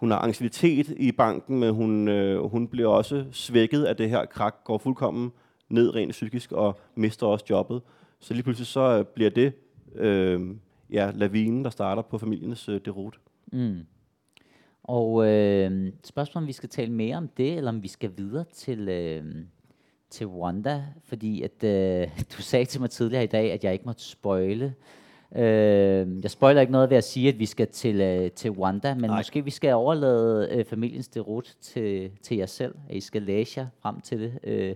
hun 0.02 0.10
har 0.10 0.18
angstinitet 0.18 0.94
i 0.96 1.12
banken, 1.12 1.60
men 1.60 1.74
hun, 1.74 2.08
øh, 2.08 2.44
hun 2.44 2.68
bliver 2.68 2.88
også 2.88 3.24
svækket 3.32 3.84
af 3.84 3.96
det 3.96 4.10
her 4.10 4.24
krak, 4.24 4.54
går 4.64 4.78
fuldkommen 4.78 5.32
ned 5.68 5.94
rent 5.94 6.10
psykisk 6.10 6.52
og 6.52 6.80
mister 6.94 7.26
også 7.26 7.44
jobbet. 7.50 7.82
Så 8.20 8.34
lige 8.34 8.42
pludselig 8.42 8.66
så 8.66 8.80
øh, 8.80 9.04
bliver 9.04 9.30
det 9.30 9.52
øh, 9.94 10.40
ja, 10.90 11.10
lavinen, 11.14 11.64
der 11.64 11.70
starter 11.70 12.02
på 12.02 12.18
familiens 12.18 12.68
øh, 12.68 12.80
derot. 12.84 13.14
Mm. 13.52 13.78
Og 14.82 15.26
øh, 15.26 15.92
spørgsmålet 16.04 16.44
om 16.44 16.48
vi 16.48 16.52
skal 16.52 16.68
tale 16.68 16.92
mere 16.92 17.16
om 17.16 17.28
det, 17.28 17.56
eller 17.56 17.70
om 17.70 17.82
vi 17.82 17.88
skal 17.88 18.10
videre 18.16 18.44
til, 18.52 18.88
øh, 18.88 19.24
til 20.10 20.26
Wanda, 20.26 20.84
fordi 21.04 21.42
at 21.42 21.64
øh, 21.64 22.08
du 22.36 22.42
sagde 22.42 22.64
til 22.64 22.80
mig 22.80 22.90
tidligere 22.90 23.24
i 23.24 23.26
dag, 23.26 23.52
at 23.52 23.64
jeg 23.64 23.72
ikke 23.72 23.84
måtte 23.84 24.02
spoile. 24.02 24.74
Øh, 25.36 26.22
jeg 26.22 26.30
spoiler 26.30 26.60
ikke 26.60 26.72
noget 26.72 26.90
ved 26.90 26.96
at 26.96 27.04
sige, 27.04 27.28
at 27.28 27.38
vi 27.38 27.46
skal 27.46 27.66
til, 27.68 28.00
øh, 28.00 28.30
til 28.30 28.50
Wanda, 28.50 28.94
men 28.94 29.10
Nej. 29.10 29.18
måske 29.18 29.44
vi 29.44 29.50
skal 29.50 29.74
overlade 29.74 30.48
øh, 30.50 30.64
familiens 30.64 31.08
derut 31.08 31.56
til, 31.60 32.10
til 32.22 32.36
jer 32.36 32.46
selv, 32.46 32.74
at 32.88 32.96
I 32.96 33.00
skal 33.00 33.22
læse 33.22 33.60
jer 33.60 33.66
frem 33.80 34.00
til 34.00 34.20
det. 34.20 34.38
Øh, 34.44 34.74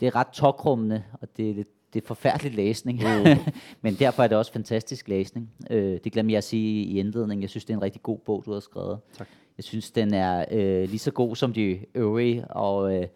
det 0.00 0.06
er 0.06 0.16
ret 0.16 0.28
tokrummende, 0.28 1.02
og 1.20 1.28
det 1.36 1.50
er, 1.50 1.54
lidt, 1.54 1.68
det 1.94 2.02
er 2.02 2.06
forfærdelig 2.06 2.54
læsning, 2.54 2.98
mm. 2.98 3.52
men 3.82 3.94
derfor 3.94 4.22
er 4.22 4.28
det 4.28 4.38
også 4.38 4.52
fantastisk 4.52 5.08
læsning. 5.08 5.50
Øh, 5.70 5.98
det 6.04 6.12
glemmer 6.12 6.32
jeg 6.32 6.38
at 6.38 6.44
sige 6.44 6.84
i 6.84 6.98
indledningen. 6.98 7.42
Jeg 7.42 7.50
synes, 7.50 7.64
det 7.64 7.72
er 7.72 7.76
en 7.76 7.82
rigtig 7.82 8.02
god 8.02 8.18
bog, 8.18 8.42
du 8.46 8.52
har 8.52 8.60
skrevet. 8.60 8.98
Tak. 9.18 9.28
Jeg 9.56 9.64
synes, 9.64 9.90
den 9.90 10.14
er 10.14 10.44
øh, 10.50 10.88
lige 10.88 10.98
så 10.98 11.10
god 11.10 11.36
som 11.36 11.52
de 11.52 11.78
øvrige, 11.94 12.46
og, 12.46 12.96
øh, 12.96 13.06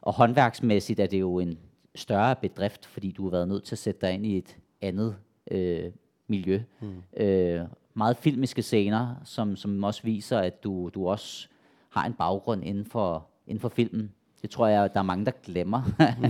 og 0.00 0.12
håndværksmæssigt 0.12 1.00
er 1.00 1.06
det 1.06 1.20
jo 1.20 1.38
en 1.38 1.58
større 1.94 2.36
bedrift, 2.36 2.86
fordi 2.86 3.10
du 3.10 3.22
har 3.22 3.30
været 3.30 3.48
nødt 3.48 3.64
til 3.64 3.74
at 3.74 3.78
sætte 3.78 4.06
dig 4.06 4.14
ind 4.14 4.26
i 4.26 4.36
et 4.36 4.56
andet 4.80 5.16
øh, 5.50 5.90
miljø. 6.26 6.62
Mm. 6.80 7.22
Øh, 7.24 7.60
meget 7.94 8.16
filmiske 8.16 8.62
scener, 8.62 9.14
som, 9.24 9.56
som 9.56 9.84
også 9.84 10.02
viser, 10.02 10.38
at 10.38 10.64
du, 10.64 10.90
du 10.94 11.08
også 11.08 11.48
har 11.88 12.06
en 12.06 12.12
baggrund 12.12 12.64
inden 12.64 12.84
for, 12.84 13.26
inden 13.46 13.60
for 13.60 13.68
filmen. 13.68 14.12
Det 14.42 14.50
tror 14.50 14.66
jeg, 14.66 14.94
der 14.94 15.00
er 15.00 15.04
mange, 15.04 15.24
der 15.24 15.30
glemmer. 15.44 15.82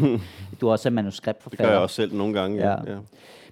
du 0.60 0.68
er 0.68 0.72
også 0.72 0.88
er 0.88 0.90
Det 0.90 0.94
manuskriptforfatter. 0.94 1.64
gør 1.64 1.72
jeg 1.72 1.80
også 1.82 1.94
selv 1.94 2.14
nogle 2.14 2.34
gange. 2.40 2.58
Ja. 2.58 2.70
Ja. 2.70 2.92
Ja. 2.92 2.98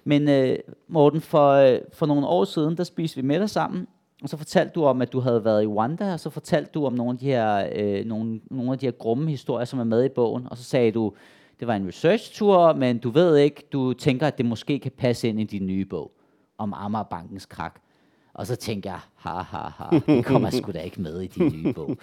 Men 0.03 0.29
øh, 0.29 0.57
Morten, 0.87 1.21
for, 1.21 1.51
øh, 1.51 1.79
for 1.93 2.05
nogle 2.05 2.27
år 2.27 2.45
siden, 2.45 2.77
der 2.77 2.83
spiste 2.83 3.21
vi 3.21 3.27
middag 3.27 3.49
sammen, 3.49 3.87
og 4.23 4.29
så 4.29 4.37
fortalte 4.37 4.71
du 4.73 4.83
om, 4.85 5.01
at 5.01 5.13
du 5.13 5.19
havde 5.19 5.45
været 5.45 5.63
i 5.63 5.67
Rwanda, 5.67 6.13
og 6.13 6.19
så 6.19 6.29
fortalte 6.29 6.71
du 6.73 6.85
om 6.85 6.93
nogle 6.93 7.11
af 7.11 7.17
de 7.17 7.25
her, 7.25 7.69
øh, 7.75 8.05
nogle, 8.05 8.41
nogle 8.51 8.71
af 8.71 8.79
de 8.79 8.85
her 8.85 8.91
grumme 8.91 9.29
historier, 9.29 9.65
som 9.65 9.79
er 9.79 9.83
med 9.83 10.05
i 10.05 10.09
bogen, 10.09 10.47
og 10.51 10.57
så 10.57 10.63
sagde 10.63 10.91
du, 10.91 11.13
det 11.59 11.67
var 11.67 11.75
en 11.75 11.87
research-tur, 11.87 12.73
men 12.73 12.97
du 12.97 13.09
ved 13.09 13.37
ikke, 13.37 13.63
du 13.73 13.93
tænker, 13.93 14.27
at 14.27 14.37
det 14.37 14.45
måske 14.45 14.79
kan 14.79 14.91
passe 14.97 15.29
ind 15.29 15.39
i 15.39 15.43
din 15.43 15.65
nye 15.65 15.85
bog 15.85 16.11
om 16.57 16.73
Amagerbankens 16.73 17.45
krak. 17.45 17.81
Og 18.33 18.47
så 18.47 18.55
tænker 18.55 18.89
jeg, 18.89 18.99
ha, 19.15 19.41
ha, 19.41 19.57
ha, 19.57 19.99
det 20.07 20.25
kommer 20.25 20.49
sgu 20.49 20.71
da 20.71 20.79
ikke 20.79 21.01
med 21.01 21.21
i 21.21 21.27
din 21.27 21.51
nye 21.55 21.73
bog. 21.73 21.97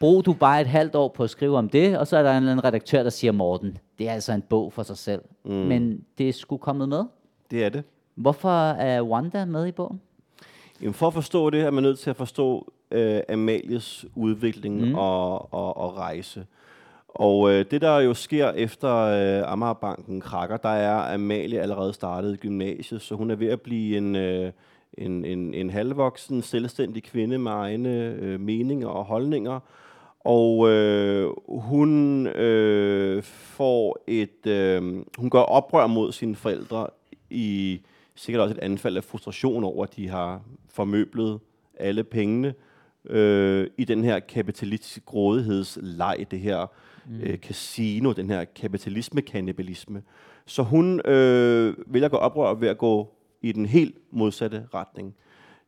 Brug 0.00 0.26
du 0.26 0.32
bare 0.32 0.60
et 0.60 0.66
halvt 0.66 0.94
år 0.94 1.08
på 1.08 1.24
at 1.24 1.30
skrive 1.30 1.58
om 1.58 1.68
det, 1.68 1.98
og 1.98 2.06
så 2.06 2.16
er 2.16 2.22
der 2.22 2.30
en 2.30 2.36
eller 2.36 2.52
anden 2.52 2.64
redaktør, 2.64 3.02
der 3.02 3.10
siger, 3.10 3.32
Morten, 3.32 3.78
det 3.98 4.08
er 4.08 4.12
altså 4.12 4.32
en 4.32 4.42
bog 4.42 4.72
for 4.72 4.82
sig 4.82 4.96
selv. 4.96 5.22
Mm. 5.44 5.52
Men 5.52 6.04
det 6.18 6.28
er 6.28 6.32
sgu 6.32 6.56
kommet 6.56 6.88
med. 6.88 7.04
Det 7.50 7.64
er 7.64 7.68
det. 7.68 7.84
Hvorfor 8.14 8.70
er 8.70 9.02
Wanda 9.02 9.44
med 9.44 9.66
i 9.66 9.72
bogen? 9.72 10.00
Jamen 10.82 10.94
for 10.94 11.06
at 11.06 11.14
forstå 11.14 11.50
det, 11.50 11.60
er 11.60 11.70
man 11.70 11.82
nødt 11.82 11.98
til 11.98 12.10
at 12.10 12.16
forstå 12.16 12.72
øh, 12.90 13.20
Amalies 13.28 14.06
udvikling 14.14 14.88
mm. 14.88 14.94
og, 14.94 15.54
og, 15.54 15.76
og 15.76 15.96
rejse. 15.96 16.46
Og 17.08 17.52
øh, 17.52 17.64
det, 17.70 17.80
der 17.80 17.98
jo 17.98 18.14
sker 18.14 18.50
efter 18.50 18.94
øh, 18.94 19.52
Amagerbanken 19.52 20.20
krakker, 20.20 20.56
der 20.56 20.68
er 20.68 21.14
Amalie 21.14 21.60
allerede 21.60 21.92
startet 21.92 22.34
i 22.34 22.36
gymnasiet, 22.36 23.02
så 23.02 23.14
hun 23.14 23.30
er 23.30 23.34
ved 23.34 23.48
at 23.48 23.60
blive 23.60 23.96
en, 23.96 24.16
øh, 24.16 24.52
en, 24.98 25.24
en, 25.24 25.54
en 25.54 25.70
halvvoksen, 25.70 26.42
selvstændig 26.42 27.02
kvinde 27.02 27.38
med 27.38 27.52
egne 27.52 28.16
øh, 28.20 28.40
meninger 28.40 28.88
og 28.88 29.04
holdninger. 29.04 29.60
Og 30.20 30.70
øh, 30.70 31.30
hun 31.48 32.26
øh, 32.26 33.22
får 33.22 34.04
et, 34.06 34.46
øh, 34.46 34.82
hun 35.18 35.30
gør 35.30 35.40
oprør 35.40 35.86
mod 35.86 36.12
sine 36.12 36.36
forældre 36.36 36.86
i 37.30 37.80
sikkert 38.14 38.42
også 38.42 38.54
et 38.54 38.62
anfald 38.62 38.96
af 38.96 39.04
frustration 39.04 39.64
over, 39.64 39.84
at 39.84 39.96
de 39.96 40.08
har 40.08 40.42
formøblet 40.68 41.40
alle 41.74 42.04
pengene 42.04 42.54
øh, 43.10 43.66
i 43.78 43.84
den 43.84 44.04
her 44.04 44.20
kapitalistiske 44.20 45.00
grådighedsleg, 45.00 46.26
det 46.30 46.40
her 46.40 46.66
mm. 47.06 47.20
øh, 47.20 47.38
casino, 47.38 48.12
den 48.12 48.30
her 48.30 48.44
kapitalisme-kannibalisme. 48.44 50.02
Så 50.46 50.62
hun 50.62 51.00
øh, 51.06 51.74
vælger 51.86 52.06
at 52.06 52.10
gå 52.10 52.16
oprør 52.16 52.54
ved 52.54 52.68
at 52.68 52.78
gå 52.78 53.15
i 53.42 53.52
den 53.52 53.66
helt 53.66 53.96
modsatte 54.10 54.66
retning. 54.74 55.14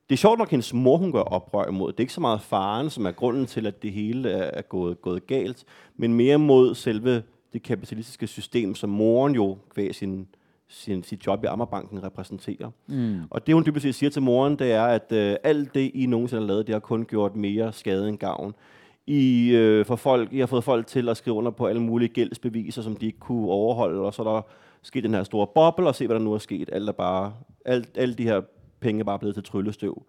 Det 0.08 0.14
er 0.14 0.18
sjovt 0.18 0.38
nok, 0.38 0.46
at 0.46 0.50
hendes 0.50 0.74
mor 0.74 0.96
hun 0.96 1.12
gør 1.12 1.20
oprør 1.20 1.68
imod. 1.68 1.92
Det 1.92 2.00
er 2.00 2.02
ikke 2.02 2.12
så 2.12 2.20
meget 2.20 2.40
faren, 2.40 2.90
som 2.90 3.06
er 3.06 3.10
grunden 3.10 3.46
til, 3.46 3.66
at 3.66 3.82
det 3.82 3.92
hele 3.92 4.30
er, 4.30 4.62
gået, 4.62 5.02
gået 5.02 5.26
galt, 5.26 5.64
men 5.96 6.14
mere 6.14 6.38
mod 6.38 6.74
selve 6.74 7.22
det 7.52 7.62
kapitalistiske 7.62 8.26
system, 8.26 8.74
som 8.74 8.90
moren 8.90 9.34
jo 9.34 9.58
kvæg 9.74 9.94
sin, 9.94 10.26
sin, 10.68 11.02
sit 11.02 11.26
job 11.26 11.44
i 11.44 11.46
Ammerbanken 11.46 12.02
repræsenterer. 12.02 12.70
Mm. 12.86 13.20
Og 13.30 13.46
det, 13.46 13.54
hun 13.54 13.64
dybest 13.66 13.82
set 13.82 13.94
siger 13.94 14.10
til 14.10 14.22
moren, 14.22 14.58
det 14.58 14.72
er, 14.72 14.84
at 14.84 15.12
øh, 15.12 15.36
alt 15.44 15.74
det, 15.74 15.90
I 15.94 16.06
nogensinde 16.06 16.42
har 16.42 16.46
lavet, 16.48 16.66
det 16.66 16.72
har 16.72 16.80
kun 16.80 17.04
gjort 17.04 17.36
mere 17.36 17.72
skade 17.72 18.08
end 18.08 18.18
gavn. 18.18 18.54
I, 19.06 19.50
øh, 19.50 19.86
for 19.86 19.96
folk, 19.96 20.32
I 20.32 20.38
har 20.38 20.46
fået 20.46 20.64
folk 20.64 20.86
til 20.86 21.08
at 21.08 21.16
skrive 21.16 21.36
under 21.36 21.50
på 21.50 21.66
alle 21.66 21.82
mulige 21.82 22.08
gældsbeviser, 22.08 22.82
som 22.82 22.96
de 22.96 23.06
ikke 23.06 23.18
kunne 23.18 23.50
overholde, 23.50 24.00
og 24.00 24.14
så 24.14 24.22
er 24.22 24.34
der 24.34 24.42
sket 24.82 25.04
den 25.04 25.14
her 25.14 25.22
store 25.22 25.46
boble, 25.46 25.86
og 25.86 25.94
se, 25.94 26.06
hvad 26.06 26.16
der 26.16 26.22
nu 26.22 26.32
er 26.32 26.38
sket. 26.38 26.70
Alt 26.72 26.88
er 26.88 26.92
bare, 26.92 27.34
alt, 27.64 27.88
alle 27.98 28.14
de 28.14 28.22
her 28.22 28.40
penge 28.80 29.00
er 29.00 29.04
bare 29.04 29.18
blevet 29.18 29.34
til 29.34 29.44
tryllestøv. 29.44 30.02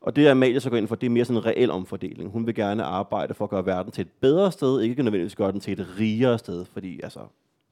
Og 0.00 0.16
det, 0.16 0.28
Amalie 0.28 0.60
så 0.60 0.70
går 0.70 0.76
ind 0.76 0.88
for, 0.88 0.94
det 0.94 1.06
er 1.06 1.10
mere 1.10 1.24
sådan 1.24 1.42
en 1.42 1.46
reel 1.46 1.70
omfordeling. 1.70 2.30
Hun 2.30 2.46
vil 2.46 2.54
gerne 2.54 2.82
arbejde 2.82 3.34
for 3.34 3.44
at 3.44 3.50
gøre 3.50 3.66
verden 3.66 3.92
til 3.92 4.02
et 4.02 4.10
bedre 4.20 4.52
sted, 4.52 4.80
ikke 4.80 5.02
nødvendigvis 5.02 5.36
gøre 5.36 5.52
den 5.52 5.60
til 5.60 5.80
et 5.80 5.86
rigere 5.98 6.38
sted, 6.38 6.64
fordi 6.64 7.00
altså, 7.02 7.20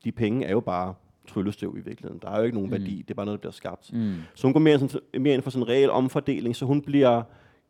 de 0.05 0.13
penge 0.13 0.47
er 0.47 0.51
jo 0.51 0.61
bare 0.61 0.95
tryllestøv 1.29 1.77
i 1.77 1.81
virkeligheden. 1.81 2.21
Der 2.23 2.31
er 2.31 2.39
jo 2.39 2.45
ikke 2.45 2.57
nogen 2.57 2.71
mm. 2.71 2.73
værdi, 2.73 2.97
det 2.97 3.11
er 3.11 3.15
bare 3.15 3.27
noget, 3.27 3.39
der 3.39 3.41
bliver 3.41 3.53
skabt. 3.53 3.93
Mm. 3.93 4.15
Så 4.35 4.47
hun 4.47 4.53
går 4.53 4.61
mere, 4.61 4.79
sådan, 4.79 5.01
mere 5.21 5.35
ind 5.35 5.43
for 5.43 5.51
sådan 5.51 5.63
en 5.63 5.69
reel 5.69 5.91
omfordeling, 5.91 6.57
så 6.57 6.65
hun 6.65 6.83
bliver 6.83 7.23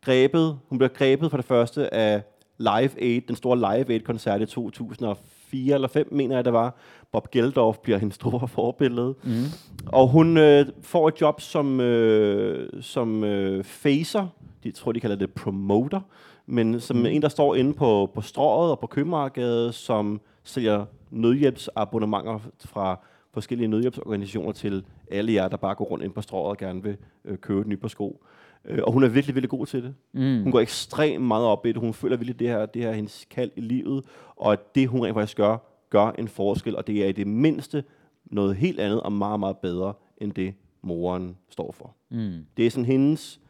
grebet, 0.05 0.59
hun 0.69 0.79
bliver 0.79 0.89
grebet 0.89 1.31
for 1.31 1.37
det 1.37 1.47
første 1.47 1.95
af 1.95 2.23
Live 2.59 3.03
Aid, 3.03 3.21
den 3.29 3.37
store 3.37 3.57
Live 3.57 3.93
Aid-koncert 3.93 4.43
i 4.43 4.47
2004 4.47 5.75
eller 5.75 5.89
5, 5.89 6.09
mener 6.13 6.35
jeg, 6.35 6.45
det 6.45 6.53
var. 6.53 6.77
Bob 7.13 7.31
Geldof 7.31 7.79
bliver 7.79 7.99
hendes 7.99 8.15
store 8.15 8.49
forbillede. 8.59 9.15
Mm. 9.25 9.45
Og 9.87 10.09
hun 10.09 10.37
øh, 10.37 10.67
får 10.83 11.09
et 11.09 11.21
job 11.21 11.41
som, 11.41 11.81
øh, 11.81 12.83
som 12.83 13.25
øh, 13.25 13.65
facer, 13.65 14.27
de 14.65 14.71
tror, 14.71 14.93
de 14.93 15.01
kalder 15.01 15.17
det 15.17 15.33
promoter, 15.33 16.01
men 16.47 16.81
som 16.81 16.97
mm. 16.97 17.07
en, 17.07 17.23
der 17.23 17.29
står 17.29 17.55
inde 17.55 17.75
på, 17.75 18.11
på 18.15 18.21
strået 18.21 18.71
og 18.71 18.79
på 18.79 18.87
købmarkedet, 18.87 19.75
som 19.75 20.21
sælger 20.45 20.85
nødhjælpsabonnementer 21.11 22.39
fra 22.65 23.01
forskellige 23.35 23.69
nødhjælpsorganisationer 23.69 24.53
til 24.53 24.85
alle 25.11 25.33
jer, 25.33 25.49
der 25.49 25.57
bare 25.57 25.75
går 25.75 25.85
rundt 25.85 26.05
ind 26.05 26.13
på 26.13 26.23
strået 26.23 26.51
og 26.51 26.57
gerne 26.57 26.83
vil 26.83 26.97
øh, 27.25 27.39
købe 27.39 27.61
et 27.61 27.67
nyt 27.67 27.81
par 27.81 27.89
sko. 27.89 28.25
Øh, 28.65 28.79
og 28.83 28.93
hun 28.93 29.05
er 29.05 29.09
virkelig, 29.09 29.35
virkelig 29.35 29.51
god 29.51 29.67
til 29.67 29.83
det. 29.83 29.95
Mm. 30.13 30.43
Hun 30.43 30.53
går 30.53 30.61
ekstremt 30.61 31.25
meget 31.25 31.45
op 31.47 31.67
i 31.67 31.73
det. 31.73 31.77
Hun 31.77 31.95
føler 31.95 32.17
virkelig, 32.17 32.39
det 32.39 32.49
her, 32.49 32.67
det 32.67 32.83
her 32.83 32.89
er 32.89 32.95
hendes 32.95 33.27
kald 33.31 33.51
i 33.57 33.61
livet, 33.61 34.05
og 34.37 34.53
at 34.53 34.75
det, 34.75 34.89
hun 34.89 35.05
rent 35.05 35.15
faktisk 35.15 35.37
gør, 35.37 35.57
gør 35.91 36.11
en 36.11 36.29
forskel, 36.29 36.77
og 36.77 36.87
det 36.87 37.05
er 37.05 37.09
i 37.09 37.13
det 37.13 37.27
mindste 37.27 37.85
noget 38.25 38.57
helt 38.57 38.81
andet 38.81 39.01
og 39.01 39.13
meget, 39.13 39.41
meget 39.41 39.59
bedre, 39.59 39.95
end 40.19 40.33
det 40.33 40.55
moren 40.83 41.37
står 41.49 41.73
for. 41.73 41.95
Mm. 42.09 42.47
Det 42.57 42.67
er 42.67 42.71
sådan 42.71 42.85
hendes, 42.85 43.41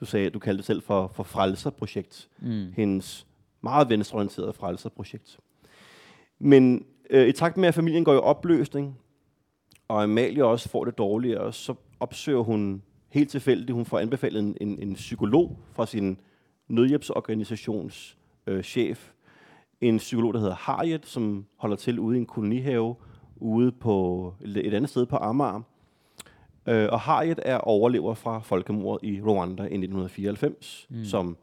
du 0.00 0.04
sagde, 0.04 0.30
du 0.30 0.38
kaldte 0.38 0.58
det 0.58 0.64
selv 0.64 0.82
for, 0.82 1.10
for 1.14 1.22
frelserprojekt. 1.22 2.28
Mm. 2.38 2.72
Hendes 2.76 3.26
meget 3.60 3.88
venstreorienterede 3.88 4.52
frelserprojekt. 4.52 5.38
Men 6.38 6.86
øh, 7.10 7.28
i 7.28 7.32
takt 7.32 7.56
med, 7.56 7.68
at 7.68 7.74
familien 7.74 8.04
går 8.04 8.14
i 8.14 8.18
opløsning, 8.18 8.98
og 9.88 10.02
Amalie 10.02 10.44
også 10.44 10.68
får 10.68 10.84
det 10.84 10.98
dårligere, 10.98 11.52
så 11.52 11.74
opsøger 12.00 12.42
hun 12.42 12.82
helt 13.08 13.30
tilfældigt, 13.30 13.70
hun 13.70 13.84
får 13.84 13.98
anbefalet 13.98 14.40
en, 14.40 14.56
en, 14.60 14.78
en 14.82 14.94
psykolog 14.94 15.58
fra 15.72 15.86
sin 15.86 16.20
nødhjælpsorganisations 16.68 18.16
øh, 18.46 18.62
chef. 18.62 19.10
En 19.80 19.96
psykolog, 19.96 20.34
der 20.34 20.40
hedder 20.40 20.54
Harriet, 20.54 21.06
som 21.06 21.46
holder 21.56 21.76
til 21.76 21.98
ude 21.98 22.16
i 22.16 22.20
en 22.20 22.26
kolonihave 22.26 22.94
ude 23.36 23.72
på 23.72 24.34
et 24.40 24.74
andet 24.74 24.90
sted 24.90 25.06
på 25.06 25.16
Amager. 25.16 25.62
Øh, 26.68 26.88
og 26.92 27.00
Harriet 27.00 27.40
er 27.42 27.58
overlever 27.58 28.14
fra 28.14 28.38
folkemordet 28.38 29.08
i 29.08 29.20
Rwanda 29.20 29.62
i 29.62 29.66
1994, 29.66 30.86
mm. 30.90 31.04
som 31.04 31.36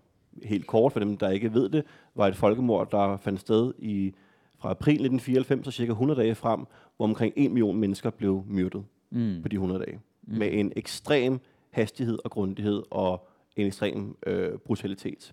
helt 0.44 0.68
kort 0.68 0.92
for 0.92 1.00
dem, 1.00 1.18
der 1.18 1.30
ikke 1.30 1.54
ved 1.54 1.70
det, 1.70 1.84
var 2.16 2.28
et 2.28 2.36
folkemord, 2.36 2.92
der 2.92 3.18
fandt 3.18 3.40
sted 3.40 3.74
i 3.80 4.14
fra 4.60 4.70
april 4.70 4.94
1994 4.94 5.68
og 5.68 5.74
cirka 5.74 5.92
100 5.92 6.20
dage 6.20 6.36
frem, 6.36 6.66
hvor 6.98 7.06
omkring 7.06 7.34
1 7.38 7.52
million 7.52 7.78
mennesker 7.78 8.10
blev 8.10 8.44
myrdet 8.48 8.84
mm. 9.12 9.40
på 9.42 9.48
de 9.48 9.56
100 9.56 9.86
dage. 9.86 10.00
Mm. 10.24 10.38
Med 10.38 10.54
en 10.54 10.72
ekstrem 10.76 11.40
hastighed 11.72 12.20
og 12.24 12.32
grundighed 12.32 12.84
og 12.92 13.28
en 13.56 13.68
ekstrem 13.68 14.18
øh, 14.28 14.58
brutalitet. 14.58 15.32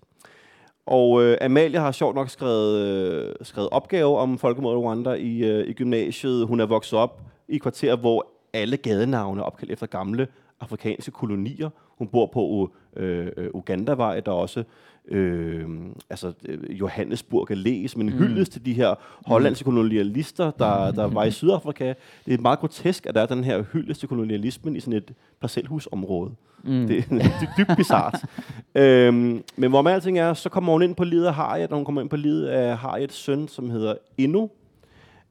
Og 0.85 1.23
øh, 1.23 1.37
Amalie 1.41 1.79
har 1.79 1.91
sjovt 1.91 2.15
nok 2.15 2.29
skrevet, 2.29 2.79
øh, 2.79 3.33
skrevet 3.41 3.69
opgave 3.69 4.17
om 4.17 4.37
folkemordet 4.37 4.81
Rwanda 4.81 5.13
i, 5.13 5.37
øh, 5.37 5.67
i 5.67 5.73
gymnasiet. 5.73 6.47
Hun 6.47 6.59
er 6.59 6.65
vokset 6.65 6.99
op 6.99 7.21
i 7.47 7.55
et 7.55 7.61
kvarter, 7.61 7.95
hvor 7.95 8.27
alle 8.53 8.77
gadenavne 8.77 9.41
er 9.41 9.45
opkaldt 9.45 9.71
efter 9.71 9.87
gamle 9.87 10.27
afrikanske 10.63 11.11
kolonier. 11.11 11.69
Hun 11.97 12.07
bor 12.07 12.25
på 12.33 12.71
øh, 12.97 13.27
øh, 13.37 13.49
Ugandavej, 13.53 14.19
der 14.19 14.31
er 14.31 14.35
også 14.35 14.63
øh, 15.07 15.69
altså, 16.09 16.33
øh, 16.45 16.79
Johannesburg 16.79 17.51
Allé, 17.51 17.87
som 17.87 18.01
en 18.01 18.07
mm. 18.07 18.17
hyldest 18.17 18.51
til 18.51 18.65
de 18.65 18.73
her 18.73 18.95
hollandske 19.25 19.65
kolonialister, 19.65 20.51
der, 20.51 20.91
der 21.01 21.07
var 21.07 21.23
i 21.23 21.31
Sydafrika. 21.31 21.93
Det 22.25 22.33
er 22.33 22.41
meget 22.41 22.59
grotesk, 22.59 23.05
at 23.05 23.15
der 23.15 23.21
er 23.21 23.25
den 23.25 23.43
her 23.43 23.63
hyldest 23.73 23.99
til 23.99 24.09
kolonialismen 24.09 24.75
i 24.75 24.79
sådan 24.79 24.93
et 24.93 25.13
parcelhusområde. 25.41 26.31
Mm. 26.63 26.87
Det, 26.87 27.05
det 27.09 27.21
er 27.21 27.55
dybt 27.57 27.77
bizart. 27.77 28.25
øhm, 28.75 29.43
men 29.55 29.69
hvor 29.69 29.81
man 29.81 29.93
alting 29.93 30.19
er, 30.19 30.33
så 30.33 30.49
kommer 30.49 30.73
hun 30.73 30.81
ind 30.81 30.95
på 30.95 31.03
livet 31.03 31.25
af 31.25 31.33
Harriet, 31.33 31.69
og 31.69 31.75
hun 31.75 31.85
kommer 31.85 32.01
ind 32.01 32.09
på 32.09 32.15
livet 32.15 32.45
af 32.45 32.77
Harriets 32.77 33.15
søn, 33.15 33.47
som 33.47 33.69
hedder 33.69 33.95
Inno. 34.17 34.47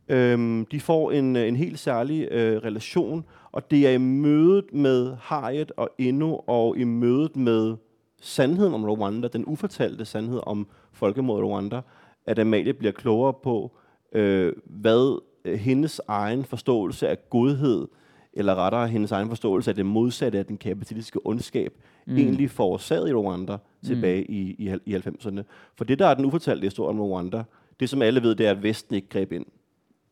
Øhm, 0.08 0.66
de 0.66 0.80
får 0.80 1.12
en, 1.12 1.36
en 1.36 1.56
helt 1.56 1.78
særlig 1.78 2.28
øh, 2.30 2.56
relation, 2.56 3.24
og 3.52 3.70
det 3.70 3.86
er 3.86 3.90
i 3.90 3.98
mødet 3.98 4.72
med 4.72 5.16
Harriet 5.20 5.72
og 5.76 5.90
Inno, 5.98 6.36
og 6.46 6.78
i 6.78 6.84
mødet 6.84 7.36
med 7.36 7.76
sandheden 8.20 8.74
om 8.74 8.84
Rwanda, 8.84 9.28
den 9.28 9.44
ufortalte 9.46 10.04
sandhed 10.04 10.40
om 10.42 10.66
folkemordet 10.92 11.44
Rwanda, 11.44 11.80
at 12.26 12.38
Amalie 12.38 12.72
bliver 12.72 12.92
klogere 12.92 13.32
på, 13.32 13.76
øh, 14.12 14.52
hvad 14.66 15.22
øh, 15.44 15.58
hendes 15.58 16.00
egen 16.08 16.44
forståelse 16.44 17.08
af 17.08 17.30
godhed, 17.30 17.88
eller 18.32 18.54
rettere 18.54 18.88
hendes 18.88 19.12
egen 19.12 19.28
forståelse 19.28 19.70
af 19.70 19.74
det 19.74 19.86
modsatte 19.86 20.38
af 20.38 20.46
den 20.46 20.58
kapitalistiske 20.58 21.26
ondskab, 21.26 21.72
mm. 22.06 22.16
egentlig 22.16 22.50
forårsaget 22.50 23.08
i 23.08 23.14
Rwanda 23.14 23.56
tilbage 23.84 24.26
mm. 24.28 24.34
i, 24.34 24.40
i, 24.58 24.76
i 24.86 24.96
90'erne. 24.96 25.42
For 25.76 25.84
det, 25.84 25.98
der 25.98 26.06
er 26.06 26.14
den 26.14 26.24
ufortalte 26.24 26.64
historie 26.64 26.90
om 26.90 27.00
Rwanda, 27.00 27.42
det 27.80 27.88
som 27.88 28.02
alle 28.02 28.22
ved, 28.22 28.34
det 28.34 28.46
er, 28.46 28.50
at 28.50 28.62
Vesten 28.62 28.94
ikke 28.94 29.08
greb 29.08 29.32
ind. 29.32 29.46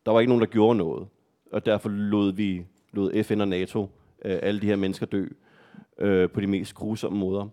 Der 0.06 0.12
var 0.12 0.20
ikke 0.20 0.30
nogen, 0.30 0.40
der 0.40 0.46
gjorde 0.46 0.78
noget. 0.78 1.06
Og 1.52 1.66
derfor 1.66 1.88
lod 1.88 2.32
vi 2.32 2.64
lod 2.92 3.22
FN 3.22 3.40
og 3.40 3.48
NATO 3.48 3.88
øh, 4.24 4.38
alle 4.42 4.60
de 4.60 4.66
her 4.66 4.76
mennesker 4.76 5.06
dø 5.06 5.26
øh, 5.98 6.30
på 6.30 6.40
de 6.40 6.46
mest 6.46 6.74
grusomme 6.74 7.18
måder. 7.18 7.48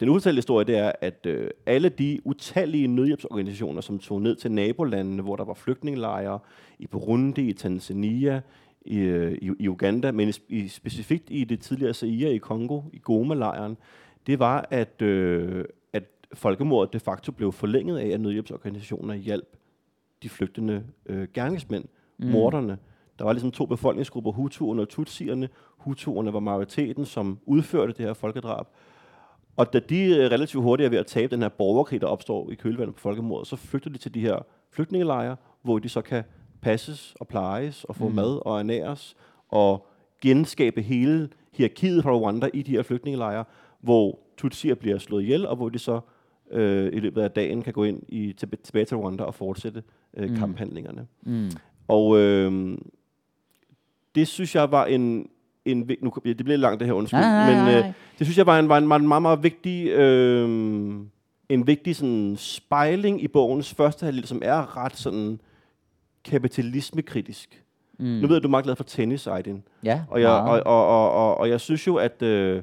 Den 0.00 0.08
ufortalte 0.08 0.36
historie, 0.36 0.64
det 0.64 0.78
er, 0.78 0.92
at 1.00 1.26
øh, 1.26 1.50
alle 1.66 1.88
de 1.88 2.20
utallige 2.24 2.86
nødhjælpsorganisationer, 2.86 3.80
som 3.80 3.98
tog 3.98 4.22
ned 4.22 4.36
til 4.36 4.52
nabolandene, 4.52 5.22
hvor 5.22 5.36
der 5.36 5.44
var 5.44 5.54
flygtningelejre, 5.54 6.38
i 6.78 6.86
Burundi, 6.86 7.48
i 7.48 7.52
Tanzania, 7.52 8.40
i, 8.80 8.98
øh, 8.98 9.38
i, 9.42 9.50
i 9.58 9.68
Uganda, 9.68 10.12
men 10.12 10.32
i, 10.48 10.68
specifikt 10.68 11.24
i 11.30 11.44
det 11.44 11.60
tidligere 11.60 11.94
Zaire 11.94 12.34
i 12.34 12.38
Kongo, 12.38 12.82
i 12.92 12.98
Goma-lejren, 12.98 13.76
det 14.26 14.38
var, 14.38 14.68
at, 14.70 15.02
øh, 15.02 15.64
at 15.92 16.04
folkemordet 16.34 16.92
de 16.92 17.00
facto 17.00 17.32
blev 17.32 17.52
forlænget 17.52 17.98
af, 17.98 18.08
at 18.08 18.20
nødhjælpsorganisationer 18.20 19.14
hjalp 19.14 19.56
de 20.22 20.28
flygtende 20.28 20.84
øh, 21.06 21.28
gerningsmænd, 21.34 21.84
mm. 22.18 22.26
morderne. 22.26 22.78
Der 23.18 23.24
var 23.24 23.32
ligesom 23.32 23.50
to 23.50 23.66
befolkningsgrupper, 23.66 24.32
Hutuerne 24.32 24.82
og 24.82 24.88
Tutsierne. 24.88 25.48
Hutuerne 25.76 26.32
var 26.32 26.40
majoriteten, 26.40 27.04
som 27.04 27.38
udførte 27.46 27.92
det 27.92 28.06
her 28.06 28.14
folkedrab. 28.14 28.66
Og 29.56 29.72
da 29.72 29.78
de 29.78 30.04
øh, 30.04 30.30
relativt 30.30 30.62
hurtigt 30.62 30.84
er 30.84 30.90
ved 30.90 30.98
at 30.98 31.06
tabe 31.06 31.34
den 31.34 31.42
her 31.42 31.48
borgerkrig, 31.48 32.00
der 32.00 32.06
opstår 32.06 32.50
i 32.50 32.54
kølvandet 32.54 32.94
på 32.94 33.00
folkemordet, 33.00 33.48
så 33.48 33.56
flygter 33.56 33.90
de 33.90 33.98
til 33.98 34.14
de 34.14 34.20
her 34.20 34.38
flygtningelejre, 34.70 35.36
hvor 35.62 35.78
de 35.78 35.88
så 35.88 36.00
kan 36.00 36.24
passes 36.60 37.16
og 37.20 37.28
plejes 37.28 37.84
og 37.84 37.96
få 37.96 38.08
mm. 38.08 38.14
mad 38.14 38.46
og 38.46 38.58
ernæres 38.58 39.16
og 39.48 39.86
genskabe 40.22 40.82
hele 40.82 41.28
hierarkiet 41.52 42.02
fra 42.02 42.16
Rwanda 42.16 42.48
i 42.54 42.62
de 42.62 42.70
her 42.70 42.82
flygtningelejre, 42.82 43.44
hvor 43.80 44.18
Tutsier 44.36 44.74
bliver 44.74 44.98
slået 44.98 45.22
ihjel, 45.22 45.46
og 45.46 45.56
hvor 45.56 45.68
de 45.68 45.78
så 45.78 46.00
øh, 46.50 46.92
i 46.92 47.00
løbet 47.00 47.22
af 47.22 47.30
dagen 47.30 47.62
kan 47.62 47.72
gå 47.72 47.84
ind 47.84 48.02
i, 48.08 48.32
tilbage 48.32 48.84
til 48.84 48.96
Rwanda 48.96 49.24
og 49.24 49.34
fortsætte 49.34 49.82
øh, 50.16 50.30
mm. 50.30 50.36
kamphandlingerne. 50.36 51.06
Mm. 51.22 51.50
Og 51.88 52.18
øh, 52.18 52.78
det 54.16 54.28
synes 54.28 54.54
jeg 54.54 54.70
var 54.70 54.86
en, 54.86 55.28
en 55.64 55.90
nu, 56.02 56.12
det 56.24 56.36
bliver 56.36 56.56
langt 56.56 56.80
det 56.80 56.86
her, 56.86 56.94
undskyld, 56.94 57.20
nej, 57.20 57.52
nej, 57.52 57.54
nej. 57.54 57.74
men 57.74 57.84
øh, 57.84 57.92
det 58.18 58.26
synes 58.26 58.38
jeg 58.38 58.46
var 58.46 58.58
en, 58.58 58.68
var 58.68 58.78
en, 58.78 58.88
var 58.88 58.96
en 58.96 59.08
meget, 59.08 59.22
meget 59.22 59.42
vigtig, 59.42 59.88
øh, 59.88 60.48
en 61.48 61.66
vigtig 61.66 61.96
sådan, 61.96 62.36
spejling 62.36 63.22
i 63.22 63.28
bogens 63.28 63.74
første 63.74 64.04
halvdel, 64.04 64.26
som 64.26 64.42
er 64.44 64.76
ret 64.76 64.96
sådan 64.96 65.40
kapitalismekritisk. 66.24 67.62
Mm. 67.98 68.06
Nu 68.06 68.20
ved 68.20 68.28
jeg, 68.28 68.36
at 68.36 68.42
du 68.42 68.48
er 68.48 68.50
meget 68.50 68.64
glad 68.64 68.76
for 68.76 68.84
tennis, 68.84 69.26
Aydin. 69.26 69.62
Ja, 69.84 70.02
og 70.10 70.20
jeg, 70.20 70.30
og, 70.30 70.62
og, 70.66 70.86
og, 70.86 71.12
og, 71.12 71.38
og 71.38 71.48
jeg 71.48 71.60
synes 71.60 71.86
jo, 71.86 71.96
at, 71.96 72.22
øh, 72.22 72.62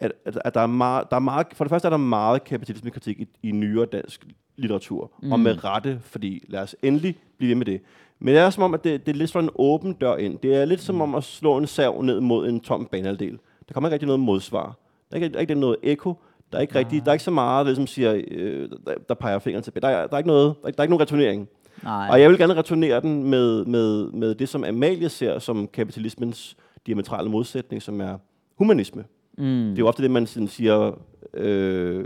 at, 0.00 0.12
at, 0.24 0.38
at 0.44 0.54
der, 0.54 0.60
er 0.60 0.66
meget, 0.66 1.10
der 1.10 1.16
er 1.16 1.20
meget, 1.20 1.46
for 1.52 1.64
det 1.64 1.70
første 1.70 1.86
er 1.86 1.90
der 1.90 1.96
meget 1.96 2.44
kapitalismekritik 2.44 3.20
i, 3.20 3.28
i 3.42 3.50
nyere 3.50 3.86
dansk 3.86 4.26
litteratur, 4.56 5.12
mm. 5.22 5.32
og 5.32 5.40
med 5.40 5.64
rette, 5.64 6.00
fordi 6.02 6.44
lad 6.48 6.60
os 6.60 6.76
endelig 6.82 7.16
blive 7.38 7.48
ved 7.48 7.56
med 7.56 7.66
det. 7.66 7.80
Men 8.24 8.34
det 8.34 8.42
er 8.42 8.50
som 8.50 8.62
om, 8.62 8.74
at 8.74 8.84
det, 8.84 9.06
det 9.06 9.12
er 9.12 9.16
lidt 9.16 9.30
sådan 9.30 9.48
en 9.48 9.50
åben 9.54 9.92
dør 9.92 10.16
ind. 10.16 10.38
Det 10.38 10.54
er 10.54 10.64
lidt 10.64 10.80
som 10.80 11.00
om 11.00 11.14
at 11.14 11.24
slå 11.24 11.56
en 11.56 11.66
sav 11.66 12.02
ned 12.02 12.20
mod 12.20 12.48
en 12.48 12.60
tom 12.60 12.88
banehalvdel. 12.92 13.38
Der 13.68 13.74
kommer 13.74 13.88
ikke 13.88 13.94
rigtig 13.94 14.06
noget 14.06 14.20
modsvar. 14.20 14.78
Der 15.10 15.16
er 15.18 15.22
ikke, 15.22 15.28
der 15.28 15.36
er 15.36 15.40
ikke 15.40 15.54
noget 15.54 15.76
ekko. 15.82 16.14
Der 16.52 16.58
er 16.58 16.62
ikke, 16.62 16.74
rigtig, 16.74 17.04
der 17.04 17.08
er 17.08 17.12
ikke 17.12 17.24
så 17.24 17.30
meget, 17.30 17.66
der, 17.66 17.74
som 17.74 17.86
siger, 17.86 18.22
øh, 18.30 18.68
der, 18.86 18.94
der 19.08 19.14
peger 19.14 19.38
fingeren 19.38 19.62
tilbage. 19.62 19.80
Der 19.80 19.88
er, 19.88 20.06
der 20.06 20.14
er 20.14 20.18
ikke 20.18 20.28
noget, 20.28 20.54
der 20.62 20.68
er, 20.68 20.72
der 20.72 20.78
er 20.78 20.82
ikke 20.82 20.90
nogen 20.90 21.00
returnering. 21.00 21.48
Nej. 21.82 22.08
Og 22.10 22.20
jeg 22.20 22.30
vil 22.30 22.38
gerne 22.38 22.54
returnere 22.54 23.00
den 23.00 23.24
med, 23.24 23.64
med, 23.64 24.10
med 24.10 24.34
det, 24.34 24.48
som 24.48 24.64
Amalie 24.64 25.08
ser 25.08 25.38
som 25.38 25.68
kapitalismens 25.68 26.56
diametrale 26.86 27.30
modsætning, 27.30 27.82
som 27.82 28.00
er 28.00 28.18
humanisme. 28.58 29.04
Mm. 29.38 29.44
Det 29.44 29.72
er 29.72 29.78
jo 29.78 29.88
ofte 29.88 30.02
det, 30.02 30.10
man 30.10 30.26
sådan 30.26 30.48
siger, 30.48 30.98
øh, 31.34 32.04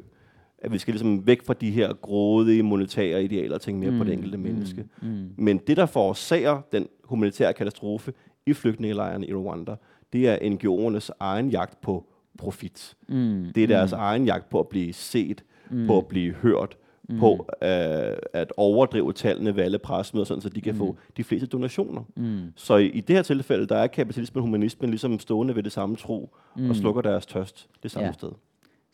at 0.67 0.73
vi 0.73 0.79
skal 0.79 0.95
ligesom 0.95 1.27
væk 1.27 1.43
fra 1.43 1.55
de 1.55 1.71
her 1.71 1.93
grådige 1.93 2.63
monetære 2.63 3.25
idealer 3.25 3.55
og 3.55 3.61
tænke 3.61 3.81
mere 3.81 3.91
mm. 3.91 3.99
på 3.99 4.05
det 4.05 4.13
mm. 4.13 4.19
enkelte 4.19 4.39
menneske. 4.39 4.85
Mm. 5.03 5.09
Mm. 5.09 5.31
Men 5.37 5.59
det, 5.67 5.77
der 5.77 5.87
forårsager 5.87 6.61
den 6.73 6.89
humanitære 7.05 7.53
katastrofe 7.53 8.13
i 8.47 8.53
flygtningelejrene 8.53 9.27
i 9.27 9.35
Rwanda, 9.35 9.75
det 10.13 10.29
er 10.29 10.37
NGO'ernes 10.37 11.11
egen 11.21 11.51
jagt 11.51 11.81
på 11.81 12.05
profit. 12.39 12.95
Mm. 13.09 13.47
Det 13.55 13.63
er 13.63 13.67
deres 13.67 13.93
mm. 13.93 13.99
egen 13.99 14.25
jagt 14.25 14.49
på 14.49 14.61
at 14.61 14.69
blive 14.69 14.93
set, 14.93 15.45
mm. 15.71 15.87
på 15.87 15.99
at 15.99 16.07
blive 16.07 16.33
hørt, 16.33 16.77
mm. 17.09 17.19
på 17.19 17.33
uh, 17.33 18.17
at 18.33 18.53
overdrive 18.57 19.13
tallene 19.13 19.57
ved 19.57 19.65
alle 19.65 19.79
pressemøder, 19.79 20.25
sådan, 20.25 20.41
så 20.41 20.49
de 20.49 20.61
kan 20.61 20.73
mm. 20.73 20.79
få 20.79 20.97
de 21.17 21.25
fleste 21.25 21.47
donationer. 21.47 22.03
Mm. 22.17 22.41
Så 22.57 22.77
i, 22.77 22.87
i 22.87 23.01
det 23.01 23.17
her 23.17 23.23
tilfælde, 23.23 23.67
der 23.67 23.77
er 23.77 23.87
kapitalismen 23.87 24.41
og 24.41 24.43
humanismen 24.43 24.91
ligesom 24.91 25.19
stående 25.19 25.57
ved 25.57 25.63
det 25.63 25.73
samme 25.73 25.97
tro, 25.97 26.37
mm. 26.57 26.71
og 26.71 26.77
slukker 26.77 27.03
deres 27.03 27.27
tørst 27.27 27.69
det 27.83 27.91
samme 27.91 28.07
ja. 28.07 28.13
sted. 28.13 28.31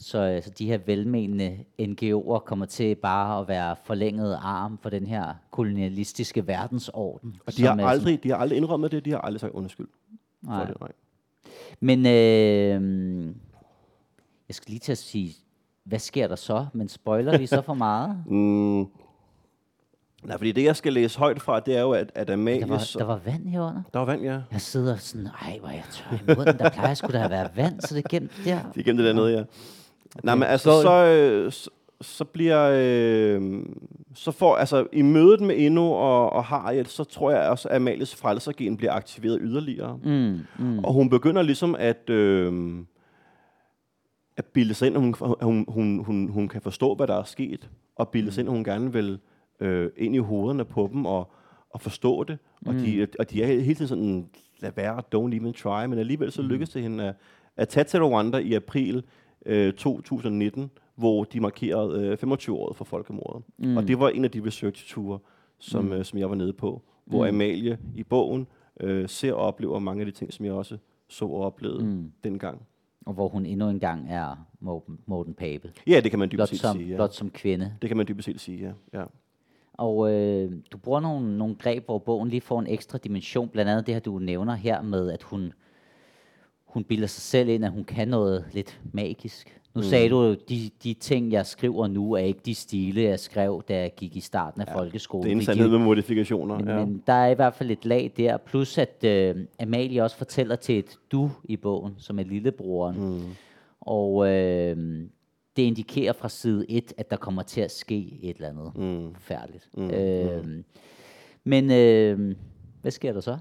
Så 0.02 0.18
altså, 0.18 0.50
de 0.50 0.66
her 0.66 0.78
velmenende 0.86 1.58
NGO'er 1.80 2.38
kommer 2.38 2.66
til 2.66 2.94
bare 2.94 3.40
at 3.40 3.48
være 3.48 3.76
forlænget 3.84 4.38
arm 4.42 4.78
for 4.82 4.90
den 4.90 5.06
her 5.06 5.34
kolonialistiske 5.50 6.46
verdensorden. 6.46 7.36
Og 7.46 7.56
de 7.56 7.64
har, 7.64 7.86
aldrig, 7.86 8.22
de 8.22 8.28
har 8.28 8.36
aldrig 8.36 8.56
indrømmet 8.56 8.92
det, 8.92 9.04
de 9.04 9.10
har 9.10 9.18
aldrig 9.18 9.40
sagt 9.40 9.52
undskyld 9.52 9.88
nej. 10.42 10.58
for 10.58 10.72
det. 10.72 10.80
Nej. 10.80 10.92
Men 11.80 12.06
øh, 12.06 13.34
jeg 14.48 14.54
skal 14.54 14.70
lige 14.70 14.80
til 14.80 14.92
at 14.92 14.98
sige, 14.98 15.34
hvad 15.84 15.98
sker 15.98 16.28
der 16.28 16.36
så? 16.36 16.66
Men 16.72 16.88
spoiler 16.88 17.38
vi 17.38 17.46
så 17.46 17.62
for 17.62 17.74
meget? 17.74 18.24
mm, 18.26 18.86
Nej, 20.22 20.36
fordi 20.36 20.52
det, 20.52 20.64
jeg 20.64 20.76
skal 20.76 20.92
læse 20.92 21.18
højt 21.18 21.42
fra, 21.42 21.60
det 21.60 21.76
er 21.76 21.80
jo, 21.80 21.92
at, 21.92 22.12
at 22.14 22.30
Amalie... 22.30 22.60
Der 22.60 22.66
var, 22.66 22.90
der 22.98 23.04
var 23.04 23.20
vand 23.24 23.48
herunder? 23.48 23.82
Der 23.92 23.98
var 23.98 24.06
vand, 24.06 24.22
ja. 24.22 24.40
Jeg 24.52 24.60
sidder 24.60 24.96
sådan, 24.96 25.28
ej, 25.42 25.58
hvor 25.58 25.68
jeg 25.68 25.84
tør 25.90 26.16
i 26.16 26.36
munden. 26.36 26.58
Der 26.58 26.70
plejer 26.70 26.94
sgu 26.94 27.12
da 27.12 27.24
at 27.24 27.30
være 27.30 27.48
vand, 27.56 27.80
så 27.80 27.94
det 27.94 28.04
er 28.04 28.08
gemt 28.08 28.32
der. 28.44 28.58
Det 28.74 28.80
er 28.80 28.84
gemt 28.84 28.98
det 28.98 29.06
dernede, 29.06 29.32
ja. 29.38 29.44
Okay. 30.14 30.26
Nej, 30.26 30.34
men 30.34 30.42
altså, 30.42 30.82
så, 30.82 31.06
øh, 31.06 31.52
så, 31.52 31.70
så 32.00 32.24
bliver... 32.24 32.70
Øh, 32.74 33.62
så 34.14 34.30
får, 34.30 34.56
altså, 34.56 34.86
i 34.92 35.02
mødet 35.02 35.40
med 35.40 35.56
Inno 35.56 35.92
og, 35.92 36.32
og 36.32 36.44
Harriet, 36.44 36.88
så 36.88 37.04
tror 37.04 37.30
jeg 37.30 37.50
også, 37.50 37.68
at 37.68 37.76
Amalies 37.76 38.14
frelsergen 38.14 38.76
bliver 38.76 38.92
aktiveret 38.92 39.38
yderligere. 39.42 39.98
Mm, 40.04 40.38
mm. 40.58 40.78
Og 40.78 40.92
hun 40.92 41.10
begynder 41.10 41.42
ligesom 41.42 41.76
at... 41.78 42.10
Øh, 42.10 42.78
at 44.36 44.44
bilde 44.44 44.74
sig 44.74 44.86
ind, 44.86 44.96
at 44.96 45.02
hun, 45.02 45.14
hun, 45.40 45.64
hun, 45.68 46.04
hun, 46.04 46.28
hun 46.28 46.48
kan 46.48 46.60
forstå, 46.60 46.94
hvad 46.94 47.06
der 47.06 47.14
er 47.14 47.24
sket, 47.24 47.70
og 47.96 48.08
bilde 48.08 48.32
sig 48.32 48.40
ind, 48.42 48.48
at 48.48 48.54
hun 48.54 48.64
gerne 48.64 48.92
vil 48.92 49.18
øh, 49.60 49.90
ind 49.96 50.14
i 50.14 50.18
hovederne 50.18 50.64
på 50.64 50.88
dem 50.92 51.06
og, 51.06 51.32
og 51.70 51.80
forstå 51.80 52.24
det. 52.24 52.38
Mm. 52.62 52.68
Og, 52.68 52.74
de, 52.74 53.06
og 53.18 53.30
de 53.30 53.42
er 53.42 53.46
hele 53.46 53.74
tiden 53.74 53.88
sådan, 53.88 54.28
lad 54.60 54.72
være, 54.76 55.02
don't 55.14 55.36
even 55.36 55.52
try, 55.52 55.84
men 55.86 55.98
alligevel 55.98 56.32
så 56.32 56.42
mm. 56.42 56.48
lykkes 56.48 56.70
det 56.70 56.82
hende 56.82 57.04
at, 57.04 57.14
at 57.56 57.68
tage 57.68 57.84
til 57.84 58.04
Rwanda 58.04 58.38
i 58.38 58.54
april 58.54 59.02
øh, 59.46 59.72
2019, 59.72 60.70
hvor 60.94 61.24
de 61.24 61.40
markerede 61.40 62.06
øh, 62.22 62.32
25-året 62.32 62.76
for 62.76 62.84
folkemordet. 62.84 63.42
Mm. 63.58 63.76
Og 63.76 63.88
det 63.88 63.98
var 63.98 64.08
en 64.08 64.24
af 64.24 64.30
de 64.30 64.46
research-ture, 64.46 65.18
som, 65.58 65.84
mm. 65.84 65.92
øh, 65.92 66.04
som 66.04 66.18
jeg 66.18 66.30
var 66.30 66.36
nede 66.36 66.52
på, 66.52 66.82
hvor 67.04 67.22
mm. 67.24 67.28
Amalie 67.28 67.78
i 67.94 68.02
bogen 68.02 68.46
øh, 68.80 69.08
ser 69.08 69.32
og 69.32 69.40
oplever 69.40 69.78
mange 69.78 70.00
af 70.00 70.06
de 70.06 70.12
ting, 70.12 70.32
som 70.32 70.44
jeg 70.44 70.52
også 70.52 70.78
så 71.08 71.24
og 71.24 71.40
oplevede 71.40 71.84
mm. 71.84 72.12
dengang. 72.24 72.62
Og 73.06 73.14
hvor 73.14 73.28
hun 73.28 73.46
endnu 73.46 73.68
engang 73.68 74.06
er 74.10 74.46
Morten, 74.60 74.98
Morten 75.06 75.34
Pape. 75.34 75.72
Ja, 75.86 76.00
det 76.00 76.10
kan 76.10 76.18
man 76.18 76.28
dybest 76.32 76.48
set 76.48 76.72
sige. 76.72 76.88
Ja. 76.88 76.96
Blot 76.96 77.14
som 77.14 77.30
kvinde. 77.30 77.74
Det 77.82 77.90
kan 77.90 77.96
man 77.96 78.06
dybest 78.08 78.26
set 78.26 78.40
sige, 78.40 78.58
ja. 78.92 78.98
ja. 79.00 79.04
Og 79.72 80.12
øh, 80.12 80.52
du 80.72 80.78
bruger 80.78 81.00
nogle, 81.00 81.38
nogle 81.38 81.54
greb, 81.54 81.84
hvor 81.84 81.98
bogen 81.98 82.28
lige 82.28 82.40
får 82.40 82.60
en 82.60 82.66
ekstra 82.66 82.98
dimension. 82.98 83.48
Blandt 83.48 83.70
andet 83.70 83.86
det 83.86 83.94
her, 83.94 84.00
du 84.00 84.18
nævner 84.18 84.54
her 84.54 84.82
med, 84.82 85.10
at 85.10 85.22
hun 85.22 85.52
hun 86.72 86.84
bilder 86.84 87.06
sig 87.06 87.22
selv 87.22 87.48
ind, 87.48 87.64
at 87.64 87.70
hun 87.70 87.84
kan 87.84 88.08
noget 88.08 88.44
lidt 88.52 88.80
magisk. 88.92 89.58
Nu 89.74 89.80
mm. 89.80 89.86
sagde 89.86 90.08
du 90.08 90.22
jo, 90.22 90.36
de, 90.48 90.70
de 90.84 90.94
ting, 90.94 91.32
jeg 91.32 91.46
skriver 91.46 91.86
nu, 91.86 92.12
er 92.12 92.18
ikke 92.18 92.40
de 92.46 92.54
stile, 92.54 93.02
jeg 93.02 93.20
skrev, 93.20 93.62
da 93.68 93.80
jeg 93.80 93.94
gik 93.96 94.16
i 94.16 94.20
starten 94.20 94.60
af 94.60 94.66
ja, 94.66 94.78
folkeskolen. 94.78 95.24
Det 95.24 95.32
er 95.32 95.36
en 95.36 95.44
sandhed 95.44 95.68
med 95.68 95.78
modifikationer. 95.78 96.58
Men, 96.58 96.68
ja. 96.68 96.84
men 96.84 97.02
der 97.06 97.12
er 97.12 97.28
i 97.28 97.34
hvert 97.34 97.54
fald 97.54 97.70
et 97.70 97.84
lag 97.84 98.12
der. 98.16 98.36
Plus 98.36 98.78
at 98.78 99.04
øh, 99.04 99.36
Amalie 99.60 100.02
også 100.02 100.16
fortæller 100.16 100.56
til 100.56 100.78
et 100.78 100.98
du 101.12 101.30
i 101.44 101.56
bogen, 101.56 101.94
som 101.98 102.18
er 102.18 102.22
lillebroren. 102.24 103.00
Mm. 103.00 103.22
Og 103.80 104.28
øh, 104.28 104.76
det 105.56 105.62
indikerer 105.62 106.12
fra 106.12 106.28
side 106.28 106.66
1, 106.68 106.92
at 106.96 107.10
der 107.10 107.16
kommer 107.16 107.42
til 107.42 107.60
at 107.60 107.70
ske 107.70 108.18
et 108.22 108.36
eller 108.36 108.48
andet 108.48 108.72
mm. 108.76 109.14
forfærdeligt. 109.14 109.68
Mm. 109.76 109.90
Øh, 109.90 110.44
mm. 110.44 110.64
Men 111.44 111.70
øh, 111.70 112.36
hvad 112.82 112.90
sker 112.90 113.12
der 113.12 113.20
så? 113.20 113.38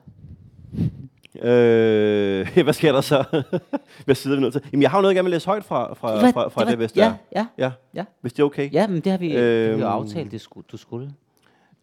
Øh, 1.35 2.57
hvad 2.63 2.73
sker 2.73 2.91
der 2.91 3.01
så? 3.01 3.43
hvad 4.05 4.15
sidder 4.15 4.37
vi 4.37 4.41
nødt 4.41 4.53
til? 4.53 4.61
Jamen, 4.71 4.81
jeg 4.81 4.91
har 4.91 4.97
jo 4.97 5.01
noget, 5.01 5.13
jeg 5.13 5.15
gerne 5.15 5.25
vil 5.25 5.31
læse 5.31 5.45
højt 5.45 5.63
fra, 5.63 5.93
fra, 5.93 6.21
fra, 6.21 6.31
fra, 6.31 6.49
fra 6.49 6.65
det, 6.65 6.77
hvis 6.77 6.91
det 6.91 7.01
ja, 7.01 7.07
er. 7.07 7.13
Ja, 7.35 7.45
ja. 7.57 7.71
ja. 7.93 8.05
Hvis 8.21 8.33
det 8.33 8.39
er 8.39 8.45
okay. 8.45 8.73
Ja, 8.73 8.87
men 8.87 9.01
det 9.01 9.11
har 9.11 9.19
vi, 9.19 9.35
øhm, 9.35 9.69
det 9.69 9.77
vi 9.77 9.81
jo 9.81 9.87
aftalt, 9.87 10.31
det 10.31 10.41
skulle, 10.41 10.67
du 10.71 10.77
skulle. 10.77 11.13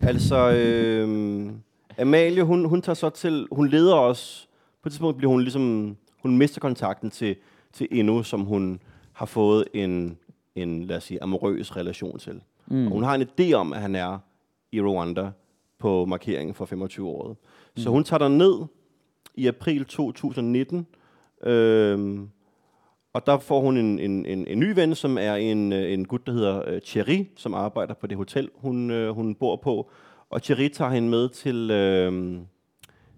Altså, 0.01 0.51
øh, 0.51 1.51
Amalie, 1.99 2.43
hun, 2.43 2.65
hun 2.65 2.83
tager 2.83 2.95
så 2.95 3.11
til, 3.11 3.47
hun 3.53 3.69
leder 3.69 3.95
os, 3.95 4.49
på 4.83 4.89
et 4.89 4.93
tidspunkt 4.93 5.17
bliver 5.17 5.31
hun 5.31 5.41
ligesom, 5.41 5.97
hun 6.23 6.39
mister 6.39 6.61
kontakten 6.61 7.11
til, 7.11 7.37
til 7.73 7.89
Endnu, 7.91 8.23
som 8.23 8.41
hun 8.41 8.81
har 9.13 9.27
fået 9.27 9.65
en, 9.75 10.19
en, 10.55 10.85
lad 10.85 10.97
os 10.97 11.05
sige, 11.05 11.23
amorøs 11.23 11.77
relation 11.77 12.19
til. 12.19 12.41
Mm. 12.67 12.87
Og 12.87 12.93
hun 12.93 13.03
har 13.03 13.15
en 13.15 13.23
idé 13.23 13.53
om, 13.53 13.73
at 13.73 13.81
han 13.81 13.95
er 13.95 14.19
i 14.73 14.81
Rwanda 14.81 15.31
på 15.79 16.05
markeringen 16.05 16.55
for 16.55 16.65
25 16.65 17.09
år. 17.09 17.29
Mm. 17.29 17.37
Så 17.83 17.91
hun 17.91 18.05
tager 18.05 18.19
der 18.19 18.29
ned 18.29 18.67
i 19.39 19.47
april 19.47 19.85
2019, 19.85 20.87
øhm, 21.43 22.29
og 23.13 23.27
der 23.27 23.39
får 23.39 23.61
hun 23.61 23.77
en, 23.77 23.99
en, 23.99 24.27
en, 24.27 24.47
en 24.47 24.59
ny 24.59 24.75
ven, 24.75 24.95
som 24.95 25.19
er 25.19 25.35
en, 25.35 25.73
en 25.73 26.07
gut, 26.07 26.27
der 26.27 26.33
hedder 26.33 26.75
uh, 26.75 26.79
Thierry, 26.83 27.27
som 27.37 27.55
arbejder 27.55 27.95
på 27.95 28.07
det 28.07 28.17
hotel, 28.17 28.51
hun, 28.55 28.91
uh, 28.91 29.09
hun 29.09 29.35
bor 29.35 29.57
på. 29.57 29.91
Og 30.31 30.43
Thierry 30.43 30.69
tager 30.69 30.91
hende 30.91 31.09
med 31.09 31.29
til, 31.29 31.71
uh, 31.71 32.43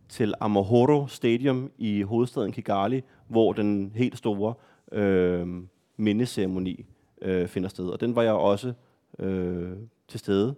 til 0.09 0.35
Amahoro 0.41 1.07
Stadium 1.07 1.71
i 1.79 2.03
hovedstaden 2.03 2.53
Kigali, 2.53 3.03
hvor 3.29 3.53
den 3.53 3.93
helt 3.95 4.19
store 4.19 4.55
uh, 4.93 5.49
mindeceremoni 5.97 6.87
uh, 7.27 7.47
finder 7.47 7.69
sted. 7.69 7.89
Og 7.89 8.01
den 8.01 8.17
var 8.17 8.23
jeg 8.23 8.33
også 8.33 8.73
uh, 9.19 9.73
til 10.09 10.21
stede. 10.21 10.55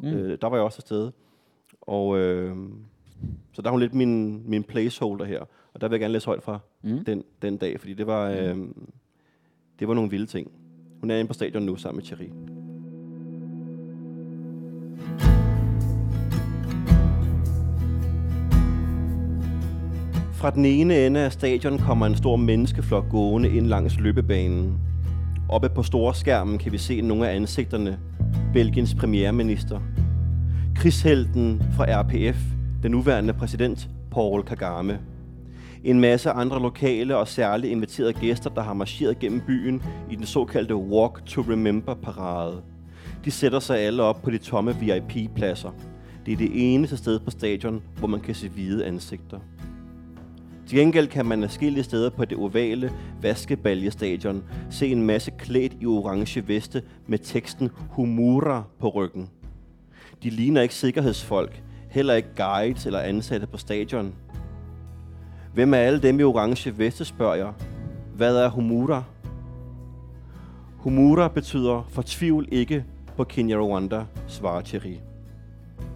Mm. 0.00 0.08
Uh, 0.08 0.14
der 0.14 0.46
var 0.46 0.56
jeg 0.56 0.64
også 0.64 0.76
til 0.76 0.86
stede. 0.86 1.12
Og 1.80 2.08
uh, 2.08 2.58
så 3.52 3.62
der 3.62 3.68
er 3.68 3.70
hun 3.70 3.80
lidt 3.80 3.94
min, 3.94 4.42
min 4.50 4.64
placeholder 4.64 5.24
her. 5.24 5.40
Og 5.74 5.80
der 5.80 5.88
vil 5.88 5.94
jeg 5.94 6.00
gerne 6.00 6.12
læse 6.12 6.26
højt 6.26 6.42
fra 6.42 6.58
mm. 6.82 7.04
den, 7.04 7.22
den 7.42 7.56
dag, 7.56 7.80
fordi 7.80 7.94
det 7.94 8.06
var, 8.06 8.30
øh, 8.30 8.56
det 9.78 9.88
var 9.88 9.94
nogle 9.94 10.10
vilde 10.10 10.26
ting. 10.26 10.50
Hun 11.00 11.10
er 11.10 11.16
inde 11.16 11.28
på 11.28 11.34
stadion 11.34 11.62
nu 11.62 11.76
sammen 11.76 11.96
med 11.96 12.04
Thierry. 12.04 12.30
Fra 20.32 20.50
den 20.50 20.64
ene 20.64 21.06
ende 21.06 21.20
af 21.20 21.32
stadion 21.32 21.78
kommer 21.78 22.06
en 22.06 22.16
stor 22.16 22.36
menneskeflok 22.36 23.10
gående 23.10 23.50
ind 23.50 23.66
langs 23.66 24.00
løbebanen. 24.00 24.78
Oppe 25.48 25.68
på 25.68 25.82
store 25.82 26.14
skærmen 26.14 26.58
kan 26.58 26.72
vi 26.72 26.78
se 26.78 27.00
nogle 27.00 27.28
af 27.28 27.36
ansigterne. 27.36 27.98
Belgiens 28.52 28.94
premierminister. 28.94 29.80
Krigshelten 30.74 31.62
fra 31.76 31.84
RPF, 31.88 32.38
den 32.84 32.90
nuværende 32.90 33.32
præsident 33.32 33.88
Paul 34.10 34.42
Kagame. 34.42 35.00
En 35.84 36.00
masse 36.00 36.30
andre 36.30 36.62
lokale 36.62 37.16
og 37.16 37.28
særligt 37.28 37.70
inviterede 37.70 38.12
gæster, 38.12 38.50
der 38.50 38.62
har 38.62 38.74
marcheret 38.74 39.18
gennem 39.18 39.40
byen 39.40 39.82
i 40.10 40.16
den 40.16 40.26
såkaldte 40.26 40.76
Walk 40.76 41.26
to 41.26 41.42
Remember-parade. 41.42 42.62
De 43.24 43.30
sætter 43.30 43.60
sig 43.60 43.78
alle 43.78 44.02
op 44.02 44.22
på 44.22 44.30
de 44.30 44.38
tomme 44.38 44.76
VIP-pladser. 44.76 45.70
Det 46.26 46.32
er 46.32 46.36
det 46.36 46.50
eneste 46.74 46.96
sted 46.96 47.20
på 47.20 47.30
stadion, 47.30 47.82
hvor 47.98 48.08
man 48.08 48.20
kan 48.20 48.34
se 48.34 48.48
hvide 48.48 48.86
ansigter. 48.86 49.38
Til 50.66 50.78
gengæld 50.78 51.08
kan 51.08 51.26
man 51.26 51.44
afskillige 51.44 51.84
steder 51.84 52.10
på 52.10 52.24
det 52.24 52.38
ovale 52.38 52.92
vaskebaljestadion 53.20 54.44
se 54.70 54.88
en 54.88 55.02
masse 55.02 55.30
klædt 55.38 55.72
i 55.80 55.86
orange 55.86 56.48
veste 56.48 56.82
med 57.06 57.18
teksten 57.18 57.70
Humura 57.90 58.62
på 58.80 58.88
ryggen. 58.88 59.28
De 60.22 60.30
ligner 60.30 60.62
ikke 60.62 60.74
sikkerhedsfolk, 60.74 61.63
heller 61.94 62.14
ikke 62.14 62.28
guides 62.36 62.86
eller 62.86 63.00
ansatte 63.00 63.46
på 63.46 63.56
stadion. 63.56 64.14
Hvem 65.52 65.74
er 65.74 65.78
alle 65.78 66.02
dem 66.02 66.20
i 66.20 66.22
orange 66.22 66.78
veste, 66.78 67.04
spørger 67.04 67.34
jeg. 67.34 67.52
Hvad 68.14 68.36
er 68.36 68.48
humura? 68.48 69.04
Humura 70.76 71.28
betyder 71.28 71.88
fortvivl 71.88 72.48
ikke 72.50 72.84
på 73.16 73.24
Kenya 73.24 73.56
Rwanda, 73.56 74.04
svarer 74.26 74.62
Thierry. 74.62 74.96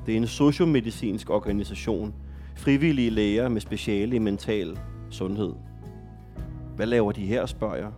Det 0.06 0.12
er 0.12 0.16
en 0.16 0.26
sociomedicinsk 0.26 1.30
organisation, 1.30 2.14
frivillige 2.56 3.10
læger 3.10 3.48
med 3.48 3.60
speciale 3.60 4.16
i 4.16 4.18
mental 4.18 4.78
sundhed. 5.10 5.52
Hvad 6.76 6.86
laver 6.86 7.12
de 7.12 7.26
her, 7.26 7.46
spørger 7.46 7.76
jeg. 7.76 7.90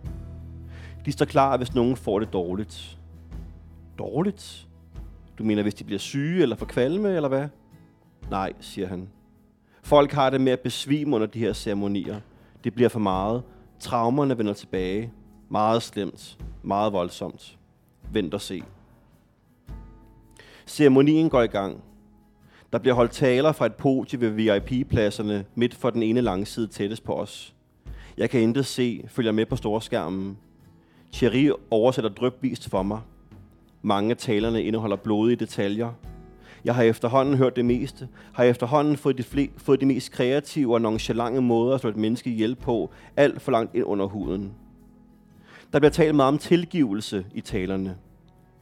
De 1.05 1.11
står 1.11 1.25
klar, 1.25 1.57
hvis 1.57 1.75
nogen 1.75 1.95
får 1.95 2.19
det 2.19 2.33
dårligt. 2.33 2.97
Dårligt? 3.99 4.67
Du 5.37 5.43
mener, 5.43 5.61
hvis 5.63 5.73
de 5.73 5.83
bliver 5.83 5.99
syge 5.99 6.41
eller 6.41 6.55
får 6.55 6.65
kvalme, 6.65 7.15
eller 7.15 7.29
hvad? 7.29 7.47
Nej, 8.31 8.53
siger 8.59 8.87
han. 8.87 9.09
Folk 9.83 10.11
har 10.11 10.29
det 10.29 10.41
med 10.41 10.51
at 10.51 10.59
besvime 10.59 11.15
under 11.15 11.27
de 11.27 11.39
her 11.39 11.53
ceremonier. 11.53 12.19
Det 12.63 12.73
bliver 12.73 12.89
for 12.89 12.99
meget. 12.99 13.43
Traumerne 13.79 14.37
vender 14.37 14.53
tilbage. 14.53 15.11
Meget 15.49 15.83
slemt. 15.83 16.37
Meget 16.63 16.93
voldsomt. 16.93 17.57
Vent 18.11 18.33
og 18.33 18.41
se. 18.41 18.63
Ceremonien 20.65 21.29
går 21.29 21.41
i 21.41 21.47
gang. 21.47 21.83
Der 22.73 22.79
bliver 22.79 22.93
holdt 22.93 23.11
taler 23.11 23.51
fra 23.51 23.65
et 23.65 23.75
podie 23.75 24.21
ved 24.21 24.29
VIP-pladserne 24.29 25.45
midt 25.55 25.75
for 25.75 25.89
den 25.89 26.03
ene 26.03 26.21
langside 26.21 26.67
tættest 26.67 27.03
på 27.03 27.13
os. 27.13 27.55
Jeg 28.17 28.29
kan 28.29 28.41
intet 28.41 28.65
se, 28.65 29.05
følger 29.07 29.31
med 29.31 29.45
på 29.45 29.55
storskærmen. 29.55 30.37
Thierry 31.13 31.51
oversætter 31.71 32.09
drøbvist 32.09 32.69
for 32.69 32.83
mig. 32.83 33.01
Mange 33.81 34.11
af 34.11 34.17
talerne 34.17 34.63
indeholder 34.63 34.95
blodige 34.95 35.35
detaljer– 35.35 35.93
jeg 36.65 36.75
har 36.75 36.83
efterhånden 36.83 37.37
hørt 37.37 37.55
det 37.55 37.65
meste. 37.65 38.07
Har 38.33 38.43
efterhånden 38.43 38.97
fået 38.97 39.17
de, 39.17 39.23
fle- 39.23 39.51
fået 39.57 39.81
de 39.81 39.85
mest 39.85 40.11
kreative 40.11 40.73
og 40.73 40.81
nonchalante 40.81 41.41
måder 41.41 41.75
at 41.75 41.81
slå 41.81 41.89
et 41.89 41.97
menneske 41.97 42.29
ihjel 42.29 42.55
på, 42.55 42.91
alt 43.17 43.41
for 43.41 43.51
langt 43.51 43.75
ind 43.75 43.85
under 43.85 44.05
huden. 44.05 44.51
Der 45.73 45.79
bliver 45.79 45.91
talt 45.91 46.15
meget 46.15 46.27
om 46.27 46.37
tilgivelse 46.37 47.25
i 47.33 47.41
talerne. 47.41 47.97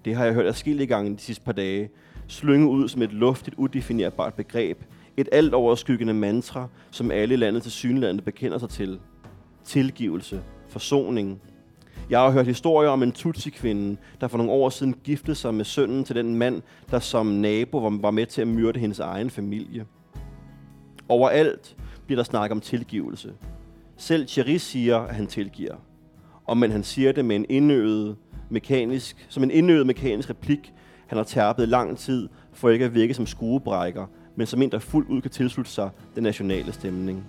Det 0.05 0.15
har 0.15 0.25
jeg 0.25 0.33
hørt 0.33 0.45
afskillige 0.45 0.87
gange 0.87 1.13
de 1.13 1.21
sidste 1.21 1.43
par 1.43 1.51
dage. 1.51 1.89
Slynge 2.27 2.67
ud 2.67 2.87
som 2.87 3.01
et 3.01 3.13
luftigt, 3.13 3.55
udefinerbart 3.55 4.33
begreb. 4.33 4.83
Et 5.17 5.29
alt 5.31 5.53
overskyggende 5.53 6.13
mantra, 6.13 6.67
som 6.91 7.11
alle 7.11 7.33
i 7.33 7.37
landet 7.37 7.63
til 7.63 7.71
synlandet 7.71 8.25
bekender 8.25 8.57
sig 8.57 8.69
til. 8.69 8.99
Tilgivelse, 9.63 10.41
forsoning, 10.67 11.41
jeg 12.09 12.19
har 12.19 12.31
hørt 12.31 12.47
historier 12.47 12.89
om 12.89 13.03
en 13.03 13.11
Tutsi-kvinde, 13.11 13.97
der 14.21 14.27
for 14.27 14.37
nogle 14.37 14.51
år 14.51 14.69
siden 14.69 14.95
giftede 15.03 15.35
sig 15.35 15.53
med 15.53 15.65
sønnen 15.65 16.03
til 16.03 16.15
den 16.15 16.35
mand, 16.35 16.61
der 16.91 16.99
som 16.99 17.25
nabo 17.25 17.77
var 17.77 18.11
med 18.11 18.25
til 18.25 18.41
at 18.41 18.47
myrde 18.47 18.79
hendes 18.79 18.99
egen 18.99 19.29
familie. 19.29 19.85
Overalt 21.09 21.75
bliver 22.05 22.17
der 22.17 22.23
snakket 22.23 22.51
om 22.51 22.61
tilgivelse. 22.61 23.33
Selv 23.97 24.27
Thierry 24.27 24.55
siger, 24.57 24.97
at 24.97 25.15
han 25.15 25.27
tilgiver. 25.27 25.75
Og 26.45 26.57
men 26.57 26.71
han 26.71 26.83
siger 26.83 27.11
det 27.11 27.25
med 27.25 27.35
en 27.35 27.45
indøvet 27.49 28.15
mekanisk, 28.49 29.25
som 29.29 29.43
en 29.43 29.51
indøvet 29.51 29.87
mekanisk 29.87 30.29
replik, 30.29 30.73
han 31.07 31.17
har 31.17 31.25
tærpet 31.25 31.69
lang 31.69 31.97
tid, 31.97 32.29
for 32.53 32.69
ikke 32.69 32.85
at 32.85 32.93
virke 32.93 33.13
som 33.13 33.25
skuebrækker, 33.25 34.05
men 34.35 34.47
som 34.47 34.61
en, 34.61 34.71
der 34.71 34.79
fuldt 34.79 35.09
ud 35.09 35.21
kan 35.21 35.31
tilslutte 35.31 35.71
sig 35.71 35.89
den 36.15 36.23
nationale 36.23 36.71
stemning. 36.71 37.25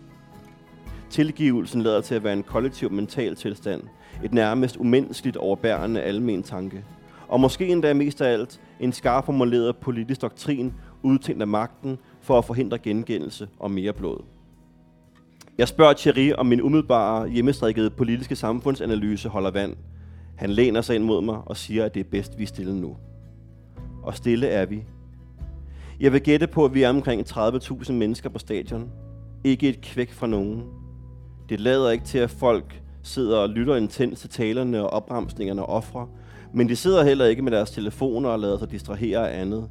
Tilgivelsen 1.10 1.82
lader 1.82 2.00
til 2.00 2.14
at 2.14 2.24
være 2.24 2.32
en 2.32 2.42
kollektiv 2.42 2.90
mental 2.90 3.36
tilstand, 3.36 3.82
et 4.24 4.32
nærmest 4.32 4.76
umenneskeligt 4.76 5.36
overbærende 5.36 6.02
almen 6.02 6.42
tanke. 6.42 6.84
Og 7.28 7.40
måske 7.40 7.68
endda 7.68 7.94
mest 7.94 8.20
af 8.20 8.32
alt 8.32 8.60
en 8.80 8.92
skarpt 8.92 9.26
formuleret 9.26 9.76
politisk 9.76 10.22
doktrin, 10.22 10.74
udtænkt 11.02 11.42
af 11.42 11.48
magten 11.48 11.98
for 12.20 12.38
at 12.38 12.44
forhindre 12.44 12.78
gengældelse 12.78 13.48
og 13.58 13.70
mere 13.70 13.92
blod. 13.92 14.18
Jeg 15.58 15.68
spørger 15.68 15.92
Thierry, 15.92 16.32
om 16.38 16.46
min 16.46 16.62
umiddelbare 16.62 17.28
hjemmestrikkede 17.28 17.90
politiske 17.90 18.36
samfundsanalyse 18.36 19.28
holder 19.28 19.50
vand. 19.50 19.76
Han 20.36 20.50
læner 20.50 20.80
sig 20.80 20.96
ind 20.96 21.04
mod 21.04 21.22
mig 21.22 21.38
og 21.46 21.56
siger, 21.56 21.84
at 21.84 21.94
det 21.94 22.00
er 22.00 22.10
bedst, 22.10 22.38
vi 22.38 22.42
er 22.42 22.46
stille 22.46 22.80
nu. 22.80 22.96
Og 24.02 24.16
stille 24.16 24.46
er 24.46 24.66
vi. 24.66 24.84
Jeg 26.00 26.12
vil 26.12 26.20
gætte 26.22 26.46
på, 26.46 26.64
at 26.64 26.74
vi 26.74 26.82
er 26.82 26.88
omkring 26.88 27.30
30.000 27.30 27.92
mennesker 27.92 28.28
på 28.28 28.38
stadion. 28.38 28.90
Ikke 29.44 29.68
et 29.68 29.80
kvæk 29.80 30.12
fra 30.12 30.26
nogen. 30.26 30.64
Det 31.48 31.60
lader 31.60 31.90
ikke 31.90 32.04
til, 32.04 32.18
at 32.18 32.30
folk 32.30 32.82
sidder 33.02 33.38
og 33.38 33.48
lytter 33.48 33.76
intens 33.76 34.20
til 34.20 34.30
talerne 34.30 34.82
og 34.82 34.90
opremsningerne 34.90 35.62
og 35.62 35.68
ofre, 35.68 36.08
men 36.52 36.68
de 36.68 36.76
sidder 36.76 37.04
heller 37.04 37.24
ikke 37.24 37.42
med 37.42 37.52
deres 37.52 37.70
telefoner 37.70 38.28
og 38.28 38.38
lader 38.38 38.58
sig 38.58 38.70
distrahere 38.70 39.30
af 39.30 39.40
andet. 39.40 39.70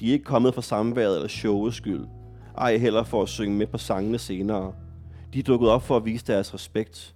De 0.00 0.08
er 0.08 0.12
ikke 0.12 0.24
kommet 0.24 0.54
for 0.54 0.60
samværet 0.60 1.14
eller 1.14 1.28
showets 1.28 1.76
skyld, 1.76 2.06
ej 2.58 2.76
heller 2.76 3.02
for 3.02 3.22
at 3.22 3.28
synge 3.28 3.56
med 3.56 3.66
på 3.66 3.78
sangene 3.78 4.18
senere. 4.18 4.72
De 5.32 5.38
er 5.38 5.42
dukket 5.42 5.68
op 5.68 5.82
for 5.82 5.96
at 5.96 6.04
vise 6.04 6.26
deres 6.26 6.54
respekt, 6.54 7.14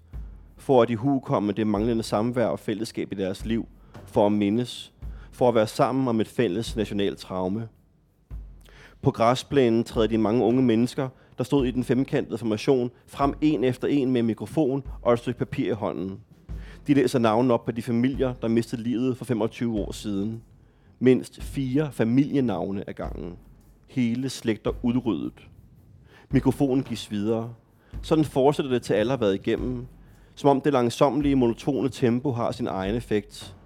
for 0.57 0.83
at 0.83 0.89
de 0.89 0.97
hukomme 0.97 1.53
det 1.53 1.67
manglende 1.67 2.03
samvær 2.03 2.47
og 2.47 2.59
fællesskab 2.59 3.13
i 3.13 3.15
deres 3.15 3.45
liv, 3.45 3.69
for 4.07 4.27
at 4.27 4.33
mindes, 4.33 4.93
for 5.33 5.49
at 5.49 5.55
være 5.55 5.67
sammen 5.67 6.09
om 6.09 6.21
et 6.21 6.29
fælles 6.29 6.77
nationalt 6.77 7.19
traume. 7.19 7.69
På 9.03 9.11
græsplænen 9.11 9.85
træder 9.85 10.07
de 10.07 10.19
mange 10.19 10.45
unge 10.45 10.63
mennesker, 10.63 11.09
der 11.43 11.45
stod 11.45 11.67
i 11.67 11.71
den 11.71 11.85
femkantede 11.85 12.39
formation, 12.39 12.91
frem 13.07 13.35
en 13.41 13.65
efter 13.65 13.89
en 13.89 14.11
med 14.11 14.21
en 14.21 14.27
mikrofon 14.27 14.83
og 15.03 15.13
et 15.13 15.19
stykke 15.19 15.39
papir 15.39 15.71
i 15.71 15.75
hånden. 15.75 16.21
De 16.87 16.95
læser 16.95 17.19
navnen 17.19 17.51
op 17.51 17.65
på 17.65 17.73
de 17.73 17.83
familier, 17.83 18.35
der 18.35 18.49
mistede 18.49 18.83
livet 18.83 19.17
for 19.17 19.25
25 19.25 19.79
år 19.79 19.93
siden. 19.93 20.43
Mindst 20.99 21.43
fire 21.43 21.93
familienavne 21.93 22.89
af 22.89 22.95
gangen. 22.95 23.37
Hele 23.89 24.29
slægter 24.29 24.71
udryddet. 24.83 25.49
Mikrofonen 26.31 26.85
gives 26.85 27.11
videre. 27.11 27.55
Sådan 28.03 28.25
fortsætter 28.25 28.73
det 28.73 28.83
til 28.83 28.95
alle 28.95 29.11
har 29.11 29.17
været 29.17 29.35
igennem. 29.35 29.87
Som 30.35 30.51
om 30.51 30.61
det 30.61 30.73
langsomlige, 30.73 31.37
monotone 31.37 31.89
tempo 31.89 32.33
har 32.33 32.53
sin 32.53 32.67
egen 32.67 32.95
effekt. 32.95 33.57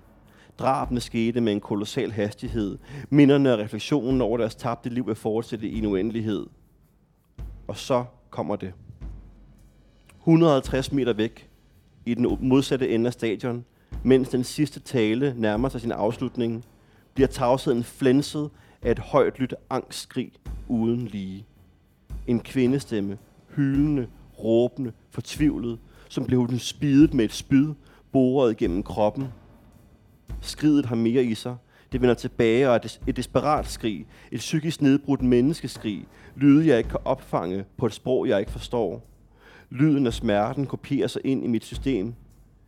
Drabene 0.58 1.00
skete 1.00 1.40
med 1.40 1.52
en 1.52 1.60
kolossal 1.60 2.12
hastighed. 2.12 2.78
Minderne 3.10 3.52
og 3.52 3.58
refleksionen 3.58 4.20
over 4.20 4.38
deres 4.38 4.54
tabte 4.54 4.88
liv 4.88 5.06
vil 5.06 5.14
fortsætte 5.14 5.68
i 5.68 5.78
en 5.78 5.86
uendelighed. 5.86 6.46
Og 7.68 7.76
så 7.76 8.04
kommer 8.30 8.56
det. 8.56 8.72
150 10.20 10.92
meter 10.92 11.12
væk, 11.12 11.50
i 12.06 12.14
den 12.14 12.38
modsatte 12.40 12.88
ende 12.88 13.06
af 13.06 13.12
stadion, 13.12 13.64
mens 14.02 14.28
den 14.28 14.44
sidste 14.44 14.80
tale 14.80 15.34
nærmer 15.36 15.68
sig 15.68 15.80
sin 15.80 15.92
afslutning, 15.92 16.64
bliver 17.14 17.28
tavsheden 17.28 17.84
flænset 17.84 18.50
af 18.82 18.90
et 18.90 18.98
højt 18.98 19.38
lyt 19.38 19.54
angstskrig 19.70 20.32
uden 20.68 21.06
lige. 21.06 21.46
En 22.26 22.40
kvindestemme, 22.40 23.18
hylende, 23.56 24.08
råbende, 24.38 24.92
fortvivlet, 25.10 25.78
som 26.08 26.24
blev 26.24 26.48
den 26.48 26.58
spidet 26.58 27.14
med 27.14 27.24
et 27.24 27.32
spyd, 27.32 27.74
boret 28.12 28.56
gennem 28.56 28.82
kroppen. 28.82 29.28
Skridet 30.40 30.86
har 30.86 30.96
mere 30.96 31.24
i 31.24 31.34
sig. 31.34 31.56
Det 31.96 32.02
vender 32.02 32.14
tilbage 32.14 32.68
og 32.68 32.74
er 32.74 32.98
et 33.06 33.16
desperat 33.16 33.66
skrig. 33.66 34.06
Et 34.32 34.38
psykisk 34.38 34.82
nedbrudt 34.82 35.22
menneskeskrig. 35.22 36.06
Lyde, 36.34 36.66
jeg 36.66 36.78
ikke 36.78 36.90
kan 36.90 37.00
opfange 37.04 37.64
på 37.76 37.86
et 37.86 37.92
sprog, 37.92 38.28
jeg 38.28 38.40
ikke 38.40 38.52
forstår. 38.52 39.02
Lyden 39.70 40.06
af 40.06 40.12
smerten 40.12 40.66
kopierer 40.66 41.08
sig 41.08 41.22
ind 41.24 41.44
i 41.44 41.46
mit 41.46 41.64
system. 41.64 42.14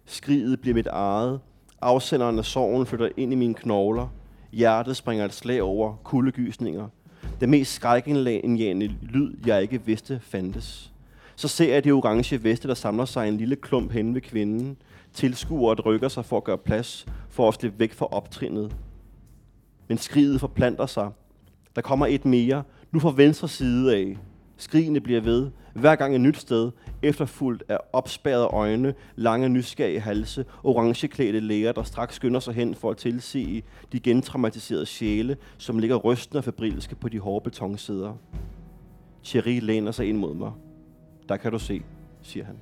Skriget 0.06 0.60
bliver 0.60 0.74
mit 0.74 0.86
eget. 0.86 1.40
Afsenderen 1.80 2.38
af 2.38 2.44
sorgen 2.44 2.86
flytter 2.86 3.08
ind 3.16 3.32
i 3.32 3.36
mine 3.36 3.54
knogler. 3.54 4.08
Hjertet 4.52 4.96
springer 4.96 5.24
et 5.24 5.32
slag 5.32 5.62
over 5.62 5.96
kuldegysninger. 6.04 6.88
Det 7.40 7.48
mest 7.48 7.74
skrækindlagende 7.74 8.94
lyd, 9.02 9.34
jeg 9.46 9.62
ikke 9.62 9.82
vidste 9.84 10.20
fandtes. 10.22 10.92
Så 11.36 11.48
ser 11.48 11.74
jeg 11.74 11.84
det 11.84 11.92
orange 11.92 12.42
veste, 12.42 12.68
der 12.68 12.74
samler 12.74 13.04
sig 13.04 13.28
en 13.28 13.36
lille 13.36 13.56
klump 13.56 13.92
hen 13.92 14.14
ved 14.14 14.20
kvinden. 14.20 14.76
Tilskuer 15.12 15.74
og 15.74 15.86
rykker 15.86 16.08
sig 16.08 16.24
for 16.24 16.36
at 16.36 16.44
gøre 16.44 16.58
plads, 16.58 17.06
for 17.28 17.48
at 17.48 17.54
slippe 17.54 17.78
væk 17.78 17.92
fra 17.92 18.06
optrinnet. 18.06 18.76
Men 19.88 19.98
skriget 19.98 20.40
forplanter 20.40 20.86
sig. 20.86 21.10
Der 21.76 21.82
kommer 21.82 22.06
et 22.06 22.24
mere, 22.24 22.62
nu 22.92 23.00
fra 23.00 23.12
venstre 23.16 23.48
side 23.48 23.96
af. 23.96 24.16
Skrigene 24.56 25.00
bliver 25.00 25.20
ved, 25.20 25.50
hver 25.74 25.96
gang 25.96 26.14
et 26.14 26.20
nyt 26.20 26.36
sted, 26.36 26.70
efterfuldt 27.02 27.62
af 27.68 27.78
opspærrede 27.92 28.44
øjne, 28.44 28.94
lange 29.16 29.48
nysgerrige 29.48 30.00
halse, 30.00 30.44
orangeklædte 30.64 31.40
læger, 31.40 31.72
der 31.72 31.82
straks 31.82 32.14
skynder 32.14 32.40
sig 32.40 32.54
hen 32.54 32.74
for 32.74 32.90
at 32.90 32.96
tilse 32.96 33.62
de 33.92 34.00
gentraumatiserede 34.00 34.86
sjæle, 34.86 35.36
som 35.58 35.78
ligger 35.78 35.96
rystende 35.96 36.38
og 36.38 36.44
fabrilske 36.44 36.94
på 36.94 37.08
de 37.08 37.18
hårde 37.18 37.44
betonsæder. 37.44 38.14
Thierry 39.24 39.60
læner 39.62 39.92
sig 39.92 40.08
ind 40.08 40.18
mod 40.18 40.34
mig. 40.34 40.52
Der 41.28 41.36
kan 41.36 41.52
du 41.52 41.58
se, 41.58 41.82
siger 42.22 42.44
han. 42.44 42.56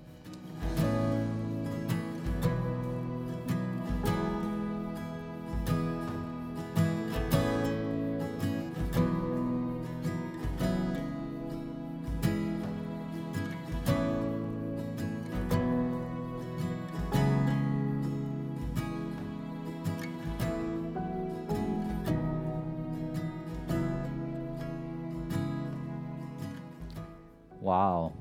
Wow. 27.66 28.12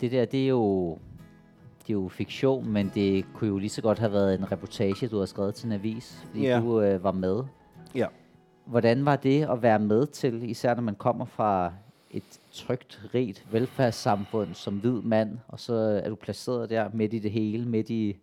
Det 0.00 0.12
der, 0.12 0.24
det 0.24 0.44
er 0.44 0.48
jo 0.48 0.98
det 1.78 1.90
er 1.90 1.98
jo 1.98 2.08
fiktion, 2.08 2.68
men 2.68 2.90
det 2.94 3.24
kunne 3.34 3.48
jo 3.48 3.58
lige 3.58 3.70
så 3.70 3.82
godt 3.82 3.98
have 3.98 4.12
været 4.12 4.34
en 4.38 4.52
reportage, 4.52 5.08
du 5.08 5.18
har 5.18 5.26
skrevet 5.26 5.54
til 5.54 5.66
en 5.66 5.72
avis, 5.72 6.24
fordi 6.26 6.40
Ja. 6.46 6.60
du 6.60 6.80
øh, 6.80 7.04
var 7.04 7.12
med. 7.12 7.42
Ja. 7.94 8.06
Hvordan 8.64 9.04
var 9.04 9.16
det 9.16 9.48
at 9.50 9.62
være 9.62 9.78
med 9.78 10.06
til, 10.06 10.50
især 10.50 10.74
når 10.74 10.82
man 10.82 10.94
kommer 10.94 11.24
fra 11.24 11.72
et 12.10 12.40
trygt, 12.52 13.00
rigt 13.14 13.46
velfærdssamfund 13.52 14.54
som 14.54 14.74
hvid 14.78 15.02
mand, 15.02 15.38
og 15.48 15.60
så 15.60 15.74
er 16.04 16.08
du 16.08 16.14
placeret 16.14 16.70
der 16.70 16.90
midt 16.92 17.14
i 17.14 17.18
det 17.18 17.30
hele, 17.30 17.68
midt 17.68 17.90
i 17.90 18.16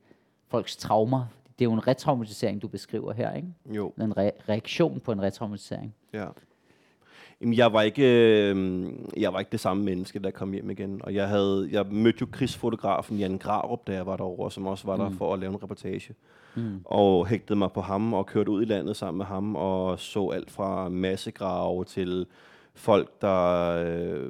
folks 0.47 0.77
traumer. 0.77 1.25
Det 1.59 1.65
er 1.65 1.69
jo 1.69 1.73
en 1.73 1.87
retraumatisering, 1.87 2.61
du 2.61 2.67
beskriver 2.67 3.13
her, 3.13 3.33
ikke? 3.33 3.47
Jo. 3.65 3.93
En 4.01 4.11
re- 4.11 4.49
reaktion 4.49 4.99
på 4.99 5.11
en 5.11 5.21
retraumatisering. 5.21 5.95
Ja. 6.13 6.27
Jamen, 7.45 7.57
jeg 7.57 7.73
var 7.73 7.81
ikke, 7.81 8.03
øh, 8.03 8.85
jeg 9.17 9.33
var 9.33 9.39
ikke 9.39 9.51
det 9.51 9.59
samme 9.59 9.83
menneske, 9.83 10.19
der 10.19 10.31
kom 10.31 10.51
hjem 10.53 10.69
igen. 10.69 11.01
Og 11.03 11.13
jeg 11.13 11.27
havde, 11.27 11.69
jeg 11.71 11.85
mødte 11.91 12.17
jo 12.21 12.27
krigsfotografen 12.31 13.17
Jan 13.17 13.37
Grarup, 13.37 13.87
da 13.87 13.93
jeg 13.93 14.05
var 14.05 14.17
derovre, 14.17 14.51
som 14.51 14.67
også 14.67 14.87
var 14.87 14.97
der 14.97 15.09
for 15.09 15.33
at 15.33 15.39
lave 15.39 15.49
en 15.49 15.63
reportage. 15.63 16.15
Mm. 16.55 16.81
Og 16.85 17.27
hægtede 17.27 17.59
mig 17.59 17.71
på 17.71 17.81
ham 17.81 18.13
og 18.13 18.25
kørte 18.25 18.51
ud 18.51 18.61
i 18.61 18.65
landet 18.65 18.95
sammen 18.95 19.17
med 19.17 19.25
ham 19.25 19.55
og 19.55 19.99
så 19.99 20.29
alt 20.29 20.51
fra 20.51 20.89
massegrave 20.89 21.83
til 21.83 22.25
folk, 22.73 23.21
der 23.21 23.69
øh, 23.85 24.29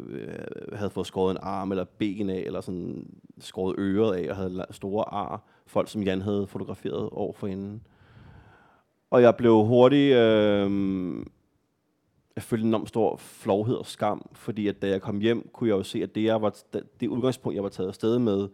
havde 0.74 0.89
fået 0.89 1.07
skåret 1.07 1.32
en 1.32 1.39
arm 1.41 1.72
eller 1.72 1.86
ben 1.97 2.30
af, 2.30 2.43
eller 2.45 2.61
sådan 2.61 3.07
skåret 3.39 3.76
øret 3.78 4.16
af 4.16 4.30
og 4.30 4.36
havde 4.36 4.66
store 4.72 5.13
ar. 5.13 5.41
Folk, 5.68 5.89
som 5.89 6.03
Jan 6.03 6.22
havde 6.22 6.47
fotograferet 6.47 7.09
år 7.11 7.36
for 7.38 7.47
inden. 7.47 7.82
Og 9.11 9.22
jeg 9.22 9.36
blev 9.36 9.53
hurtigt... 9.53 10.16
Øh, 10.16 11.26
jeg 12.36 12.43
følte 12.43 12.61
en 12.61 12.67
enormt 12.67 12.89
stor 12.89 13.17
flovhed 13.17 13.75
og 13.75 13.86
skam, 13.86 14.29
fordi 14.33 14.67
at 14.67 14.81
da 14.81 14.88
jeg 14.88 15.01
kom 15.01 15.19
hjem, 15.19 15.49
kunne 15.53 15.69
jeg 15.69 15.77
jo 15.77 15.83
se, 15.83 16.03
at 16.03 16.15
det, 16.15 16.23
jeg 16.23 16.41
var, 16.41 16.55
det 16.99 17.07
udgangspunkt, 17.07 17.55
jeg 17.55 17.63
var 17.63 17.69
taget 17.69 17.88
afsted 17.88 18.19
med, 18.19 18.47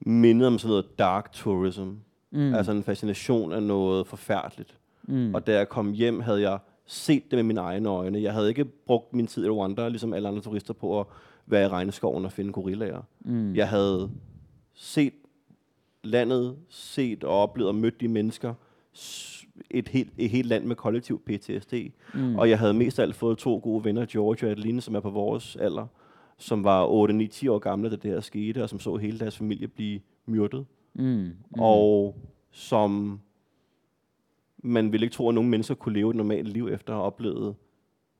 mindede 0.00 0.46
om 0.46 0.58
sådan 0.58 0.70
noget 0.70 0.98
dark 0.98 1.32
tourism. 1.32 1.88
Mm. 2.30 2.54
Altså 2.54 2.72
en 2.72 2.82
fascination 2.82 3.52
af 3.52 3.62
noget 3.62 4.06
forfærdeligt. 4.06 4.78
Mm. 5.02 5.34
Og 5.34 5.46
da 5.46 5.52
jeg 5.52 5.68
kom 5.68 5.92
hjem, 5.92 6.20
havde 6.20 6.40
jeg 6.40 6.58
set 6.86 7.30
det 7.30 7.36
med 7.36 7.42
mine 7.42 7.60
egne 7.60 7.88
øjne. 7.88 8.22
Jeg 8.22 8.32
havde 8.32 8.48
ikke 8.48 8.64
brugt 8.64 9.14
min 9.14 9.26
tid 9.26 9.44
i 9.44 9.48
Rwanda, 9.48 9.88
ligesom 9.88 10.12
alle 10.12 10.28
andre 10.28 10.40
turister, 10.40 10.74
på 10.74 11.00
at 11.00 11.06
være 11.46 11.64
i 11.64 11.68
regneskoven 11.68 12.24
og 12.24 12.32
finde 12.32 12.52
gorillaer. 12.52 13.02
Mm. 13.20 13.54
Jeg 13.54 13.68
havde 13.68 14.10
set 14.74 15.14
landet, 16.04 16.56
set 16.68 17.24
og 17.24 17.42
oplevet 17.42 17.68
og 17.68 17.74
mødt 17.74 18.00
de 18.00 18.08
mennesker, 18.08 18.54
et 19.70 19.88
helt, 19.88 20.12
et 20.18 20.30
helt 20.30 20.48
land 20.48 20.64
med 20.64 20.76
kollektiv 20.76 21.22
PTSD. 21.26 21.74
Mm. 22.14 22.36
Og 22.36 22.50
jeg 22.50 22.58
havde 22.58 22.74
mest 22.74 22.98
af 22.98 23.02
alt 23.02 23.14
fået 23.14 23.38
to 23.38 23.60
gode 23.62 23.84
venner, 23.84 24.06
George 24.06 24.46
og 24.46 24.50
Adeline, 24.50 24.80
som 24.80 24.94
er 24.94 25.00
på 25.00 25.10
vores 25.10 25.56
alder, 25.56 25.86
som 26.38 26.64
var 26.64 26.86
8-9-10 26.86 27.50
år 27.50 27.58
gamle, 27.58 27.90
da 27.90 27.96
det 27.96 28.10
her 28.10 28.20
skete, 28.20 28.62
og 28.62 28.68
som 28.68 28.80
så 28.80 28.96
hele 28.96 29.18
deres 29.18 29.36
familie 29.36 29.68
blive 29.68 30.00
myrdet. 30.26 30.66
Mm. 30.94 31.04
Mm. 31.04 31.32
Og 31.58 32.16
som 32.50 33.20
man 34.58 34.92
ville 34.92 35.04
ikke 35.04 35.14
tro, 35.14 35.28
at 35.28 35.34
nogen 35.34 35.50
mennesker 35.50 35.74
kunne 35.74 35.94
leve 35.94 36.10
et 36.10 36.16
normalt 36.16 36.48
liv, 36.48 36.68
efter 36.68 36.92
at 36.92 36.96
have 36.96 37.06
oplevet 37.06 37.54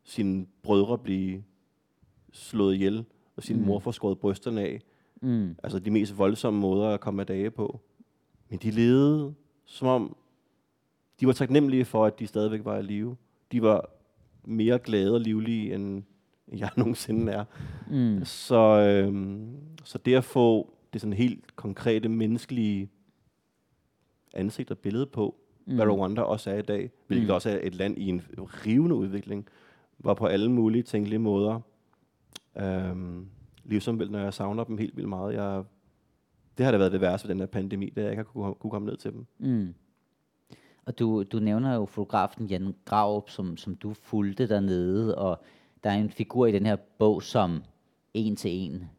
sine 0.05 0.47
brødre 0.63 0.99
blive 0.99 1.45
slået 2.33 2.75
ihjel, 2.75 3.05
og 3.37 3.43
sin 3.43 3.57
mm. 3.57 3.67
mor 3.67 3.79
få 3.79 3.93
skåret 3.93 4.19
brysterne 4.19 4.61
af. 4.61 4.81
Mm. 5.21 5.57
Altså 5.63 5.79
de 5.79 5.91
mest 5.91 6.19
voldsomme 6.19 6.61
måder 6.61 6.89
at 6.89 7.01
komme 7.01 7.23
af 7.23 7.27
dage 7.27 7.51
på. 7.51 7.81
Men 8.49 8.59
de 8.59 8.71
levede, 8.71 9.35
som 9.65 9.89
om 9.89 10.17
de 11.21 11.27
var 11.27 11.33
taknemmelige 11.33 11.85
for, 11.85 12.07
at 12.07 12.19
de 12.19 12.27
stadigvæk 12.27 12.65
var 12.65 12.79
i 12.79 12.83
live. 12.83 13.17
De 13.53 13.63
var 13.63 13.91
mere 14.45 14.79
glade 14.79 15.15
og 15.15 15.21
livlige, 15.21 15.75
end 15.75 16.03
jeg 16.59 16.71
nogensinde 16.77 17.33
er. 17.33 17.45
Mm. 17.91 18.25
Så, 18.25 18.57
øhm, 18.57 19.57
så 19.85 19.99
det 19.99 20.15
at 20.15 20.25
få 20.25 20.71
det 20.93 21.01
sådan 21.01 21.13
helt 21.13 21.57
konkrete 21.57 22.09
menneskelige 22.09 22.89
ansigt 24.35 24.71
og 24.71 24.79
billede 24.79 25.07
på, 25.07 25.35
mm. 25.67 25.75
hvad 25.75 25.87
Rwanda 25.87 26.23
også 26.23 26.51
er 26.51 26.59
i 26.59 26.63
dag, 26.63 26.91
hvilket 27.07 27.29
Mm. 27.29 27.35
også 27.35 27.51
er 27.51 27.59
et 27.63 27.75
land 27.75 27.99
i 27.99 28.09
en 28.09 28.23
rivende 28.37 28.95
udvikling, 28.95 29.49
var 29.99 30.15
på 30.15 30.27
alle 30.27 30.51
mulige 30.53 30.83
tænkelige 30.83 31.19
måder 31.19 31.61
øhm, 32.57 33.27
livsomvæltende, 33.65 34.19
og 34.19 34.25
jeg 34.25 34.35
savner 34.35 34.65
dem 34.65 34.79
helt 34.79 34.97
vildt 34.97 35.09
meget. 35.09 35.35
Jeg, 35.35 35.63
det 36.59 36.65
har 36.65 36.73
da 36.73 36.79
været 36.79 36.93
det 36.93 37.01
værste 37.01 37.29
ved 37.29 37.35
den 37.35 37.41
her 37.41 37.47
pandemi, 37.47 37.87
det 37.87 37.99
er, 37.99 38.01
at 38.01 38.05
jeg 38.05 38.13
ikke 38.13 38.19
har 38.19 38.25
kunne, 38.25 38.55
kunne 38.55 38.71
komme 38.71 38.87
ned 38.87 38.97
til 38.97 39.13
dem. 39.13 39.27
Mm. 39.39 39.75
Og 40.87 40.99
du, 40.99 41.23
du 41.23 41.39
nævner 41.39 41.75
jo 41.75 41.87
fotografen 41.87 42.47
Jan 42.47 42.75
Graup, 42.85 43.31
som, 43.31 43.57
som 43.57 43.75
du 43.75 43.95
fulgte 43.95 44.49
dernede, 44.49 45.19
og 45.19 45.43
der 45.85 45.91
er 45.91 45.95
en 45.95 46.11
figur 46.11 46.47
i 46.47 46.53
den 46.53 46.67
her 46.67 46.77
bog, 46.99 47.23
som 47.23 47.63
en 48.15 48.37
til 48.37 48.51
en, 48.51 48.91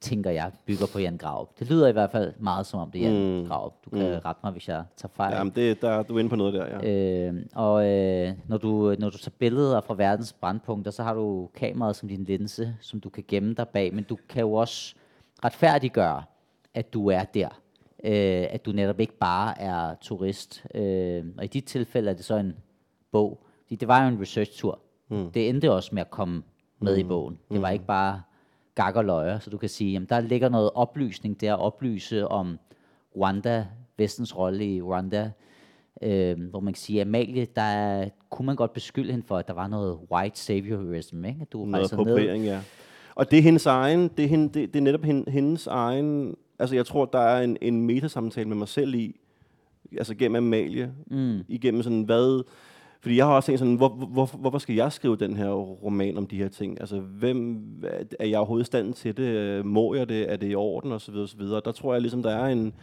tænker 0.00 0.30
jeg, 0.30 0.52
bygger 0.66 0.86
på 0.92 0.98
Jan 0.98 1.16
Grav. 1.16 1.48
Det 1.58 1.70
lyder 1.70 1.88
i 1.88 1.92
hvert 1.92 2.10
fald 2.10 2.32
meget 2.38 2.66
som 2.66 2.80
om 2.80 2.90
det 2.90 3.06
er 3.06 3.10
Jan 3.10 3.40
mm. 3.40 3.46
Grav. 3.46 3.72
Du 3.84 3.90
kan 3.90 4.12
mm. 4.12 4.18
rette 4.24 4.40
mig, 4.44 4.52
hvis 4.52 4.68
jeg 4.68 4.84
tager 4.96 5.12
fejl. 5.14 5.34
Jamen, 5.34 5.52
det, 5.56 5.82
der, 5.82 6.02
du 6.02 6.14
er 6.14 6.18
inde 6.18 6.30
på 6.30 6.36
noget 6.36 6.54
der, 6.54 6.66
ja. 6.66 7.28
Øh, 7.28 7.34
og 7.54 7.86
øh, 7.88 8.32
når, 8.46 8.56
du, 8.56 8.96
når 8.98 9.10
du 9.10 9.18
tager 9.18 9.34
billeder 9.38 9.80
fra 9.80 9.94
verdens 9.94 10.32
brandpunkter, 10.32 10.90
så 10.90 11.02
har 11.02 11.14
du 11.14 11.48
kameraet 11.54 11.96
som 11.96 12.08
din 12.08 12.24
linse, 12.24 12.76
som 12.80 13.00
du 13.00 13.08
kan 13.08 13.24
gemme 13.28 13.54
dig 13.54 13.68
bag, 13.68 13.94
men 13.94 14.04
du 14.04 14.18
kan 14.28 14.40
jo 14.40 14.52
også 14.52 14.94
retfærdiggøre, 15.44 16.22
at 16.74 16.92
du 16.92 17.10
er 17.10 17.24
der. 17.24 17.48
Øh, 18.04 18.46
at 18.50 18.66
du 18.66 18.72
netop 18.72 19.00
ikke 19.00 19.18
bare 19.18 19.60
er 19.60 19.94
turist. 20.00 20.66
Øh, 20.74 21.24
og 21.38 21.44
i 21.44 21.46
dit 21.46 21.64
tilfælde 21.64 22.10
er 22.10 22.14
det 22.14 22.24
så 22.24 22.36
en 22.36 22.56
bog. 23.12 23.44
Det 23.70 23.88
var 23.88 24.02
jo 24.02 24.08
en 24.08 24.20
research-tur. 24.20 24.80
Mm. 25.08 25.30
Det 25.30 25.48
endte 25.48 25.72
også 25.72 25.94
med 25.94 26.00
at 26.00 26.10
komme 26.10 26.42
med 26.80 26.94
mm. 26.94 27.00
i 27.00 27.04
bogen. 27.04 27.38
Det 27.52 27.62
var 27.62 27.68
mm. 27.68 27.72
ikke 27.72 27.86
bare 27.86 28.22
gak 28.74 28.96
og 28.96 29.04
løjer, 29.04 29.38
så 29.38 29.50
du 29.50 29.58
kan 29.58 29.68
sige, 29.68 29.92
jamen 29.92 30.08
der 30.08 30.20
ligger 30.20 30.48
noget 30.48 30.70
oplysning 30.74 31.40
der, 31.40 31.54
at 31.54 31.60
oplyse 31.60 32.28
om 32.28 32.58
Rwanda, 33.16 33.66
vestens 33.96 34.36
rolle 34.36 34.74
i 34.74 34.82
Rwanda, 34.82 35.30
øh, 36.02 36.50
hvor 36.50 36.60
man 36.60 36.72
kan 36.72 36.80
sige, 36.80 37.00
at 37.00 37.06
Amalie, 37.06 37.46
der 37.56 38.08
kunne 38.30 38.46
man 38.46 38.56
godt 38.56 38.72
beskylde 38.72 39.10
hende 39.10 39.26
for, 39.26 39.38
at 39.38 39.48
der 39.48 39.54
var 39.54 39.66
noget 39.66 39.98
white 40.12 40.38
saviorism, 40.38 41.24
ikke? 41.24 41.38
At 41.42 41.52
du 41.52 41.64
noget 41.64 42.06
ned. 42.06 42.44
ja. 42.44 42.60
Og 43.14 43.30
det 43.30 43.38
er 43.38 43.42
hendes 43.42 43.66
egen, 43.66 44.08
det 44.08 44.24
er, 44.24 44.28
hende, 44.28 44.44
det, 44.44 44.74
det 44.74 44.78
er 44.78 44.82
netop 44.82 45.04
hendes 45.28 45.66
egen, 45.66 46.36
altså 46.58 46.74
jeg 46.74 46.86
tror, 46.86 47.04
der 47.04 47.18
er 47.18 47.42
en, 47.42 47.56
en 47.60 47.82
metasamtale 47.82 48.48
med 48.48 48.56
mig 48.56 48.68
selv 48.68 48.94
i, 48.94 49.20
altså 49.98 50.14
gennem 50.14 50.36
Amalie, 50.36 50.92
mm. 51.06 51.40
igennem 51.48 51.82
sådan, 51.82 52.02
hvad, 52.02 52.44
fordi 53.00 53.16
jeg 53.16 53.26
har 53.26 53.32
også 53.32 53.46
tænkt 53.46 53.58
sådan, 53.58 53.74
hvor, 53.74 53.88
hvor, 53.88 54.26
hvorfor 54.26 54.58
skal 54.58 54.74
jeg 54.74 54.92
skrive 54.92 55.16
den 55.16 55.36
her 55.36 55.50
roman 55.52 56.16
om 56.16 56.26
de 56.26 56.36
her 56.36 56.48
ting? 56.48 56.80
Altså, 56.80 57.00
hvem, 57.00 57.64
er 58.18 58.26
jeg 58.26 58.38
overhovedet 58.38 58.64
i 58.64 58.66
stand 58.66 58.94
til 58.94 59.16
det? 59.16 59.64
Må 59.66 59.94
jeg 59.94 60.08
det? 60.08 60.32
Er 60.32 60.36
det 60.36 60.50
i 60.50 60.54
orden? 60.54 60.92
Og 60.92 61.00
så 61.00 61.10
videre, 61.10 61.24
og 61.24 61.28
så 61.28 61.36
videre. 61.36 61.60
Der 61.64 61.72
tror 61.72 61.92
jeg 61.92 62.00
ligesom, 62.00 62.22
der 62.22 62.30
er 62.30 62.46
en, 62.46 62.74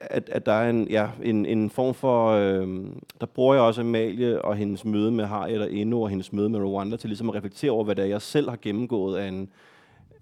at, 0.00 0.28
at 0.28 0.46
der 0.46 0.52
er 0.52 0.70
en, 0.70 0.88
ja, 0.90 1.08
en, 1.22 1.46
en 1.46 1.70
form 1.70 1.94
for, 1.94 2.28
øh, 2.28 2.86
der 3.20 3.26
bruger 3.26 3.54
jeg 3.54 3.62
også 3.62 3.80
Amalie 3.80 4.42
og 4.42 4.56
hendes 4.56 4.84
møde 4.84 5.10
med 5.10 5.24
Harriet 5.24 5.62
og 5.62 5.72
Eno 5.72 6.02
og 6.02 6.08
hendes 6.08 6.32
møde 6.32 6.48
med 6.48 6.60
Rwanda 6.60 6.96
til 6.96 7.08
ligesom 7.10 7.28
at 7.28 7.34
reflektere 7.34 7.70
over, 7.70 7.84
hvad 7.84 7.94
det 7.94 8.02
er, 8.02 8.08
jeg 8.08 8.22
selv 8.22 8.48
har 8.48 8.58
gennemgået 8.62 9.18
af 9.18 9.28
en, 9.28 9.48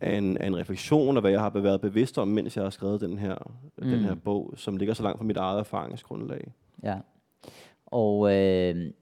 af 0.00 0.16
en, 0.16 0.36
af 0.36 0.46
en 0.46 0.56
refleksion, 0.56 1.16
og 1.16 1.20
hvad 1.20 1.30
jeg 1.30 1.40
har 1.40 1.50
været 1.50 1.80
bevidst 1.80 2.18
om, 2.18 2.28
mens 2.28 2.56
jeg 2.56 2.64
har 2.64 2.70
skrevet 2.70 3.00
den 3.00 3.18
her, 3.18 3.34
mm. 3.78 3.88
den 3.88 4.00
her 4.00 4.14
bog, 4.14 4.54
som 4.56 4.76
ligger 4.76 4.94
så 4.94 5.02
langt 5.02 5.18
fra 5.18 5.24
mit 5.24 5.36
eget 5.36 5.58
erfaringsgrundlag. 5.58 6.52
Ja. 6.82 6.96
Og 7.86 8.36
øh, 8.36 8.92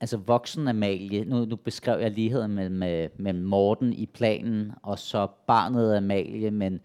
altså 0.00 0.16
voksen 0.16 0.68
Amalie, 0.68 1.24
nu, 1.24 1.44
nu 1.44 1.56
beskrev 1.56 2.00
jeg 2.00 2.10
ligheden 2.10 2.54
med, 2.54 2.68
med, 2.68 3.08
med 3.16 3.32
Morten 3.32 3.92
i 3.92 4.06
planen, 4.06 4.72
og 4.82 4.98
så 4.98 5.26
barnet 5.46 5.96
Amalie, 5.96 6.50
men, 6.50 6.80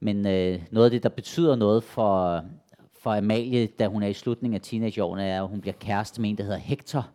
men 0.00 0.26
øh, 0.26 0.62
noget 0.70 0.84
af 0.84 0.90
det, 0.90 1.02
der 1.02 1.08
betyder 1.08 1.56
noget 1.56 1.84
for, 1.84 2.44
for 3.02 3.10
Amalie, 3.10 3.66
da 3.66 3.86
hun 3.86 4.02
er 4.02 4.06
i 4.06 4.12
slutningen 4.12 4.54
af 4.54 4.60
teenageårene, 4.60 5.24
er, 5.24 5.42
at 5.42 5.48
hun 5.48 5.60
bliver 5.60 5.74
kæreste 5.74 6.20
med 6.20 6.30
en, 6.30 6.38
der 6.38 6.44
hedder 6.44 6.58
Hector, 6.58 7.08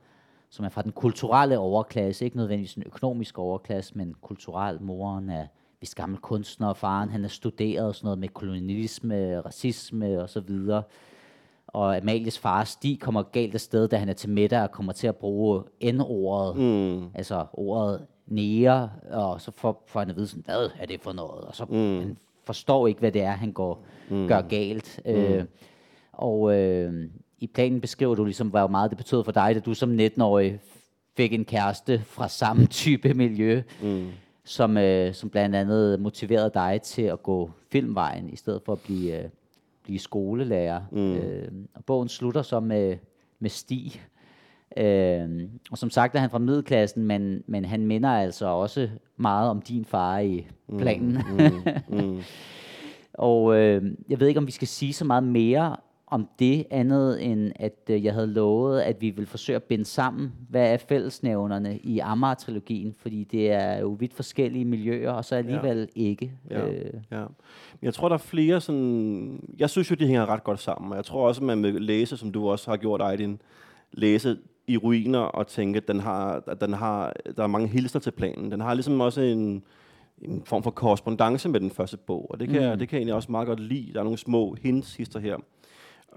som 0.49 0.66
er 0.66 0.70
fra 0.70 0.82
den 0.82 0.91
kulturelle 0.91 1.58
overklasse, 1.58 2.26
ikke 2.26 2.38
nødvendigvis 2.38 2.76
en 2.76 2.84
økonomisk 2.86 3.39
overklasse, 3.39 3.97
men 3.97 4.16
kulturel. 4.22 4.82
Moren 4.82 5.30
er 5.30 5.45
hvis 5.80 5.95
gammel 5.95 6.19
kunstner, 6.19 6.67
og 6.67 6.78
faren 6.78 7.09
han 7.09 7.23
er 7.23 7.28
studeret 7.28 7.95
sådan 7.95 8.05
noget 8.05 8.19
med 8.19 8.30
kolonialisme, 8.30 9.39
racisme 9.39 10.21
og 10.21 10.30
så 10.30 10.39
videre 10.39 10.84
og 11.76 11.97
Amalies 11.97 12.39
far 12.39 12.63
Stig 12.63 12.99
kommer 12.99 13.23
galt 13.23 13.53
af 13.53 13.61
sted, 13.61 13.88
da 13.88 13.97
han 13.97 14.09
er 14.09 14.13
til 14.13 14.30
middag 14.30 14.61
og 14.61 14.71
kommer 14.71 14.93
til 14.93 15.07
at 15.07 15.15
bruge 15.15 15.63
N-ordet, 15.93 16.57
mm. 16.57 17.09
altså 17.13 17.45
ordet 17.53 18.05
nære, 18.28 18.89
og 19.11 19.41
så 19.41 19.51
får, 19.51 19.84
får 19.88 19.99
han 19.99 20.09
at 20.09 20.15
vide 20.15 20.28
sådan, 20.28 20.43
hvad 20.45 20.69
er 20.80 20.86
det 20.86 21.01
for 21.01 21.13
noget? 21.13 21.45
Og 21.45 21.55
så 21.55 21.65
mm. 21.65 21.99
han 21.99 22.17
forstår 22.45 22.88
ikke, 22.88 22.99
hvad 22.99 23.11
det 23.11 23.21
er, 23.21 23.32
han 23.32 23.51
går 23.51 23.86
mm. 24.09 24.28
gør 24.28 24.41
galt. 24.41 24.99
Mm. 25.05 25.11
Øh, 25.11 25.45
og 26.11 26.55
øh, 26.59 27.09
i 27.39 27.47
planen 27.47 27.82
beskriver 27.82 28.15
du 28.15 28.23
ligesom, 28.23 28.47
hvor 28.47 28.67
meget 28.67 28.89
det 28.89 28.97
betød 28.97 29.23
for 29.23 29.32
dig, 29.32 29.55
da 29.55 29.59
du 29.59 29.73
som 29.73 29.99
19-årig 29.99 30.59
fik 31.17 31.34
en 31.34 31.45
kæreste 31.45 32.01
fra 32.05 32.28
samme 32.28 32.65
type 32.65 33.13
miljø, 33.13 33.61
mm. 33.82 34.07
Som, 34.46 34.78
øh, 34.78 35.14
som 35.14 35.30
blandt 35.30 35.56
andet 35.56 36.00
motiverede 36.00 36.52
dig 36.54 36.80
til 36.84 37.02
at 37.02 37.24
gå 37.24 37.52
filmvejen, 37.72 38.30
i 38.30 38.36
stedet 38.36 38.62
for 38.66 38.72
at 38.72 38.80
blive... 38.80 39.24
Øh, 39.24 39.30
blive 39.86 40.00
skolelærer. 40.00 40.82
Mm. 40.91 41.16
Øh, 41.16 41.48
og 41.76 41.86
bogen 41.86 42.10
slutter 42.10 42.41
så 42.41 42.60
med, 42.60 42.98
med 43.39 43.50
Stig. 43.50 44.02
Øh, 44.78 45.50
og 45.72 45.78
som 45.78 45.89
sagt 45.89 46.16
er 46.16 46.20
han 46.20 46.30
fra 46.30 46.39
middelklassen, 46.39 47.04
men, 47.04 47.43
men 47.48 47.66
han 47.66 47.88
minder 47.88 48.10
altså 48.10 48.46
også 48.46 48.89
meget 49.18 49.50
om 49.50 49.62
din 49.62 49.86
far 49.86 50.20
i 50.20 50.48
planen. 50.78 51.18
Mm. 51.30 51.98
Mm. 51.98 52.06
Mm. 52.06 52.22
og 53.14 53.56
øh, 53.56 53.84
jeg 54.10 54.20
ved 54.20 54.28
ikke, 54.28 54.38
om 54.38 54.48
vi 54.48 54.52
skal 54.52 54.68
sige 54.68 54.93
så 54.93 55.06
meget 55.06 55.24
mere 55.24 55.76
om 56.08 56.30
det 56.39 56.66
andet 56.72 57.26
end, 57.26 57.51
at 57.56 57.80
øh, 57.89 58.03
jeg 58.03 58.14
havde 58.14 58.28
lovet, 58.28 58.82
at 58.82 59.01
vi 59.01 59.10
vil 59.10 59.26
forsøge 59.26 59.56
at 59.56 59.64
binde 59.64 59.86
sammen, 59.86 60.34
hvad 60.49 60.74
er 60.74 60.78
fællesnævnerne 60.78 61.78
i 61.78 61.99
Amager-trilogien, 61.99 62.93
fordi 62.97 63.24
det 63.24 63.51
er 63.51 63.80
jo 63.80 63.88
vidt 63.99 64.14
forskellige 64.14 64.66
miljøer, 64.66 65.12
og 65.12 65.26
så 65.26 65.36
alligevel 65.36 65.89
ja. 65.95 66.01
ikke. 66.01 66.32
Ja. 66.49 66.68
Øh. 66.68 66.93
ja. 67.12 67.26
Jeg 67.82 67.93
tror, 67.93 68.10
der 68.10 68.14
er 68.14 68.20
flere 68.20 68.62
sådan... 68.62 69.39
Jeg 69.58 69.70
synes 69.70 69.91
jo, 69.91 69.95
de 69.95 70.08
hænger 70.08 70.26
ret 70.26 70.43
godt 70.43 70.60
sammen, 70.60 70.91
og 70.91 70.97
jeg 70.97 71.06
tror 71.06 71.28
også, 71.28 71.41
at 71.41 71.45
man 71.45 71.64
vil 71.64 71.82
læse, 71.82 72.18
som 72.18 72.32
du 72.32 72.49
også 72.49 72.70
har 72.70 72.78
gjort, 72.78 73.01
Aydin, 73.01 73.41
læse 73.91 74.38
i 74.68 74.78
ruiner 74.78 75.20
og 75.20 75.47
tænke, 75.47 75.78
at 75.78 75.88
den 75.88 75.99
har, 75.99 76.43
at 76.47 76.62
den 76.62 76.74
har, 76.74 77.14
der 77.38 77.43
er 77.43 77.47
mange 77.47 77.68
hilser 77.68 77.99
til 77.99 78.12
planen. 78.12 78.51
Den 78.51 78.62
har 78.62 78.74
ligesom 78.74 79.01
også 79.01 79.22
en, 79.22 79.64
en 80.22 80.43
form 80.45 80.64
for 80.64 80.72
korrespondence 80.72 81.49
med 81.49 81.60
den 81.60 81.72
første 81.72 81.97
bog, 81.97 82.32
og 82.32 82.39
det 82.39 82.49
kan, 82.49 82.72
mm. 82.72 82.80
det 82.80 82.89
kan 82.89 82.95
jeg 82.95 82.99
egentlig 82.99 83.16
også 83.16 83.32
meget 83.32 83.47
godt 83.47 83.60
lide. 83.60 83.93
Der 83.93 83.99
er 83.99 84.03
nogle 84.03 84.18
små 84.18 84.56
hints 84.62 84.95
her. 84.95 85.38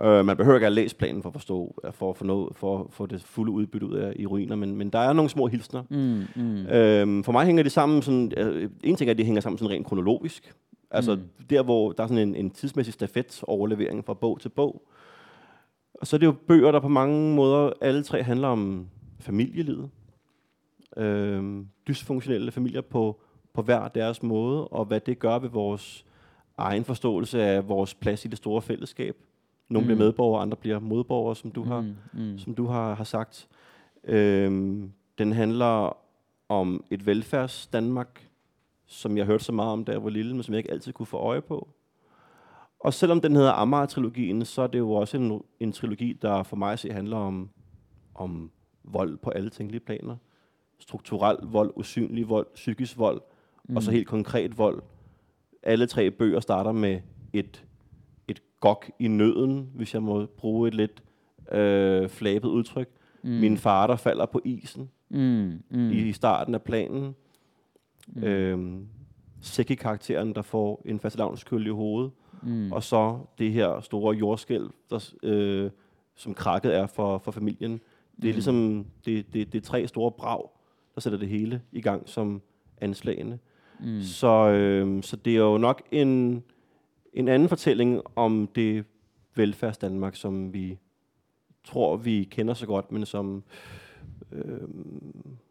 Uh, 0.05 0.24
man 0.26 0.36
behøver 0.36 0.57
ikke 0.57 0.66
at 0.66 0.72
læse 0.72 0.96
planen 0.96 1.22
for 1.22 1.28
at 1.28 1.32
forstå, 1.32 1.80
for 1.90 2.11
at 2.11 2.16
få, 2.16 2.24
noget, 2.24 2.57
for, 2.57 2.88
for 2.90 3.07
det 3.07 3.22
fulde 3.22 3.53
udbytte 3.53 3.86
ud 3.86 3.94
af 3.94 4.12
i 4.16 4.26
ruiner, 4.26 4.57
men, 4.57 4.76
men 4.76 4.90
der 4.90 4.99
er 4.99 5.12
nogle 5.12 5.30
små 5.30 5.46
hilsner. 5.46 5.82
Mm, 5.90 6.42
mm. 6.42 6.61
Uh, 6.61 7.24
for 7.24 7.32
mig 7.32 7.46
hænger 7.46 7.62
de 7.62 7.70
sammen 7.70 8.03
sådan, 8.03 8.32
uh, 8.40 8.70
en 8.84 8.96
ting 8.96 9.09
er, 9.09 9.11
at 9.11 9.18
de 9.18 9.24
hænger 9.24 9.40
sammen 9.40 9.59
sådan 9.59 9.70
rent 9.70 9.86
kronologisk. 9.86 10.55
Altså 10.90 11.14
mm. 11.14 11.22
der, 11.51 11.62
hvor 11.62 11.92
der 11.92 12.03
er 12.03 12.07
sådan 12.07 12.28
en, 12.28 12.34
en 12.34 12.51
tidsmæssig 12.51 12.94
stafet 12.94 13.40
overlevering 13.42 14.05
fra 14.05 14.14
bog 14.14 14.40
til 14.40 14.49
bog. 14.49 14.82
Og 15.94 16.07
så 16.07 16.16
er 16.16 16.18
det 16.18 16.26
jo 16.26 16.34
bøger, 16.49 16.72
der 16.72 16.80
på 16.80 16.88
mange 16.88 17.34
måder 17.34 17.70
alle 17.80 18.03
tre 18.03 18.22
handler 18.22 18.49
om 18.49 18.88
familielivet. 19.20 19.90
Uh, 20.96 21.64
dysfunktionelle 21.88 22.51
familier 22.51 22.80
på, 22.80 23.20
på 23.55 23.62
hver 23.62 23.88
deres 23.88 24.22
måde, 24.22 24.68
og 24.68 24.84
hvad 24.84 25.01
det 25.01 25.18
gør 25.18 25.38
ved 25.38 25.49
vores 25.49 26.05
egen 26.59 26.84
forståelse 26.84 27.42
af 27.42 27.68
vores 27.68 27.94
plads 27.94 28.24
i 28.24 28.28
det 28.28 28.38
store 28.38 28.62
fællesskab. 28.62 29.16
Nogle 29.69 29.85
mm. 29.85 29.87
bliver 29.87 29.99
medborgere, 29.99 30.43
andre 30.43 30.57
bliver 30.57 30.79
modborgere, 30.79 31.37
som 31.37 31.51
du 31.51 31.64
mm. 31.64 31.71
har, 31.71 31.95
mm. 32.12 32.39
Som 32.39 32.55
du 32.55 32.66
har, 32.66 32.95
har 32.95 33.05
sagt. 33.05 33.49
Øhm, 34.05 34.93
den 35.19 35.33
handler 35.33 35.97
om 36.49 36.85
et 36.91 37.07
velfærds 37.07 37.66
Danmark, 37.66 38.29
som 38.87 39.16
jeg 39.16 39.27
hørte 39.27 39.45
så 39.45 39.53
meget 39.53 39.73
om, 39.73 39.85
da 39.85 39.93
jeg 39.93 40.05
var 40.05 40.11
lille, 40.11 40.35
men 40.35 40.43
som 40.43 40.55
jeg 40.55 40.59
ikke 40.59 40.71
altid 40.71 40.93
kunne 40.93 41.07
få 41.07 41.16
øje 41.16 41.41
på. 41.41 41.69
Og 42.81 42.95
selvom 42.95 43.21
den 43.21 43.37
hedder 43.37 43.53
Amager-trilogien, 43.53 44.45
så 44.45 44.62
er 44.62 44.66
det 44.66 44.79
jo 44.79 44.93
også 44.93 45.16
en, 45.16 45.43
en 45.61 45.73
trilogi, 45.73 46.12
der 46.12 46.43
for 46.43 46.57
mig 46.57 46.79
se 46.79 46.93
handler 46.93 47.16
om, 47.16 47.51
om 48.14 48.51
vold 48.85 49.16
på 49.16 49.31
alle 49.31 49.51
tænkelige 49.51 49.81
planer. 49.81 50.16
Strukturel 50.79 51.37
vold, 51.43 51.73
usynlig 51.77 52.29
vold, 52.29 52.47
psykisk 52.55 52.99
vold, 52.99 53.21
mm. 53.69 53.77
og 53.77 53.83
så 53.83 53.91
helt 53.91 54.07
konkret 54.07 54.59
vold. 54.59 54.83
Alle 55.62 55.87
tre 55.87 56.11
bøger 56.11 56.41
starter 56.41 56.73
med 56.73 57.01
et 57.33 57.64
gok 58.61 58.90
i 58.98 59.09
nøden, 59.09 59.70
hvis 59.74 59.94
jeg 59.94 60.02
må 60.02 60.26
bruge 60.26 60.68
et 60.68 60.74
lidt 60.74 61.02
øh, 61.52 62.09
flabet 62.09 62.48
udtryk. 62.48 62.88
Mm. 63.22 63.30
Min 63.30 63.59
far, 63.59 63.86
der 63.86 63.96
falder 63.96 64.26
på 64.26 64.40
isen 64.44 64.90
mm. 65.09 65.62
Mm. 65.70 65.90
i 65.90 66.12
starten 66.12 66.54
af 66.54 66.62
planen. 66.62 67.14
Mm. 68.09 68.24
Øhm, 68.24 68.86
Seki-karakteren, 69.40 70.34
der 70.34 70.42
får 70.42 70.82
en 70.84 71.00
fastelavnskøl 71.00 71.66
i 71.66 71.70
hovedet. 71.70 72.11
Mm. 72.42 72.72
Og 72.72 72.82
så 72.82 73.18
det 73.38 73.52
her 73.52 73.80
store 73.80 74.16
jordskælv, 74.16 74.70
der, 74.90 75.14
øh, 75.22 75.70
som 76.14 76.34
krakket 76.34 76.76
er 76.76 76.86
for, 76.86 77.18
for 77.18 77.30
familien. 77.30 77.72
Det 78.16 78.24
er 78.24 78.32
mm. 78.32 78.34
ligesom 78.34 78.86
det, 79.04 79.32
det, 79.32 79.52
det 79.52 79.59
er 79.59 79.62
tre 79.62 79.86
store 79.86 80.11
brag, 80.11 80.50
der 80.94 81.00
sætter 81.00 81.18
det 81.18 81.28
hele 81.28 81.62
i 81.72 81.80
gang 81.80 82.09
som 82.09 82.42
anslagene. 82.80 83.38
Mm. 83.80 84.02
Så, 84.02 84.48
øh, 84.48 85.02
så 85.02 85.16
det 85.16 85.32
er 85.32 85.40
jo 85.40 85.59
nok 85.59 85.82
en 85.90 86.42
en 87.14 87.28
anden 87.28 87.48
fortælling 87.48 88.02
om 88.16 88.48
det 88.54 88.84
velfærds 89.34 89.78
Danmark, 89.78 90.16
som 90.16 90.52
vi 90.52 90.78
tror, 91.64 91.96
vi 91.96 92.28
kender 92.30 92.54
så 92.54 92.66
godt, 92.66 92.92
men 92.92 93.06
som 93.06 93.42
øh, 94.32 94.68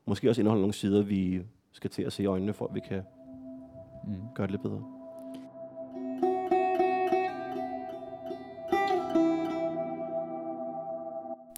måske 0.05 0.29
også 0.29 0.41
indeholder 0.41 0.61
nogle 0.61 0.73
sider, 0.73 1.03
vi 1.03 1.41
skal 1.71 1.89
til 1.89 2.03
at 2.03 2.13
se 2.13 2.23
i 2.23 2.25
øjnene, 2.25 2.53
for 2.53 2.67
at 2.67 2.75
vi 2.75 2.79
kan 2.89 3.01
mm. 4.07 4.13
gøre 4.35 4.47
det 4.47 4.51
lidt 4.51 4.61
bedre. 4.61 4.83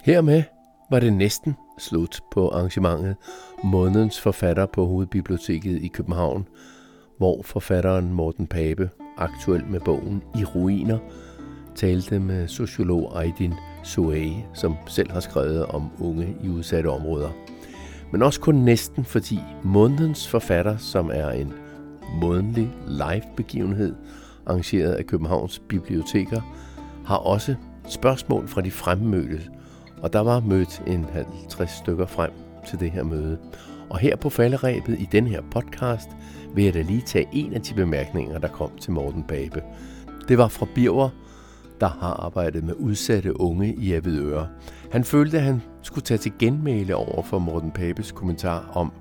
Hermed 0.04 0.44
var 0.90 1.00
det 1.00 1.14
næsten 1.14 1.56
slut 1.78 2.22
på 2.32 2.50
arrangementet 2.50 3.16
Månedens 3.64 4.22
forfatter 4.22 4.66
på 4.66 4.86
Hovedbiblioteket 4.86 5.84
i 5.84 5.88
København, 5.88 6.48
hvor 7.18 7.42
forfatteren 7.42 8.14
Morten 8.14 8.48
Pape, 8.48 8.90
aktuel 9.20 9.66
med 9.70 9.80
bogen 9.80 10.24
I 10.36 10.44
ruiner, 10.44 10.98
talte 11.76 12.20
med 12.20 12.44
øh, 12.44 12.48
sociolog 12.48 13.22
Aydin 13.22 13.54
Soei, 13.84 14.46
som 14.54 14.76
selv 14.88 15.12
har 15.12 15.20
skrevet 15.20 15.66
om 15.66 15.90
unge 16.00 16.36
i 16.44 16.50
udsatte 16.50 16.88
områder. 16.88 17.30
Men 18.12 18.24
også 18.24 18.40
kun 18.40 18.56
næsten, 18.56 19.06
fordi 19.06 19.40
månedens 19.64 20.28
forfatter, 20.28 20.78
som 20.78 21.12
er 21.14 21.30
en 21.30 21.54
månedlig 22.22 22.72
live-begivenhed, 22.88 23.96
arrangeret 24.46 24.94
af 24.94 25.06
Københavns 25.06 25.60
Biblioteker, 25.60 26.42
har 27.06 27.18
også 27.18 27.56
spørgsmål 27.90 28.48
fra 28.48 28.62
de 28.62 28.72
fremmødte, 28.72 29.42
og 30.02 30.14
der 30.14 30.20
var 30.20 30.40
mødt 30.40 30.84
en 30.88 31.06
50 31.14 31.72
stykker 31.72 32.06
frem 32.06 32.32
til 32.70 32.80
det 32.80 32.92
her 32.92 33.04
møde. 33.04 33.38
Og 33.90 34.00
her 34.00 34.16
på 34.16 34.30
falderæbet 34.30 35.00
i 35.00 35.08
den 35.12 35.28
her 35.28 35.42
podcast 35.52 36.10
vil 36.56 36.64
jeg 36.64 36.74
da 36.74 36.82
lige 36.82 37.02
tage 37.02 37.28
en 37.32 37.54
af 37.54 37.62
de 37.62 37.74
bemærkninger, 37.74 38.40
der 38.40 38.48
kom 38.48 38.78
til 38.78 38.92
Morten 38.92 39.24
Babe. 39.24 39.64
Det 40.28 40.38
var 40.38 40.48
fra 40.48 40.68
Birger, 40.76 41.10
der 41.80 41.88
har 41.88 42.14
arbejdet 42.14 42.64
med 42.64 42.74
udsatte 42.74 43.40
unge 43.40 43.76
i 43.76 43.94
Avedøre. 43.94 44.48
Han 44.92 45.04
følte, 45.04 45.38
at 45.38 45.44
han 45.44 45.62
skulle 45.82 46.04
tage 46.04 46.18
til 46.18 46.32
genmæle 46.40 46.96
over 46.96 47.24
for 47.24 47.40
Morten 47.40 47.72
Papes 47.72 48.12
kommentar 48.12 48.72
om, 48.74 48.92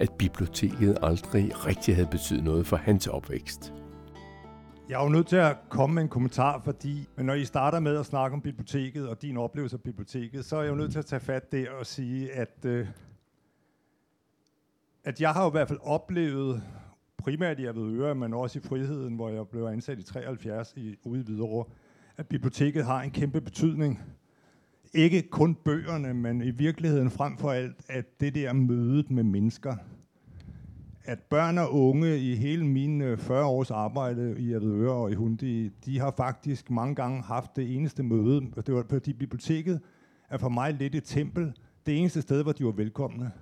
at 0.00 0.12
biblioteket 0.18 0.98
aldrig 1.02 1.66
rigtig 1.66 1.94
havde 1.94 2.08
betydet 2.10 2.44
noget 2.44 2.66
for 2.66 2.76
hans 2.76 3.06
opvækst. 3.06 3.72
Jeg 4.88 5.00
er 5.00 5.04
jo 5.04 5.08
nødt 5.08 5.26
til 5.26 5.36
at 5.36 5.56
komme 5.68 5.94
med 5.94 6.02
en 6.02 6.08
kommentar, 6.08 6.60
fordi 6.64 7.08
når 7.16 7.34
I 7.34 7.44
starter 7.44 7.80
med 7.80 7.96
at 7.96 8.06
snakke 8.06 8.34
om 8.34 8.40
biblioteket 8.40 9.08
og 9.08 9.22
din 9.22 9.36
oplevelse 9.36 9.76
af 9.76 9.82
biblioteket, 9.82 10.44
så 10.44 10.56
er 10.56 10.62
jeg 10.62 10.70
jo 10.70 10.74
nødt 10.74 10.92
til 10.92 10.98
at 10.98 11.06
tage 11.06 11.20
fat 11.20 11.52
der 11.52 11.70
og 11.80 11.86
sige, 11.86 12.32
at, 12.32 12.64
øh, 12.64 12.86
at 15.08 15.20
jeg 15.20 15.30
har 15.30 15.42
jo 15.42 15.48
i 15.48 15.50
hvert 15.50 15.68
fald 15.68 15.78
oplevet, 15.82 16.62
primært 17.18 17.58
i 17.58 17.64
Avedøre, 17.64 18.14
men 18.14 18.34
også 18.34 18.58
i 18.58 18.62
Friheden, 18.62 19.14
hvor 19.14 19.28
jeg 19.28 19.48
blev 19.48 19.62
ansat 19.62 19.98
i 19.98 20.02
73 20.02 20.74
i, 20.76 20.96
ude 21.04 21.20
i 21.20 21.22
Hvidovre, 21.22 21.64
at 22.16 22.26
biblioteket 22.26 22.84
har 22.84 23.02
en 23.02 23.10
kæmpe 23.10 23.40
betydning. 23.40 24.00
Ikke 24.94 25.22
kun 25.22 25.54
bøgerne, 25.54 26.14
men 26.14 26.42
i 26.42 26.50
virkeligheden 26.50 27.10
frem 27.10 27.36
for 27.38 27.50
alt, 27.50 27.76
at 27.88 28.20
det 28.20 28.34
der 28.34 28.52
mødet 28.52 29.10
med 29.10 29.22
mennesker, 29.22 29.76
at 31.04 31.18
børn 31.18 31.58
og 31.58 31.74
unge 31.74 32.18
i 32.18 32.34
hele 32.34 32.66
mine 32.66 33.04
øh, 33.04 33.18
40 33.18 33.44
års 33.44 33.70
arbejde 33.70 34.36
i 34.38 34.52
Avedøre 34.52 34.94
og 34.94 35.10
i 35.10 35.14
Hundi, 35.14 35.68
de 35.84 35.98
har 35.98 36.14
faktisk 36.16 36.70
mange 36.70 36.94
gange 36.94 37.22
haft 37.22 37.56
det 37.56 37.76
eneste 37.76 38.02
møde. 38.02 38.40
Det 38.66 38.74
var 38.74 38.84
fordi 38.90 39.12
biblioteket 39.12 39.80
er 40.30 40.38
for 40.38 40.48
mig 40.48 40.74
lidt 40.74 40.94
et 40.94 41.04
tempel. 41.04 41.52
Det 41.86 41.98
eneste 41.98 42.22
sted, 42.22 42.42
hvor 42.42 42.52
de 42.52 42.64
var 42.64 42.72
velkomne. 42.72 43.32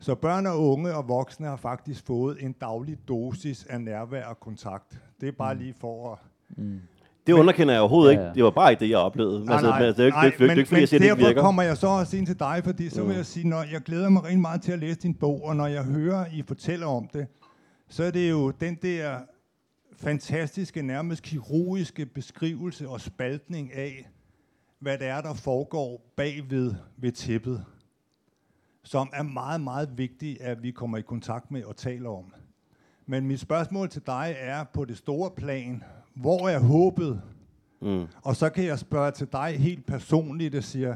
Så 0.00 0.14
børn 0.14 0.46
og 0.46 0.70
unge 0.70 0.94
og 0.94 1.08
voksne 1.08 1.46
har 1.46 1.56
faktisk 1.56 2.06
fået 2.06 2.36
en 2.40 2.52
daglig 2.52 2.98
dosis 3.08 3.66
af 3.70 3.80
nærvær 3.80 4.24
og 4.24 4.40
kontakt. 4.40 4.98
Det 5.20 5.28
er 5.28 5.32
bare 5.32 5.54
mm. 5.54 5.60
lige 5.60 5.74
for 5.80 6.12
at 6.12 6.18
mm. 6.56 6.80
Det 7.26 7.34
underkender 7.34 7.74
jeg 7.74 7.80
overhovedet 7.80 8.12
ja, 8.12 8.20
ja. 8.20 8.26
ikke. 8.26 8.34
Det 8.34 8.44
var 8.44 8.50
bare 8.50 8.70
ikke 8.70 8.80
det, 8.80 8.90
jeg 8.90 8.98
oplevede. 8.98 9.44
Nej, 9.44 9.54
altså, 9.54 9.70
nej, 9.70 9.78
det 9.78 9.98
er 9.98 10.04
ikke, 10.04 10.16
nej, 10.16 10.24
det, 10.24 10.38
det, 10.38 10.50
det, 10.50 10.56
ikke, 10.56 10.68
fordi 10.68 10.80
jeg 10.80 10.88
siger, 10.88 11.00
det 11.00 11.10
ikke 11.10 11.26
virker. 11.26 11.42
kommer 11.42 11.62
jeg 11.62 11.76
så 11.76 11.86
også 11.86 12.16
ind 12.16 12.26
til 12.26 12.38
dig, 12.38 12.60
fordi 12.64 12.88
så 12.88 13.04
vil 13.04 13.16
jeg 13.16 13.26
sige, 13.26 13.48
når 13.48 13.62
jeg 13.72 13.80
glæder 13.80 14.08
mig 14.08 14.24
rigtig 14.24 14.38
meget 14.40 14.62
til 14.62 14.72
at 14.72 14.78
læse 14.78 14.98
din 14.98 15.14
bog, 15.14 15.44
og 15.44 15.56
når 15.56 15.66
jeg 15.66 15.84
hører, 15.84 16.26
I 16.32 16.42
fortæller 16.42 16.86
om 16.86 17.08
det, 17.12 17.26
så 17.88 18.04
er 18.04 18.10
det 18.10 18.30
jo 18.30 18.50
den 18.50 18.74
der 18.82 19.18
fantastiske, 19.96 20.82
nærmest 20.82 21.22
kirurgiske 21.22 22.06
beskrivelse 22.06 22.88
og 22.88 23.00
spaltning 23.00 23.74
af, 23.74 24.08
hvad 24.78 24.98
det 24.98 25.06
er, 25.06 25.20
der 25.20 25.34
foregår 25.34 26.12
bagved 26.16 26.74
ved 26.96 27.12
tæppet, 27.12 27.64
som 28.88 29.10
er 29.12 29.22
meget, 29.22 29.60
meget 29.60 29.98
vigtigt, 29.98 30.40
at 30.40 30.62
vi 30.62 30.70
kommer 30.70 30.98
i 30.98 31.02
kontakt 31.02 31.50
med 31.50 31.64
og 31.64 31.76
taler 31.76 32.10
om. 32.10 32.32
Men 33.06 33.26
mit 33.26 33.40
spørgsmål 33.40 33.88
til 33.88 34.02
dig 34.06 34.36
er 34.38 34.64
på 34.64 34.84
det 34.84 34.98
store 34.98 35.30
plan, 35.36 35.82
hvor 36.14 36.48
er 36.48 36.58
håbet? 36.58 37.20
Mm. 37.80 38.06
Og 38.22 38.36
så 38.36 38.50
kan 38.50 38.64
jeg 38.64 38.78
spørge 38.78 39.10
til 39.10 39.28
dig 39.32 39.58
helt 39.58 39.86
personligt, 39.86 40.52
der 40.52 40.60
siger, 40.60 40.94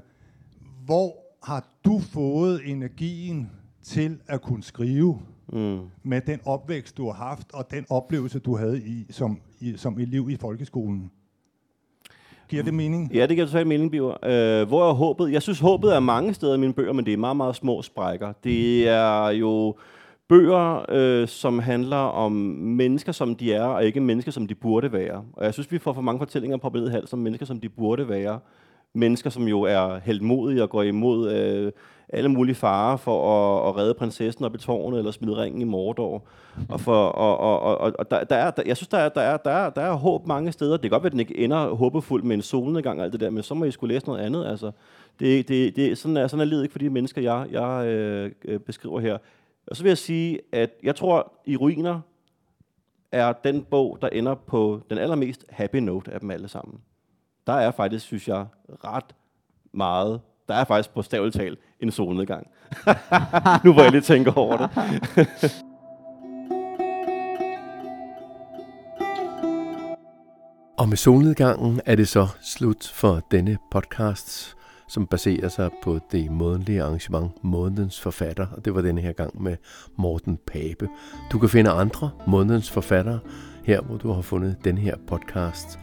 hvor 0.84 1.16
har 1.43 1.68
du 1.84 1.99
fået 1.99 2.61
energien 2.70 3.51
til 3.82 4.20
at 4.26 4.43
kunne 4.43 4.62
skrive 4.62 5.22
mm. 5.53 5.80
med 6.03 6.20
den 6.20 6.40
opvækst, 6.45 6.97
du 6.97 7.07
har 7.07 7.12
haft, 7.12 7.53
og 7.53 7.70
den 7.70 7.86
oplevelse, 7.90 8.38
du 8.38 8.57
havde 8.57 8.82
i, 8.82 9.07
som, 9.11 9.40
i, 9.61 9.76
som 9.76 9.99
elev 9.99 10.30
i 10.30 10.36
folkeskolen? 10.36 11.11
Giver 12.53 12.62
det 12.62 12.74
mening? 12.74 13.11
Ja, 13.14 13.26
det 13.26 13.36
giver 13.36 13.46
totalt 13.46 13.66
mening, 13.66 13.90
Biver. 13.90 14.14
Øh, 14.24 14.68
hvor 14.68 14.90
er 14.90 14.92
håbet? 14.92 15.32
Jeg 15.32 15.42
synes, 15.42 15.61
håbet 15.61 15.96
er 15.96 16.00
mange 16.00 16.34
steder 16.34 16.55
i 16.55 16.59
mine 16.59 16.72
bøger, 16.72 16.92
men 16.92 17.07
det 17.07 17.12
er 17.12 17.16
meget, 17.16 17.36
meget 17.36 17.57
små 17.57 17.82
sprækker. 17.82 18.32
Det 18.44 18.88
er 18.88 19.28
jo 19.28 19.76
bøger, 20.28 20.84
øh, 20.88 21.28
som 21.28 21.59
handler 21.59 21.96
om 21.96 22.32
mennesker, 22.32 23.12
som 23.12 23.34
de 23.34 23.53
er, 23.53 23.64
og 23.64 23.84
ikke 23.84 24.00
mennesker, 24.00 24.32
som 24.32 24.46
de 24.46 24.55
burde 24.55 24.92
være. 24.92 25.24
Og 25.32 25.44
jeg 25.44 25.55
synes, 25.55 25.72
vi 25.72 25.78
får 25.78 25.92
for 25.92 26.03
mange 26.03 26.18
fortællinger 26.18 26.57
på 26.57 26.70
billedet 26.70 26.92
hals 26.92 27.11
som 27.11 27.18
mennesker, 27.18 27.46
som 27.46 27.61
de 27.61 27.68
burde 27.68 28.09
være. 28.09 28.38
Mennesker, 28.94 29.30
som 29.30 29.48
jo 29.48 29.62
er 29.62 30.00
heldmodige 30.05 30.62
og 30.62 30.70
går 30.70 30.82
imod 30.82 31.32
øh, 31.32 31.72
alle 32.09 32.28
mulige 32.28 32.55
farer 32.55 32.96
for 32.96 33.36
at, 33.36 33.68
at 33.68 33.76
redde 33.76 33.94
prinsessen 33.94 34.44
op 34.44 34.55
i 34.55 34.59
tårnet, 34.59 34.98
eller 34.98 35.11
smide 35.11 35.36
ringen 35.36 35.61
i 35.61 35.64
Mordor. 35.64 36.22
Og, 36.68 36.80
for, 36.80 37.07
og, 37.07 37.38
og, 37.38 37.78
og, 37.78 37.92
og 37.98 38.11
der, 38.11 38.24
der 38.24 38.36
er, 38.36 38.50
der, 38.50 38.62
jeg 38.66 38.76
synes, 38.76 38.88
der 38.88 38.98
er, 38.98 39.09
der, 39.09 39.20
er, 39.20 39.36
der, 39.36 39.50
er, 39.50 39.70
der 39.70 39.82
er 39.82 39.92
håb 39.92 40.26
mange 40.26 40.53
steder. 40.53 40.72
Det 40.72 40.82
kan 40.82 40.90
godt 40.90 41.03
være, 41.03 41.09
at 41.09 41.12
den 41.12 41.20
ikke 41.20 41.38
ender 41.38 41.74
håbefuld 41.74 42.22
med 42.22 42.36
en 42.36 42.42
solnedgang 42.42 42.98
og 42.98 43.05
alt 43.05 43.12
det 43.12 43.20
der, 43.20 43.30
men 43.30 43.42
så 43.42 43.55
må 43.55 43.64
I 43.64 43.70
skulle 43.70 43.94
læse 43.94 44.07
noget 44.07 44.20
andet. 44.20 44.46
Altså, 44.46 44.70
det, 45.20 45.48
det, 45.48 45.76
det, 45.76 45.98
sådan, 45.98 46.16
er, 46.16 46.26
sådan 46.26 46.40
er 46.40 46.44
livet 46.44 46.62
ikke 46.62 46.72
for 46.72 46.78
de 46.78 46.90
mennesker, 46.90 47.22
jeg, 47.22 47.46
jeg 47.50 47.86
øh, 48.44 48.61
beskriver 48.61 49.00
her. 49.00 49.18
Og 49.66 49.76
så 49.76 49.82
vil 49.82 49.90
jeg 49.90 49.98
sige, 49.98 50.40
at 50.53 50.70
jeg 50.82 50.96
tror, 50.96 51.32
I 51.46 51.57
Ruiner 51.57 52.00
er 53.12 53.32
den 53.32 53.62
bog, 53.62 53.98
der 54.03 54.09
ender 54.09 54.34
på 54.34 54.80
den 54.90 54.98
allermest 54.98 55.44
happy 55.50 55.76
note 55.76 56.12
af 56.12 56.20
dem 56.20 56.30
alle 56.30 56.48
sammen. 56.48 56.80
Der 57.46 57.53
er 57.53 57.70
faktisk, 57.70 58.07
synes 58.07 58.28
jeg, 58.28 58.46
ret 58.84 59.14
meget. 59.72 60.20
Der 60.48 60.55
er 60.55 60.64
faktisk 60.64 60.94
på 60.94 61.03
staveltal 61.03 61.57
en 61.82 61.90
solnedgang. 61.90 62.46
nu 63.64 63.72
hvor 63.72 63.82
jeg 63.82 63.90
lige 63.90 64.00
tænker 64.00 64.32
over 64.32 64.56
det. 64.56 64.70
Og 70.78 70.88
med 70.88 70.96
solnedgangen 70.96 71.80
er 71.86 71.96
det 71.96 72.08
så 72.08 72.28
slut 72.40 72.92
for 72.94 73.20
denne 73.30 73.58
podcast 73.70 74.56
som 74.92 75.06
baserer 75.06 75.48
sig 75.48 75.70
på 75.82 75.98
det 76.12 76.30
månedlige 76.30 76.82
arrangement 76.82 77.44
Månedens 77.44 78.00
Forfatter, 78.00 78.46
og 78.46 78.64
det 78.64 78.74
var 78.74 78.82
denne 78.82 79.00
her 79.00 79.12
gang 79.12 79.42
med 79.42 79.56
Morten 79.96 80.38
Pape. 80.46 80.88
Du 81.32 81.38
kan 81.38 81.48
finde 81.48 81.70
andre 81.70 82.10
Månedens 82.26 82.70
Forfattere 82.70 83.18
her, 83.64 83.80
hvor 83.80 83.96
du 83.96 84.12
har 84.12 84.22
fundet 84.22 84.56
den 84.64 84.78
her 84.78 84.96
podcast. 85.06 85.78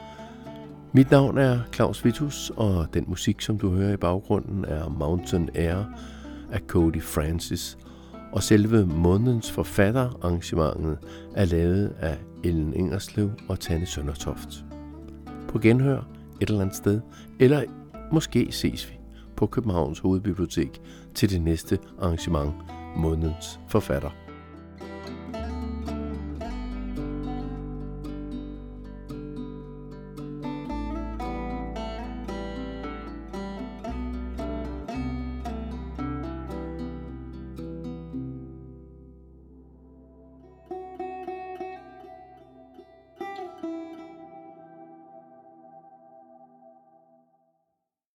Mit 0.93 1.11
navn 1.11 1.39
er 1.39 1.59
Claus 1.75 2.05
Vitus, 2.05 2.53
og 2.57 2.87
den 2.95 3.05
musik, 3.09 3.41
som 3.41 3.59
du 3.59 3.70
hører 3.70 3.93
i 3.93 3.97
baggrunden, 3.97 4.64
er 4.64 4.89
Mountain 4.89 5.49
Air 5.55 5.85
af 6.53 6.61
Cody 6.66 7.03
Francis, 7.03 7.79
og 8.33 8.43
selve 8.43 8.87
månedens 8.87 9.51
forfatterarrangementet 9.51 10.99
er 11.35 11.45
lavet 11.45 11.95
af 11.99 12.18
Ellen 12.45 12.75
Ingerslev 12.75 13.31
og 13.49 13.61
Tanne 13.61 13.87
Søndertoft. 13.87 14.64
På 15.49 15.59
genhør 15.59 16.09
et 16.41 16.49
eller 16.49 16.61
andet 16.61 16.77
sted, 16.77 17.01
eller 17.41 17.62
måske 18.13 18.49
ses 18.51 18.91
vi 18.91 18.99
på 19.37 19.47
Københavns 19.47 19.99
Hovedbibliotek 19.99 20.81
til 21.15 21.31
det 21.31 21.41
næste 21.41 21.79
arrangement 22.01 22.55
Månedens 22.97 23.61
Forfatter. 23.69 24.22